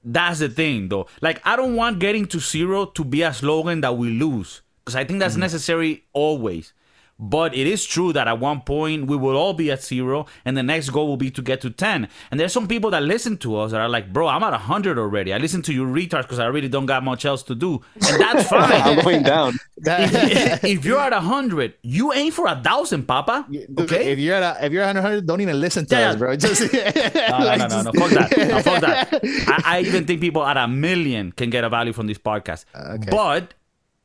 That's 0.04 0.40
the 0.40 0.50
thing, 0.50 0.88
though. 0.88 1.06
Like, 1.22 1.40
I 1.46 1.56
don't 1.56 1.76
want 1.76 1.98
getting 1.98 2.26
to 2.26 2.38
zero 2.38 2.84
to 2.86 3.04
be 3.04 3.22
a 3.22 3.32
slogan 3.32 3.80
that 3.80 3.96
we 3.96 4.10
lose 4.10 4.60
because 4.84 4.96
I 4.96 5.04
think 5.04 5.20
that's 5.20 5.34
mm-hmm. 5.34 5.40
necessary 5.40 6.04
always. 6.12 6.74
But 7.18 7.54
it 7.54 7.66
is 7.68 7.84
true 7.84 8.12
that 8.12 8.26
at 8.26 8.40
one 8.40 8.60
point 8.62 9.06
we 9.06 9.16
will 9.16 9.36
all 9.36 9.54
be 9.54 9.70
at 9.70 9.82
zero, 9.84 10.26
and 10.44 10.56
the 10.56 10.62
next 10.64 10.90
goal 10.90 11.06
will 11.06 11.16
be 11.16 11.30
to 11.30 11.42
get 11.42 11.60
to 11.60 11.70
10. 11.70 12.08
And 12.30 12.40
there's 12.40 12.52
some 12.52 12.66
people 12.66 12.90
that 12.90 13.02
listen 13.04 13.36
to 13.38 13.56
us 13.56 13.70
that 13.70 13.80
are 13.80 13.88
like, 13.88 14.12
bro, 14.12 14.26
I'm 14.26 14.42
at 14.42 14.50
100 14.50 14.98
already. 14.98 15.32
I 15.32 15.38
listen 15.38 15.62
to 15.62 15.72
you 15.72 15.84
retards 15.84 16.22
because 16.22 16.40
I 16.40 16.46
really 16.46 16.68
don't 16.68 16.86
got 16.86 17.04
much 17.04 17.24
else 17.24 17.42
to 17.44 17.54
do. 17.54 17.80
And 17.94 18.20
that's 18.20 18.48
fine. 18.48 18.72
I'm 18.82 19.02
going 19.04 19.22
down. 19.22 19.54
if, 19.76 20.64
if 20.64 20.84
you're 20.84 20.98
at 20.98 21.12
100, 21.12 21.74
you 21.82 22.12
aim 22.12 22.32
for 22.32 22.46
a 22.48 22.60
thousand, 22.60 23.06
Papa. 23.06 23.46
Okay? 23.78 24.12
If 24.12 24.18
you're 24.18 24.34
at 24.34 24.60
a, 24.60 24.66
if 24.66 24.72
you're 24.72 24.82
at 24.82 24.94
100, 24.96 25.26
don't 25.26 25.40
even 25.40 25.60
listen 25.60 25.86
to 25.86 25.94
Yeah. 25.96 26.10
us, 26.10 26.16
bro. 26.16 26.34
Just 26.44 26.72
No, 26.72 27.38
no, 27.38 27.56
no, 27.56 27.66
no, 27.68 27.82
no, 27.82 27.92
fuck 27.92 28.10
that. 28.10 28.48
No, 28.48 28.60
fuck 28.60 28.80
that. 28.80 29.20
I, 29.48 29.62
I 29.64 29.80
even 29.82 30.04
think 30.04 30.20
people 30.20 30.44
at 30.44 30.56
a 30.56 30.66
million 30.66 31.30
can 31.32 31.48
get 31.50 31.62
a 31.64 31.68
value 31.68 31.92
from 31.92 32.06
this 32.08 32.18
podcast. 32.18 32.64
Okay. 32.74 33.08
But 33.10 33.54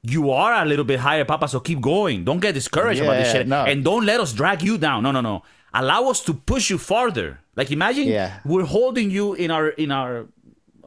you 0.04 0.32
are 0.32 0.54
a 0.62 0.66
little 0.66 0.86
bit 0.86 1.00
higher, 1.00 1.26
Papa, 1.26 1.48
so 1.48 1.60
keep 1.60 1.82
going. 1.82 2.24
Don't 2.24 2.40
get 2.40 2.54
discouraged 2.54 3.02
about 3.02 3.18
this 3.18 3.32
shit. 3.32 3.48
no. 3.48 3.66
And 3.66 3.84
don't 3.84 4.06
let 4.06 4.20
us 4.20 4.32
drag 4.34 4.62
you 4.64 4.78
down. 4.78 5.04
No, 5.04 5.12
no, 5.12 5.22
no. 5.22 5.44
Allow 5.74 6.10
us 6.10 6.22
to 6.22 6.34
push 6.34 6.70
you 6.70 6.78
farther. 6.78 7.40
Like 7.56 7.70
imagine 7.72 8.08
Yeah. 8.08 8.40
we're 8.46 8.66
holding 8.66 9.12
you 9.12 9.34
in 9.34 9.52
our 9.52 9.70
in 9.70 9.92
our 9.92 10.26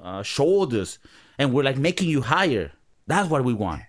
uh, 0.03 0.22
shoulders 0.22 0.98
and 1.38 1.53
we're 1.53 1.62
like 1.62 1.77
making 1.79 2.09
you 2.09 2.22
higher. 2.22 2.72
That's 3.07 3.29
what 3.29 3.44
we 3.44 3.53
want. 3.55 3.83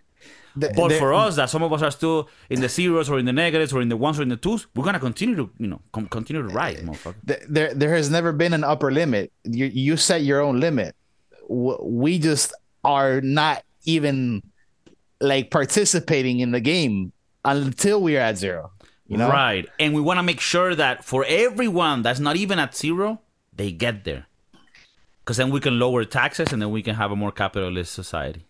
The- 0.56 0.72
But 0.76 0.90
the- 0.90 1.00
for 1.00 1.14
us, 1.16 1.36
that 1.38 1.50
some 1.50 1.64
of 1.64 1.72
us 1.74 1.82
are 1.82 1.90
still 1.90 2.30
in 2.50 2.62
the 2.62 2.70
zeros 2.70 3.10
or 3.10 3.18
in 3.18 3.26
the 3.26 3.34
negatives 3.34 3.74
or 3.74 3.82
in 3.82 3.90
the 3.90 3.98
ones 3.98 4.20
or 4.20 4.24
in 4.24 4.30
the 4.30 4.38
twos, 4.38 4.68
we're 4.76 4.84
gonna 4.84 5.00
continue 5.00 5.36
to, 5.36 5.50
you 5.58 5.66
know, 5.68 5.82
com- 5.94 6.08
continue 6.08 6.44
to 6.48 6.50
rise, 6.54 6.80
motherfucker. 6.82 7.16
there 7.48 7.74
there 7.74 7.96
has 7.96 8.12
never 8.12 8.32
been 8.32 8.54
an 8.54 8.64
upper 8.64 8.92
limit. 8.92 9.32
You 9.46 9.66
you 9.66 9.98
set 9.98 10.22
your 10.24 10.42
own 10.42 10.60
limit. 10.60 10.96
We 11.50 12.20
just 12.20 12.54
are 12.84 13.20
not 13.22 13.64
even 13.86 14.44
like 15.24 15.50
participating 15.50 16.40
in 16.40 16.52
the 16.52 16.60
game 16.60 17.12
until 17.46 18.02
we 18.02 18.18
are 18.18 18.22
at 18.22 18.38
zero. 18.38 18.72
You 19.08 19.18
know, 19.18 19.30
Right. 19.30 19.68
And 19.80 19.94
we 19.94 20.02
want 20.02 20.18
to 20.20 20.24
make 20.24 20.40
sure 20.40 20.76
that 20.76 21.04
for 21.04 21.26
everyone 21.28 22.02
that's 22.04 22.20
not 22.20 22.36
even 22.36 22.60
at 22.60 22.76
zero, 22.76 23.22
they 23.56 23.72
get 23.72 24.04
there. 24.04 24.28
Because 25.20 25.38
then 25.38 25.50
we 25.52 25.60
can 25.60 25.80
lower 25.80 26.04
taxes 26.06 26.52
and 26.52 26.62
then 26.62 26.72
we 26.72 26.82
can 26.84 26.96
have 26.96 27.12
a 27.12 27.16
more 27.16 27.32
capitalist 27.32 27.94
society. 27.94 28.46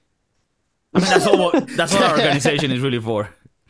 I 0.93 0.99
mean, 0.99 1.09
that's 1.09 1.27
all. 1.27 1.38
What, 1.38 1.67
that's 1.75 1.93
what 1.93 2.03
our 2.03 2.12
organization 2.19 2.71
is 2.71 2.79
really 2.79 2.99
for. 2.99 3.29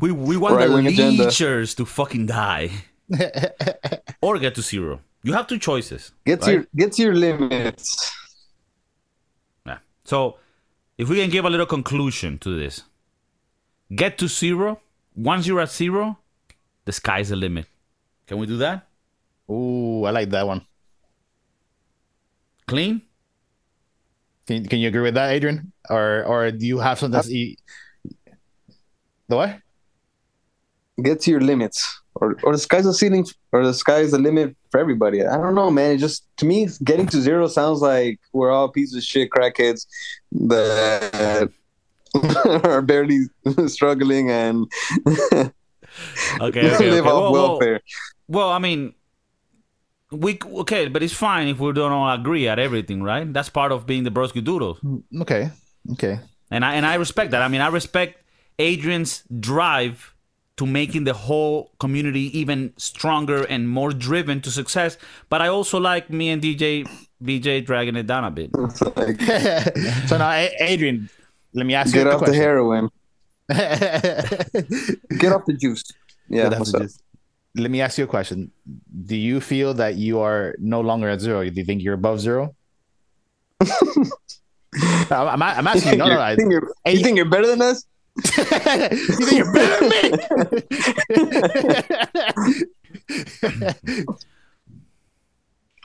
we 0.00 0.12
we 0.12 0.36
want 0.36 0.58
the 0.58 0.68
Right-wing 0.68 0.86
agenda. 0.88 1.26
leechers 1.26 1.74
to 1.76 1.86
fucking 1.86 2.26
die, 2.26 2.70
or 4.20 4.38
get 4.38 4.54
to 4.56 4.62
zero. 4.62 5.00
You 5.22 5.32
have 5.32 5.46
two 5.46 5.58
choices. 5.58 6.12
Get 6.26 6.40
to 6.42 6.46
right? 6.46 6.52
your 6.52 6.66
get 6.76 6.92
to 6.92 7.02
your 7.02 7.14
limits. 7.14 8.12
Yeah. 9.66 9.78
So, 10.04 10.38
if 10.98 11.08
we 11.08 11.16
can 11.16 11.30
give 11.30 11.44
a 11.44 11.50
little 11.50 11.66
conclusion 11.66 12.38
to 12.38 12.58
this, 12.58 12.82
get 13.94 14.18
to 14.18 14.28
zero. 14.28 14.80
Once 15.14 15.46
you're 15.46 15.60
at 15.60 15.70
zero, 15.70 16.18
the 16.84 16.92
sky's 16.92 17.30
the 17.30 17.36
limit. 17.36 17.66
Can 18.26 18.38
we 18.38 18.46
do 18.46 18.56
that? 18.58 18.86
Ooh, 19.50 20.04
I 20.04 20.10
like 20.10 20.30
that 20.30 20.46
one. 20.46 20.66
Clean? 22.66 23.00
Can 24.46 24.66
can 24.66 24.78
you 24.78 24.88
agree 24.88 25.02
with 25.02 25.14
that, 25.14 25.30
Adrian? 25.30 25.72
Or 25.88 26.24
or 26.24 26.50
do 26.50 26.66
you 26.66 26.78
have 26.78 26.98
something? 26.98 27.14
Uh, 27.14 27.22
that's, 27.22 27.30
you, 27.30 27.56
the 29.28 29.36
what? 29.36 29.58
Get 31.02 31.20
to 31.22 31.30
your 31.30 31.40
limits, 31.40 32.02
or 32.20 32.36
or 32.42 32.52
the 32.52 32.58
sky's 32.58 32.84
the 32.84 32.94
ceiling, 32.94 33.26
or 33.52 33.64
the 33.66 33.74
sky's 33.74 34.10
the 34.12 34.18
limit 34.18 34.56
for 34.70 34.80
everybody. 34.80 35.24
I 35.24 35.36
don't 35.36 35.54
know, 35.54 35.70
man. 35.70 35.92
It 35.92 35.98
just 35.98 36.26
to 36.38 36.46
me, 36.46 36.68
getting 36.84 37.06
to 37.08 37.20
zero 37.20 37.46
sounds 37.48 37.80
like 37.80 38.20
we're 38.32 38.50
all 38.50 38.68
pieces 38.68 38.96
of 38.96 39.02
shit 39.04 39.30
crackheads 39.30 39.86
that 40.32 41.50
are 42.64 42.82
barely 42.82 43.26
struggling 43.66 44.30
and 44.30 44.66
Okay, 45.06 45.50
okay, 46.40 46.70
okay. 46.74 46.90
live 46.90 47.06
Well, 47.06 47.18
off 47.18 47.26
well, 47.28 47.48
welfare. 47.50 47.80
well, 48.28 48.50
I 48.50 48.58
mean, 48.58 48.94
we 50.10 50.38
okay, 50.62 50.88
but 50.88 51.02
it's 51.02 51.12
fine 51.14 51.48
if 51.48 51.58
we 51.58 51.72
don't 51.72 51.92
all 51.92 52.12
agree 52.12 52.48
at 52.48 52.58
everything, 52.58 53.02
right? 53.02 53.30
That's 53.32 53.48
part 53.48 53.72
of 53.72 53.86
being 53.86 54.04
the 54.04 54.10
Broski 54.10 54.42
Doodles, 54.42 54.80
mm, 54.80 55.02
Okay, 55.22 55.50
okay. 55.92 56.20
and 56.50 56.64
I 56.64 56.74
and 56.74 56.86
I 56.86 56.94
respect 56.96 57.32
that. 57.32 57.42
I 57.42 57.48
mean, 57.48 57.60
I 57.60 57.68
respect 57.68 58.22
Adrian's 58.58 59.24
drive 59.40 60.14
to 60.56 60.66
making 60.66 61.04
the 61.04 61.12
whole 61.12 61.72
community 61.78 62.36
even 62.38 62.72
stronger 62.76 63.44
and 63.44 63.68
more 63.68 63.90
driven 63.92 64.40
to 64.40 64.50
success. 64.50 64.96
But 65.28 65.42
I 65.42 65.48
also 65.48 65.78
like 65.78 66.10
me 66.10 66.30
and 66.30 66.42
DJ 66.42 66.88
BJ 67.22 67.64
dragging 67.64 67.96
it 67.96 68.06
down 68.06 68.24
a 68.24 68.30
bit. 68.30 68.50
So 70.08 70.18
now, 70.18 70.30
Adrian, 70.60 71.08
let 71.54 71.66
me 71.66 71.74
ask 71.74 71.94
you 71.94 72.04
get 72.04 72.06
a 72.06 72.14
off 72.14 72.20
the 72.20 72.26
question. 72.26 72.42
heroin. 72.42 72.88
Get 73.48 74.52
Get 75.18 75.32
off 75.32 75.44
the 75.46 75.56
juice. 75.58 75.84
Yeah, 76.28 76.48
what's 76.48 76.72
the 76.72 76.80
juice. 76.80 76.98
Let 77.54 77.70
me 77.70 77.80
ask 77.80 77.96
you 77.96 78.04
a 78.04 78.06
question. 78.06 78.50
Do 79.06 79.16
you 79.16 79.40
feel 79.40 79.72
that 79.74 79.94
you 79.94 80.20
are 80.20 80.54
no 80.58 80.80
longer 80.82 81.08
at 81.08 81.20
zero? 81.20 81.42
Do 81.48 81.54
you 81.54 81.64
think 81.64 81.82
you're 81.82 81.94
above 81.94 82.20
zero? 82.20 82.54
I'm, 83.62 83.82
I'm, 85.10 85.42
I'm 85.42 85.66
asking 85.66 85.92
you. 85.92 85.98
No, 85.98 86.06
no, 86.08 86.14
you, 86.14 86.20
I, 86.20 86.36
think 86.36 86.52
you're, 86.52 86.70
you 86.84 87.02
think 87.02 87.16
you're 87.16 87.30
better 87.30 87.46
than 87.46 87.62
us? 87.62 87.86
You 88.16 88.44
think 89.16 89.32
you're 89.32 89.52
better 89.52 89.88
than 89.88 90.62
me? 93.98 94.04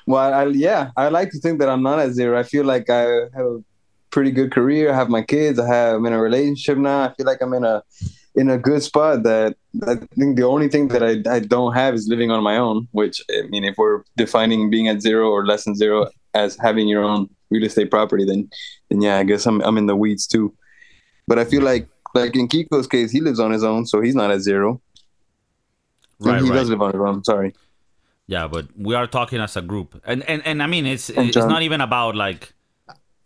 Well, 0.07 0.33
I, 0.33 0.45
yeah, 0.47 0.91
I 0.97 1.09
like 1.09 1.29
to 1.31 1.39
think 1.39 1.59
that 1.59 1.69
I'm 1.69 1.83
not 1.83 1.99
at 1.99 2.11
zero. 2.11 2.37
I 2.39 2.43
feel 2.43 2.65
like 2.65 2.89
I 2.89 3.03
have 3.33 3.45
a 3.45 3.63
pretty 4.09 4.31
good 4.31 4.51
career. 4.51 4.91
I 4.91 4.95
have 4.95 5.09
my 5.09 5.21
kids. 5.21 5.59
I 5.59 5.67
have 5.67 5.95
I'm 5.95 6.05
in 6.05 6.13
a 6.13 6.21
relationship 6.21 6.77
now. 6.77 7.03
I 7.03 7.13
feel 7.13 7.25
like 7.25 7.41
I'm 7.41 7.53
in 7.53 7.63
a 7.63 7.83
in 8.35 8.49
a 8.49 8.57
good 8.57 8.81
spot. 8.83 9.23
That 9.23 9.55
I 9.87 9.95
think 9.95 10.37
the 10.37 10.43
only 10.43 10.69
thing 10.69 10.89
that 10.89 11.03
I, 11.03 11.21
I 11.33 11.39
don't 11.39 11.73
have 11.73 11.93
is 11.93 12.07
living 12.07 12.31
on 12.31 12.43
my 12.43 12.57
own. 12.57 12.87
Which 12.91 13.21
I 13.31 13.43
mean, 13.47 13.63
if 13.63 13.77
we're 13.77 14.03
defining 14.17 14.69
being 14.69 14.87
at 14.87 15.01
zero 15.01 15.29
or 15.29 15.45
less 15.45 15.65
than 15.65 15.75
zero 15.75 16.07
as 16.33 16.57
having 16.57 16.87
your 16.87 17.03
own 17.03 17.29
real 17.49 17.63
estate 17.63 17.91
property, 17.91 18.25
then 18.25 18.49
then 18.89 19.01
yeah, 19.01 19.17
I 19.17 19.23
guess 19.23 19.45
I'm 19.45 19.61
I'm 19.61 19.77
in 19.77 19.85
the 19.85 19.95
weeds 19.95 20.27
too. 20.27 20.53
But 21.27 21.39
I 21.39 21.45
feel 21.45 21.61
like 21.61 21.87
like 22.13 22.35
in 22.35 22.47
Kiko's 22.47 22.87
case, 22.87 23.11
he 23.11 23.21
lives 23.21 23.39
on 23.39 23.51
his 23.51 23.63
own, 23.63 23.85
so 23.85 24.01
he's 24.01 24.15
not 24.15 24.31
at 24.31 24.41
zero. 24.41 24.81
Right, 26.19 26.41
he 26.41 26.49
right. 26.49 26.55
does 26.55 26.69
live 26.69 26.81
on 26.81 26.91
his 26.91 27.01
own. 27.01 27.23
Sorry. 27.23 27.53
Yeah, 28.27 28.47
but 28.47 28.67
we 28.77 28.95
are 28.95 29.07
talking 29.07 29.39
as 29.39 29.57
a 29.57 29.61
group, 29.61 30.01
and 30.05 30.23
and, 30.23 30.45
and 30.45 30.63
I 30.63 30.67
mean, 30.67 30.85
it's 30.85 31.09
And 31.09 31.29
it's 31.29 31.37
not 31.37 31.61
even 31.63 31.81
about 31.81 32.15
like. 32.15 32.53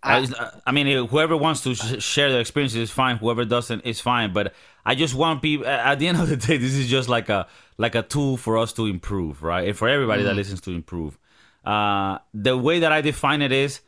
I, 0.07 0.27
I 0.67 0.71
mean, 0.71 1.07
whoever 1.07 1.35
wants 1.35 1.61
to 1.61 1.73
sh- 1.73 2.03
share 2.03 2.31
their 2.31 2.39
experiences 2.39 2.77
is 2.77 2.91
fine. 2.91 3.17
Whoever 3.17 3.43
doesn't 3.43 3.81
is 3.81 3.99
fine. 3.99 4.33
But 4.33 4.53
I 4.85 4.93
just 4.93 5.15
want 5.15 5.41
people. 5.41 5.65
At 5.65 5.97
the 5.97 6.07
end 6.07 6.21
of 6.21 6.29
the 6.29 6.37
day, 6.37 6.57
this 6.57 6.75
is 6.75 6.87
just 6.87 7.09
like 7.09 7.27
a 7.29 7.47
like 7.77 7.95
a 7.95 8.03
tool 8.03 8.37
for 8.37 8.59
us 8.59 8.71
to 8.73 8.85
improve, 8.85 9.41
right? 9.41 9.67
And 9.67 9.75
for 9.75 9.89
everybody 9.89 10.21
that 10.23 10.35
listens 10.35 10.61
to 10.61 10.71
improve. 10.71 11.17
Uh, 11.65 12.19
the 12.35 12.55
way 12.55 12.79
that 12.79 12.91
I 12.91 13.01
define 13.01 13.41
it 13.41 13.51
is, 13.51 13.81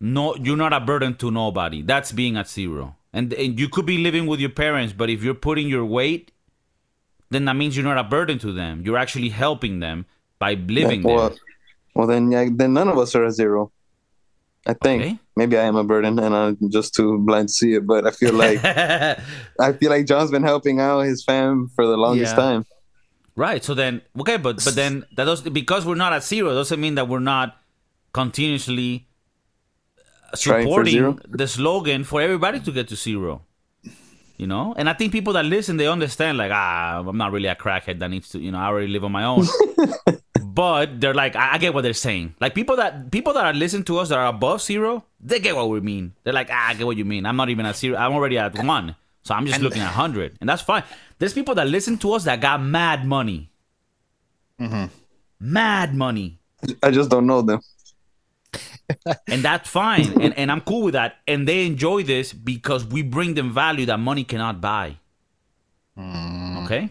no, 0.00 0.36
you're 0.36 0.56
not 0.56 0.72
a 0.72 0.80
burden 0.80 1.16
to 1.16 1.30
nobody. 1.32 1.82
That's 1.82 2.12
being 2.12 2.36
at 2.36 2.48
zero. 2.48 2.96
And, 3.12 3.32
and 3.34 3.58
you 3.60 3.68
could 3.68 3.84
be 3.86 3.98
living 3.98 4.26
with 4.26 4.40
your 4.40 4.50
parents, 4.50 4.92
but 4.92 5.10
if 5.10 5.22
you're 5.22 5.34
putting 5.34 5.68
your 5.68 5.84
weight, 5.84 6.32
then 7.30 7.44
that 7.44 7.54
means 7.54 7.76
you're 7.76 7.84
not 7.84 7.98
a 7.98 8.04
burden 8.04 8.38
to 8.40 8.52
them. 8.52 8.82
You're 8.84 8.96
actually 8.98 9.28
helping 9.28 9.80
them 9.80 10.06
by 10.38 10.54
living 10.54 11.02
well, 11.02 11.28
there. 11.28 11.38
well, 11.94 12.06
then 12.06 12.30
yeah, 12.30 12.46
then 12.50 12.72
none 12.72 12.88
of 12.88 12.98
us 12.98 13.14
are 13.14 13.24
at 13.24 13.32
zero. 13.32 13.70
I 14.66 14.74
think 14.74 15.02
Okay. 15.02 15.18
maybe 15.36 15.58
I 15.58 15.64
am 15.64 15.76
a 15.76 15.82
burden, 15.84 16.18
and 16.18 16.34
I'm 16.34 16.56
just 16.70 16.94
too 16.94 17.18
blind 17.18 17.48
to 17.48 17.52
see 17.54 17.74
it. 17.74 17.86
But 17.86 18.06
I 18.06 18.12
feel 18.12 18.32
like 18.32 18.60
I 18.64 19.72
feel 19.78 19.90
like 19.90 20.06
John's 20.06 20.30
been 20.30 20.44
helping 20.44 20.78
out 20.80 21.00
his 21.00 21.24
fam 21.24 21.68
for 21.74 21.84
the 21.86 21.96
longest 21.96 22.36
Yeah. 22.36 22.42
time. 22.42 22.64
Right. 23.34 23.64
So 23.64 23.74
then, 23.74 24.02
okay, 24.20 24.36
but 24.36 24.64
but 24.64 24.74
then 24.74 25.04
that 25.16 25.24
does 25.24 25.40
because 25.42 25.84
we're 25.84 25.96
not 25.96 26.12
at 26.12 26.22
zero 26.22 26.54
doesn't 26.54 26.80
mean 26.80 26.94
that 26.94 27.08
we're 27.08 27.18
not 27.18 27.56
continuously 28.12 29.08
supporting 30.34 31.18
the 31.28 31.46
slogan 31.46 32.04
for 32.04 32.20
everybody 32.20 32.60
to 32.60 32.72
get 32.72 32.88
to 32.88 32.96
zero. 32.96 33.42
You 34.38 34.46
know, 34.48 34.74
and 34.76 34.88
I 34.88 34.94
think 34.94 35.12
people 35.12 35.34
that 35.34 35.44
listen 35.44 35.76
they 35.76 35.86
understand 35.86 36.36
like 36.36 36.50
ah 36.52 36.98
I'm 37.06 37.16
not 37.16 37.30
really 37.30 37.46
a 37.48 37.54
crackhead 37.54 38.00
that 38.00 38.08
needs 38.08 38.30
to 38.30 38.40
you 38.40 38.50
know 38.50 38.58
I 38.58 38.66
already 38.66 38.88
live 38.88 39.04
on 39.04 39.12
my 39.12 39.24
own. 39.24 39.46
but 40.42 41.00
they're 41.00 41.14
like 41.14 41.36
I, 41.36 41.54
I 41.54 41.58
get 41.58 41.74
what 41.74 41.82
they're 41.82 41.92
saying. 41.92 42.34
Like 42.40 42.54
people 42.54 42.76
that 42.76 43.12
people 43.12 43.34
that 43.34 43.44
are 43.44 43.52
listening 43.52 43.84
to 43.84 43.98
us 43.98 44.08
that 44.08 44.18
are 44.18 44.26
above 44.26 44.60
zero, 44.62 45.04
they 45.20 45.38
get 45.38 45.54
what 45.54 45.68
we 45.70 45.80
mean. 45.80 46.14
They're 46.24 46.32
like 46.32 46.48
ah 46.50 46.70
I 46.70 46.74
get 46.74 46.86
what 46.86 46.96
you 46.96 47.04
mean. 47.04 47.24
I'm 47.24 47.36
not 47.36 47.50
even 47.50 47.66
at 47.66 47.76
zero. 47.76 47.96
I'm 47.96 48.12
already 48.12 48.38
at 48.38 48.58
one. 48.64 48.96
So 49.22 49.34
I'm 49.34 49.46
just 49.46 49.60
looking 49.60 49.82
at 49.82 49.92
hundred, 49.92 50.36
and 50.40 50.48
that's 50.48 50.62
fine. 50.62 50.82
There's 51.20 51.32
people 51.32 51.54
that 51.54 51.68
listen 51.68 51.96
to 51.98 52.12
us 52.14 52.24
that 52.24 52.40
got 52.40 52.60
mad 52.60 53.06
money 53.06 53.52
mad 55.38 55.94
money 55.94 56.38
I 56.82 56.90
just 56.90 57.10
don't 57.10 57.26
know 57.26 57.42
them. 57.42 57.60
And 59.28 59.42
that's 59.42 59.68
fine. 59.68 60.20
And, 60.22 60.36
and 60.38 60.50
i'm 60.50 60.60
cool 60.60 60.82
with 60.82 60.94
that. 60.94 61.16
And 61.26 61.46
they 61.48 61.66
enjoy 61.66 62.02
this 62.04 62.32
because 62.32 62.84
we 62.84 63.02
bring 63.02 63.34
them 63.34 63.52
value 63.52 63.86
that 63.86 63.98
money 63.98 64.24
cannot 64.24 64.60
buy. 64.60 64.96
Okay? 65.98 66.90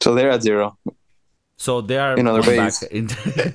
So 0.00 0.14
they're 0.14 0.30
at 0.30 0.42
zero. 0.42 0.78
so 1.56 1.80
they 1.80 1.98
are 1.98 2.16
In 2.16 2.26
other 2.26 2.42
going 2.42 2.58
ways. 2.58 2.80
back. 2.80 2.90
In- 2.92 3.08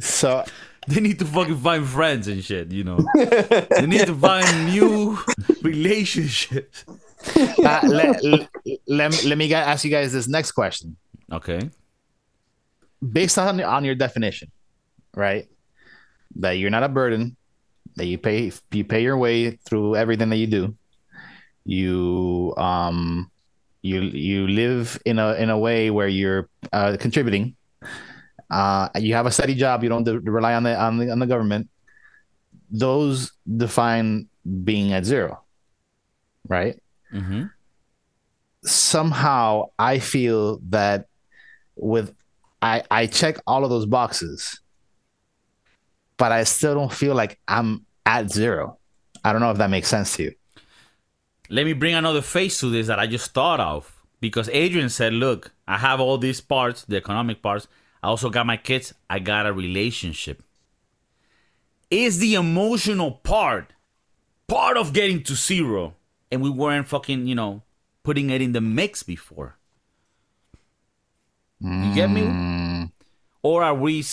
So 0.00 0.44
they 0.88 1.00
need 1.00 1.18
to 1.18 1.26
fucking 1.26 1.58
find 1.58 1.86
friends 1.86 2.26
and 2.28 2.42
shit 2.42 2.72
you 2.72 2.84
know. 2.84 2.98
They 3.14 3.86
need 3.86 4.06
to 4.06 4.14
find 4.14 4.66
new 4.72 5.18
relationships. 5.62 6.84
Uh, 7.36 7.80
let, 7.84 8.24
let, 8.24 8.48
let, 8.86 9.10
me- 9.12 9.28
let 9.28 9.36
me 9.38 9.52
ask 9.52 9.84
you 9.84 9.90
guys 9.90 10.12
this 10.12 10.28
next 10.28 10.52
question. 10.52 10.96
okay. 11.32 11.70
Based 13.00 13.38
on 13.38 13.60
on 13.62 13.84
your 13.84 13.94
definition, 13.94 14.50
right? 15.14 15.48
That 16.36 16.52
you're 16.52 16.70
not 16.70 16.82
a 16.82 16.88
burden, 16.88 17.36
that 17.96 18.06
you 18.06 18.18
pay 18.18 18.52
you 18.70 18.84
pay 18.84 19.02
your 19.02 19.16
way 19.16 19.52
through 19.64 19.96
everything 19.96 20.30
that 20.30 20.36
you 20.36 20.46
do. 20.46 20.76
You 21.64 22.54
um 22.56 23.30
you 23.82 24.00
you 24.00 24.48
live 24.48 25.00
in 25.04 25.18
a 25.18 25.34
in 25.34 25.50
a 25.50 25.58
way 25.58 25.90
where 25.90 26.08
you're 26.08 26.48
uh, 26.72 26.96
contributing. 27.00 27.56
Uh, 28.50 28.88
you 28.98 29.14
have 29.14 29.26
a 29.26 29.30
steady 29.30 29.54
job. 29.54 29.82
You 29.82 29.88
don't 29.88 30.04
de- 30.04 30.18
rely 30.18 30.54
on 30.54 30.64
the 30.64 30.78
on 30.78 30.98
the 30.98 31.10
on 31.10 31.18
the 31.18 31.26
government. 31.26 31.68
Those 32.70 33.32
define 33.44 34.28
being 34.64 34.92
at 34.92 35.04
zero, 35.04 35.42
right? 36.48 36.80
mm-hmm. 37.12 37.44
somehow 38.64 39.70
I 39.78 39.98
feel 39.98 40.60
that 40.70 41.06
with 41.76 42.14
I 42.62 42.82
I 42.90 43.06
check 43.06 43.38
all 43.46 43.64
of 43.64 43.70
those 43.70 43.86
boxes, 43.86 44.60
but 46.20 46.32
I 46.32 46.44
still 46.44 46.74
don't 46.74 46.92
feel 46.92 47.14
like 47.14 47.40
I'm 47.48 47.86
at 48.04 48.30
zero. 48.30 48.76
I 49.24 49.32
don't 49.32 49.40
know 49.40 49.50
if 49.50 49.58
that 49.58 49.70
makes 49.70 49.88
sense 49.88 50.16
to 50.16 50.24
you. 50.24 50.32
let 51.48 51.64
me 51.64 51.72
bring 51.72 51.94
another 51.94 52.22
face 52.22 52.60
to 52.60 52.70
this 52.70 52.86
that 52.86 53.00
I 53.00 53.06
just 53.06 53.32
thought 53.32 53.58
of 53.58 53.80
because 54.20 54.48
Adrian 54.52 54.90
said, 54.90 55.12
"Look, 55.14 55.52
I 55.66 55.78
have 55.78 55.98
all 55.98 56.18
these 56.18 56.40
parts, 56.40 56.84
the 56.84 56.96
economic 56.98 57.42
parts. 57.42 57.66
I 58.02 58.08
also 58.08 58.28
got 58.30 58.46
my 58.46 58.58
kids. 58.58 58.92
I 59.08 59.18
got 59.18 59.46
a 59.46 59.52
relationship. 59.52 60.42
Is 61.90 62.18
the 62.18 62.34
emotional 62.34 63.10
part 63.12 63.72
part 64.46 64.76
of 64.76 64.92
getting 64.92 65.22
to 65.24 65.34
zero, 65.34 65.94
and 66.30 66.42
we 66.42 66.50
weren't 66.50 66.88
fucking, 66.88 67.26
you 67.26 67.34
know, 67.34 67.62
putting 68.04 68.30
it 68.30 68.40
in 68.42 68.52
the 68.52 68.60
mix 68.60 69.02
before? 69.02 69.56
You 71.60 71.94
get 71.94 72.10
me? 72.10 72.22
Mm. 72.22 72.92
Or 73.42 73.62
are 73.64 73.74
we? 73.74 74.04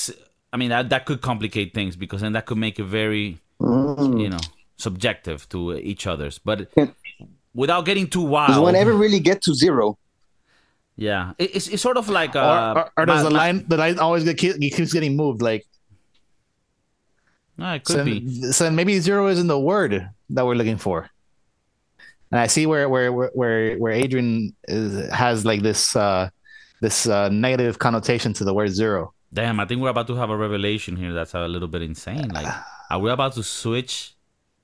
S- 0.47 0.53
I 0.53 0.57
mean, 0.57 0.69
that 0.69 0.89
that 0.89 1.05
could 1.05 1.21
complicate 1.21 1.73
things 1.73 1.95
because 1.95 2.21
then 2.21 2.33
that 2.33 2.45
could 2.45 2.57
make 2.57 2.79
it 2.79 2.85
very 2.85 3.39
Mm. 3.59 4.21
you 4.21 4.29
know 4.29 4.37
subjective 4.77 5.49
to 5.49 5.73
each 5.77 6.05
other's 6.05 6.37
but 6.37 6.69
without 7.55 7.85
getting 7.85 8.05
too 8.07 8.21
wild. 8.21 8.49
Does 8.49 8.57
wild 8.57 8.63
one 8.65 8.75
ever 8.75 8.93
really 8.93 9.19
get 9.19 9.41
to 9.43 9.55
zero? 9.55 9.97
yeah 10.95 11.33
it, 11.39 11.55
it's, 11.55 11.67
it's 11.67 11.81
sort 11.81 11.97
of 11.97 12.07
like 12.09 12.35
uh, 12.35 12.73
or, 12.75 12.81
or, 12.81 12.91
or 12.97 13.05
does 13.07 13.23
ma- 13.23 13.29
the 13.29 13.35
line 13.35 13.65
the 13.67 13.77
line 13.77 13.97
always 13.99 14.23
get 14.23 14.37
keep, 14.37 14.59
keeps 14.61 14.93
getting 14.93 15.15
moved? 15.17 15.41
Like 15.41 15.65
no, 17.57 17.73
it 17.73 17.83
could 17.83 17.95
so, 17.95 18.05
be 18.05 18.41
so 18.51 18.69
maybe 18.69 18.99
zero 18.99 19.27
isn't 19.27 19.47
the 19.47 19.59
word 19.59 20.07
that 20.29 20.45
we're 20.45 20.53
looking 20.55 20.77
for. 20.77 21.09
And 22.31 22.39
I 22.39 22.47
see 22.47 22.65
where 22.67 22.87
where 22.89 23.11
where 23.11 23.31
where, 23.33 23.77
where 23.77 23.93
Adrian 23.93 24.55
is, 24.67 25.09
has 25.11 25.45
like 25.45 25.61
this 25.63 25.95
uh 25.95 26.29
this 26.81 27.07
uh, 27.07 27.29
negative 27.29 27.79
connotation 27.79 28.33
to 28.33 28.43
the 28.43 28.53
word 28.53 28.69
zero. 28.69 29.13
Damn 29.33 29.59
i 29.59 29.65
think 29.65 29.81
we're 29.81 29.89
about 29.89 30.07
to 30.07 30.15
have 30.15 30.29
a 30.29 30.37
revelation 30.37 30.95
here 30.95 31.13
that's 31.13 31.33
a 31.33 31.47
little 31.47 31.67
bit 31.67 31.81
insane 31.81 32.29
like 32.29 32.47
are 32.89 32.99
we 32.99 33.09
about 33.11 33.33
to 33.33 33.43
switch 33.43 34.13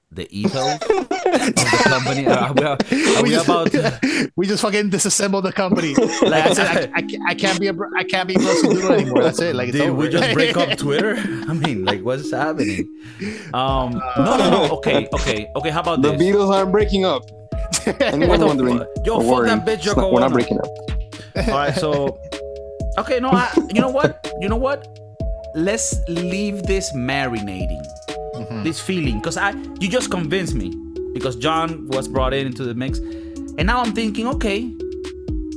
the 0.10 0.28
ethos 0.32 0.74
of 0.74 1.10
the 1.10 1.82
company 1.84 2.28
are 2.28 2.54
we, 2.54 2.64
are 2.64 3.24
we 3.24 3.30
just, 3.38 3.46
about 3.46 3.72
to, 3.72 4.32
we 4.36 4.46
just 4.48 4.62
fucking 4.62 4.92
disassemble 4.92 5.42
the 5.42 5.52
company. 5.52 5.96
Like 6.22 6.46
I 6.46 6.54
said, 6.54 6.92
I, 6.94 6.98
I, 6.98 7.02
can't- 7.02 7.24
I 7.30 7.34
can't 7.34 7.60
be 7.60 7.66
a 7.68 7.74
bro- 7.74 7.90
I 7.98 8.04
can't 8.04 8.28
be 8.28 8.36
Broski 8.36 8.70
Doodle 8.74 8.92
anymore. 8.94 9.24
That's 9.24 9.42
it. 9.42 9.56
Like 9.56 9.70
it's 9.70 9.78
did 9.78 9.90
we 9.90 10.08
just 10.10 10.32
break 10.36 10.56
up 10.56 10.78
twitter 10.78 11.16
i 11.50 11.54
mean 11.54 11.84
like 11.84 12.02
what's 12.04 12.30
happening 12.32 12.88
um 13.56 13.94
no 14.18 14.38
no 14.38 14.50
no 14.52 14.70
okay 14.78 15.08
okay 15.14 15.48
okay 15.56 15.70
how 15.72 15.82
about 15.82 16.02
this? 16.04 16.12
The 16.12 16.18
this 16.18 16.36
Beatles 16.36 16.54
aren't 16.54 16.72
breaking 16.72 17.06
up. 17.06 17.24
Anyone 18.00 18.30
What 18.30 18.40
the 18.40 18.46
wondering? 18.46 18.78
fu- 18.80 19.04
Yo, 19.06 19.20
fuck 19.20 19.46
that 19.46 19.66
bitch, 19.66 19.74
it's 19.78 19.88
Yoko 19.88 19.96
not- 19.98 20.14
We're 20.14 20.20
not 20.20 20.32
breaking 20.32 20.60
up. 20.60 20.68
All 21.48 21.54
right, 21.56 21.74
so 21.76 22.20
okay, 22.98 23.20
no, 23.20 23.30
I, 23.30 23.52
you 23.74 23.82
know 23.82 23.90
what? 23.90 24.32
You 24.40 24.50
know 24.50 24.58
what? 24.58 25.00
Let's 25.56 26.00
leave 26.08 26.64
this 26.64 26.92
marinating, 26.94 27.84
mm-hmm. 28.36 28.64
this 28.64 28.80
feeling, 28.80 29.20
because 29.20 29.38
I 29.38 29.52
you 29.80 29.90
just 29.90 30.10
convinced 30.10 30.56
me 30.56 30.74
because 31.14 31.36
John 31.36 31.88
was 31.90 32.08
brought 32.08 32.34
in 32.34 32.48
into 32.48 32.64
the 32.64 32.74
mix, 32.74 33.00
and 33.00 33.66
now 33.66 33.82
I'm 33.82 33.94
thinking, 33.94 34.28
okay, 34.28 34.72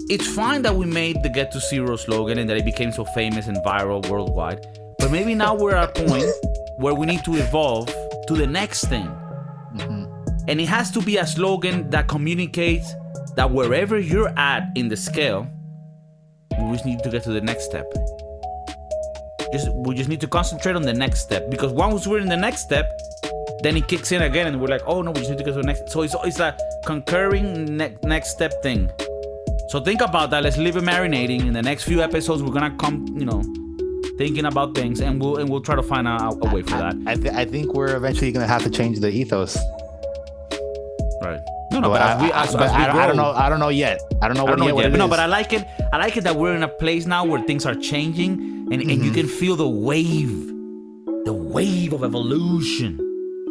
it's 0.09 0.27
fine 0.27 0.63
that 0.63 0.75
we 0.77 0.87
made 0.87 1.23
the 1.23 1.29
Get 1.29 1.51
to 1.53 1.61
Zero 1.61 1.97
slogan 1.97 2.39
and 2.39 2.49
that 2.49 2.57
it 2.57 2.65
became 2.65 2.93
so 2.93 3.05
famous 3.05 3.49
and 3.49 3.57
viral 3.59 4.09
worldwide, 4.09 4.65
but 4.99 5.11
maybe 5.11 5.35
now 5.35 5.55
we're 5.55 5.75
at 5.75 5.99
a 5.99 6.07
point 6.07 6.27
where 6.79 6.95
we 6.95 7.07
need 7.07 7.25
to 7.25 7.37
evolve 7.37 7.93
to 8.29 8.35
the 8.35 8.47
next 8.47 8.85
thing. 8.85 9.07
Mm-hmm. 9.75 10.05
And 10.49 10.61
it 10.61 10.67
has 10.67 10.91
to 10.93 11.01
be 11.01 11.17
a 11.17 11.27
slogan 11.27 11.91
that 11.91 12.07
communicates 12.07 12.93
that 13.35 13.51
wherever 13.51 13.99
you're 13.99 14.29
at 14.39 14.69
in 14.77 14.89
the 14.89 14.97
scale, 14.97 15.49
we 16.59 16.73
just 16.73 16.87
need 16.87 17.03
to 17.03 17.11
get 17.11 17.23
to 17.25 17.31
the 17.31 17.41
next 17.41 17.65
step. 17.65 17.87
Just 19.53 19.73
we 19.75 19.95
just 19.95 20.09
need 20.09 20.21
to 20.21 20.29
concentrate 20.29 20.77
on 20.77 20.83
the 20.83 20.93
next 20.93 21.21
step 21.21 21.51
because 21.51 21.73
once 21.73 22.07
we're 22.07 22.19
in 22.19 22.29
the 22.29 22.37
next 22.37 22.63
step, 22.63 22.91
then 23.63 23.77
it 23.77 23.89
kicks 23.89 24.13
in 24.13 24.23
again 24.23 24.47
and 24.47 24.61
we're 24.61 24.69
like, 24.69 24.83
oh 24.87 25.03
no, 25.03 25.11
we 25.13 25.21
just 25.21 25.31
need 25.31 25.39
to 25.39 25.45
get 25.45 25.53
to 25.53 25.61
the 25.61 25.67
next. 25.67 25.91
So 25.91 26.03
it's 26.03 26.15
it's 26.25 26.41
a 26.41 26.57
concurring 26.85 27.77
ne- 27.77 27.97
next 28.03 28.31
step 28.31 28.63
thing. 28.63 28.91
So 29.69 29.81
think 29.81 30.01
about 30.01 30.31
that. 30.31 30.43
Let's 30.43 30.57
leave 30.57 30.77
it 30.77 30.85
marinating. 30.85 31.41
In 31.47 31.53
the 31.53 31.63
next 31.63 31.85
few 31.85 32.01
episodes, 32.03 32.43
we're 32.43 32.53
gonna 32.53 32.77
come, 32.77 33.07
you 33.19 33.25
know, 33.25 33.43
thinking 34.19 34.47
about 34.47 34.75
things, 34.75 35.01
and 35.01 35.21
we'll 35.21 35.37
and 35.39 35.49
we'll 35.49 35.61
try 35.63 35.75
to 35.77 35.83
find 35.83 36.07
a, 36.09 36.17
a 36.43 36.55
way 36.55 36.63
for 36.63 36.77
that. 36.77 36.95
I, 37.07 37.15
th- 37.15 37.35
I 37.35 37.45
think 37.45 37.75
we're 37.75 37.97
eventually 37.97 38.33
gonna 38.33 38.47
have 38.47 38.63
to 38.65 38.71
change 38.71 39.01
the 39.01 39.11
ethos. 39.11 39.57
Right. 41.23 41.41
No, 41.81 41.89
no, 41.89 41.89
But 41.91 41.99
but, 41.99 42.03
I, 42.03 42.13
as 42.15 42.23
we, 42.23 42.33
as, 42.33 42.53
but 42.55 42.63
as 42.63 42.71
we 42.73 42.77
I- 42.79 43.05
I 43.05 43.07
don't 43.07 43.17
know. 43.17 43.31
I 43.33 43.49
don't 43.49 43.59
know 43.61 43.69
yet. 43.69 44.01
I 44.23 44.29
don't 44.29 44.37
know 44.37 44.47
I 44.47 44.51
don't 44.51 44.59
know 44.61 44.67
yet 44.67 44.75
what 44.75 44.85
yet, 44.85 44.91
but 44.93 44.99
no, 44.99 45.09
but 45.09 45.19
I 45.21 45.27
like 45.27 45.53
it. 45.53 45.67
I 45.93 45.99
like 45.99 46.17
it 46.17 46.25
that 46.25 46.37
we're 46.37 46.55
in 46.55 46.63
a 46.63 46.69
place 46.69 47.07
now 47.07 47.25
where 47.25 47.41
things 47.43 47.67
are 47.67 47.75
changing, 47.75 48.33
and, 48.73 48.81
and 48.81 49.05
you 49.05 49.11
can 49.13 49.29
feel 49.29 49.57
the 49.57 49.69
wave, 49.69 50.31
the 51.25 51.33
wave 51.35 51.93
of 51.93 52.03
evolution. 52.03 52.99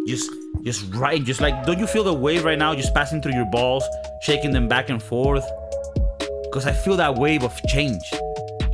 Just, 0.08 0.30
just 0.64 0.94
right, 0.94 1.24
just 1.24 1.40
like, 1.42 1.66
don't 1.66 1.80
you 1.80 1.88
feel 1.88 2.04
the 2.04 2.14
wave 2.14 2.44
right 2.46 2.58
now, 2.58 2.74
just 2.76 2.94
passing 2.94 3.22
through 3.22 3.34
your 3.34 3.46
balls, 3.52 3.84
shaking 4.22 4.52
them 4.52 4.68
back 4.68 4.90
and 4.90 5.02
forth? 5.02 5.46
Because 6.44 6.66
I 6.66 6.72
feel 6.74 6.98
that 6.98 7.16
wave 7.16 7.44
of 7.44 7.56
change, 7.68 8.04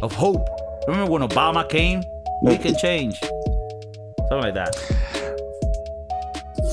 of 0.01 0.13
hope. 0.13 0.45
Remember 0.87 1.11
when 1.11 1.21
Obama 1.21 1.67
came? 1.67 2.03
We 2.41 2.57
can 2.57 2.75
change. 2.77 3.19
Something 4.29 4.39
like 4.39 4.53
that. 4.55 4.75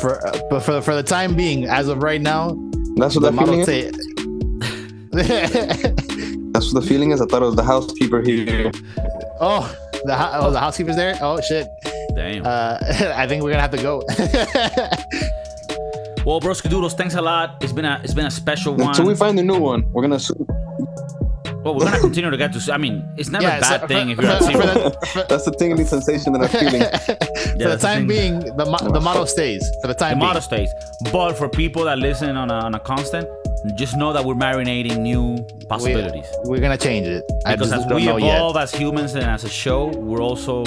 for 0.01 0.25
uh, 0.27 0.39
but 0.51 0.61
for 0.61 0.81
for 0.81 0.95
the 0.95 1.03
time 1.03 1.35
being, 1.35 1.67
as 1.67 1.89
of 1.89 2.03
right 2.03 2.21
now, 2.21 2.57
That's 2.99 3.15
what 3.15 3.23
the 3.23 3.31
that 3.31 3.39
feeling 3.45 3.61
is. 3.61 3.67
That's 6.53 6.73
what 6.73 6.83
the 6.83 6.87
feeling 6.89 7.13
is. 7.13 7.21
I 7.21 7.27
thought 7.27 7.43
it 7.43 7.47
was 7.47 7.57
the 7.57 7.63
housekeeper 7.63 8.21
here. 8.21 8.71
oh, 9.41 9.75
the 10.05 10.17
hou- 10.17 10.47
oh, 10.47 10.51
the 10.51 10.59
housekeeper's 10.61 10.97
there. 10.97 11.17
Oh 11.21 11.41
shit. 11.41 11.67
Damn. 12.15 12.45
Uh, 12.45 12.79
I 13.15 13.27
think 13.27 13.43
we're 13.43 13.51
gonna 13.51 13.63
have 13.63 13.71
to 13.71 13.83
go. 13.83 13.99
well, 16.25 16.41
Broski 16.41 16.69
Doodles, 16.69 16.95
thanks 16.95 17.15
a 17.15 17.23
lot. 17.23 17.63
It's 17.63 17.73
been 17.73 17.85
a 17.85 18.01
it's 18.03 18.15
been 18.15 18.27
a 18.27 18.31
special 18.31 18.75
one. 18.75 18.89
Until 18.89 19.07
we 19.07 19.15
find 19.15 19.39
a 19.39 19.43
new 19.43 19.59
one, 19.59 19.91
we're 19.93 20.03
gonna. 20.03 20.19
Assume, 21.71 21.77
well, 21.77 21.87
we're 21.87 21.91
gonna 21.91 22.01
continue 22.01 22.31
to 22.31 22.37
get 22.37 22.53
to. 22.53 22.73
I 22.73 22.79
mean, 22.79 23.05
it's 23.17 23.31
never 23.31 23.47
a 23.47 23.61
bad 23.61 23.81
so 23.83 23.87
thing 23.87 24.15
for- 24.15 24.23
if 24.23 24.27
you're 24.27 24.31
at 24.33 24.43
for- 24.43 24.53
zero. 24.53 24.63
for 24.67 24.91
the- 25.01 25.07
for- 25.13 25.27
that's 25.29 25.45
the 25.45 25.51
tingly 25.53 25.85
sensation 25.85 26.33
that 26.35 26.43
I'm 26.43 26.49
feeling. 26.61 26.81
for 26.83 27.59
the 27.59 27.65
that's 27.65 27.83
the 27.83 27.89
time 27.89 28.07
being, 28.07 28.41
the 28.41 28.65
mo- 28.67 28.93
the 28.93 29.01
model 29.01 29.27
stays. 29.27 29.63
For 29.83 29.89
the 29.89 29.95
The 29.95 29.99
time 29.99 30.19
model 30.19 30.43
being. 30.51 30.67
stays. 30.69 30.71
But 31.13 31.35
for 31.35 31.49
people 31.49 31.85
that 31.85 31.99
listen 31.99 32.37
on 32.37 32.51
a, 32.51 32.55
on 32.55 32.75
a 32.75 32.81
constant, 32.81 33.27
just 33.77 33.97
know 33.97 34.13
that 34.13 34.25
we're 34.25 34.35
marinating 34.35 34.99
new 34.99 35.39
possibilities. 35.69 36.27
We're 36.45 36.61
gonna 36.61 36.77
change 36.79 37.07
it. 37.07 37.25
I 37.47 37.55
because 37.57 37.71
just 37.71 37.83
as 37.83 37.87
don't 37.89 37.97
we 38.01 38.07
know 38.07 38.17
yet. 38.17 38.37
evolve 38.37 38.57
as 38.57 38.73
humans 38.73 39.15
and 39.15 39.25
as 39.25 39.45
a 39.45 39.49
show, 39.49 39.87
we're 39.97 40.23
also 40.23 40.65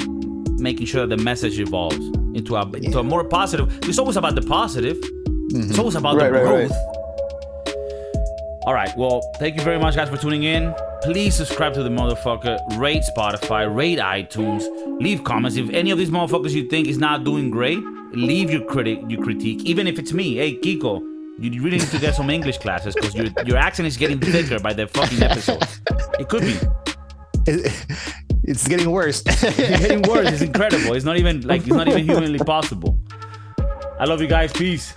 making 0.58 0.86
sure 0.86 1.08
that 1.08 1.16
the 1.18 1.24
message 1.24 1.60
evolves 1.60 1.98
into 2.36 2.56
a 2.56 2.70
into 2.74 3.00
a 3.00 3.04
more 3.04 3.24
positive. 3.24 3.68
It's 3.84 3.98
always 4.00 4.18
about 4.18 4.36
the 4.36 4.42
positive. 4.42 4.98
It's 4.98 5.68
mm-hmm. 5.68 5.80
always 5.80 5.96
about 5.96 6.16
Right, 6.18 6.28
the 6.32 6.34
right, 6.34 6.44
right. 6.46 6.68
growth. 6.70 6.72
All 8.68 8.74
right. 8.74 8.92
Well, 8.96 9.22
thank 9.40 9.56
you 9.58 9.64
very 9.64 9.80
much, 9.80 9.96
guys, 9.96 10.08
for 10.10 10.18
tuning 10.18 10.44
in. 10.44 10.74
Please 11.04 11.34
subscribe 11.34 11.74
to 11.74 11.82
the 11.82 11.90
motherfucker. 11.90 12.60
Rate 12.78 13.04
Spotify. 13.16 13.74
Rate 13.74 13.98
iTunes. 13.98 14.64
Leave 15.02 15.24
comments. 15.24 15.58
If 15.58 15.70
any 15.72 15.90
of 15.90 15.98
these 15.98 16.12
motherfuckers 16.12 16.52
you 16.52 16.68
think 16.70 16.88
is 16.88 17.00
not 17.00 17.24
doing 17.24 17.50
great, 17.50 17.80
leave 18.14 18.52
your 18.52 18.64
critic, 18.66 19.00
your 19.08 19.24
critique. 19.24 19.64
Even 19.64 19.88
if 19.88 19.98
it's 19.98 20.14
me. 20.14 20.36
Hey, 20.36 20.58
Kiko, 20.58 21.02
you 21.40 21.62
really 21.64 21.80
need 21.80 21.88
to 21.88 22.00
get 22.00 22.14
some 22.14 22.30
English 22.30 22.60
classes 22.60 22.94
because 22.94 23.16
your 23.16 23.28
your 23.46 23.58
accent 23.58 23.88
is 23.88 23.98
getting 23.98 24.20
thicker 24.20 24.60
by 24.60 24.74
the 24.74 24.86
fucking 24.88 25.24
episode. 25.24 25.64
It 26.20 26.30
could 26.30 26.44
be. 26.44 26.56
it's 28.44 28.68
getting 28.68 28.92
worse. 28.92 29.24
It's 29.28 29.80
getting 29.80 30.04
worse. 30.04 30.30
It's 30.30 30.42
incredible. 30.44 30.94
It's 30.94 31.06
not 31.06 31.18
even 31.18 31.42
like 31.42 31.62
it's 31.62 31.70
not 31.70 31.88
even 31.88 32.06
humanly 32.06 32.40
possible. 32.40 33.00
I 34.00 34.06
love 34.06 34.22
you 34.22 34.28
guys. 34.28 34.54
Peace. 34.54 34.94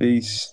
Peace. 0.00 0.52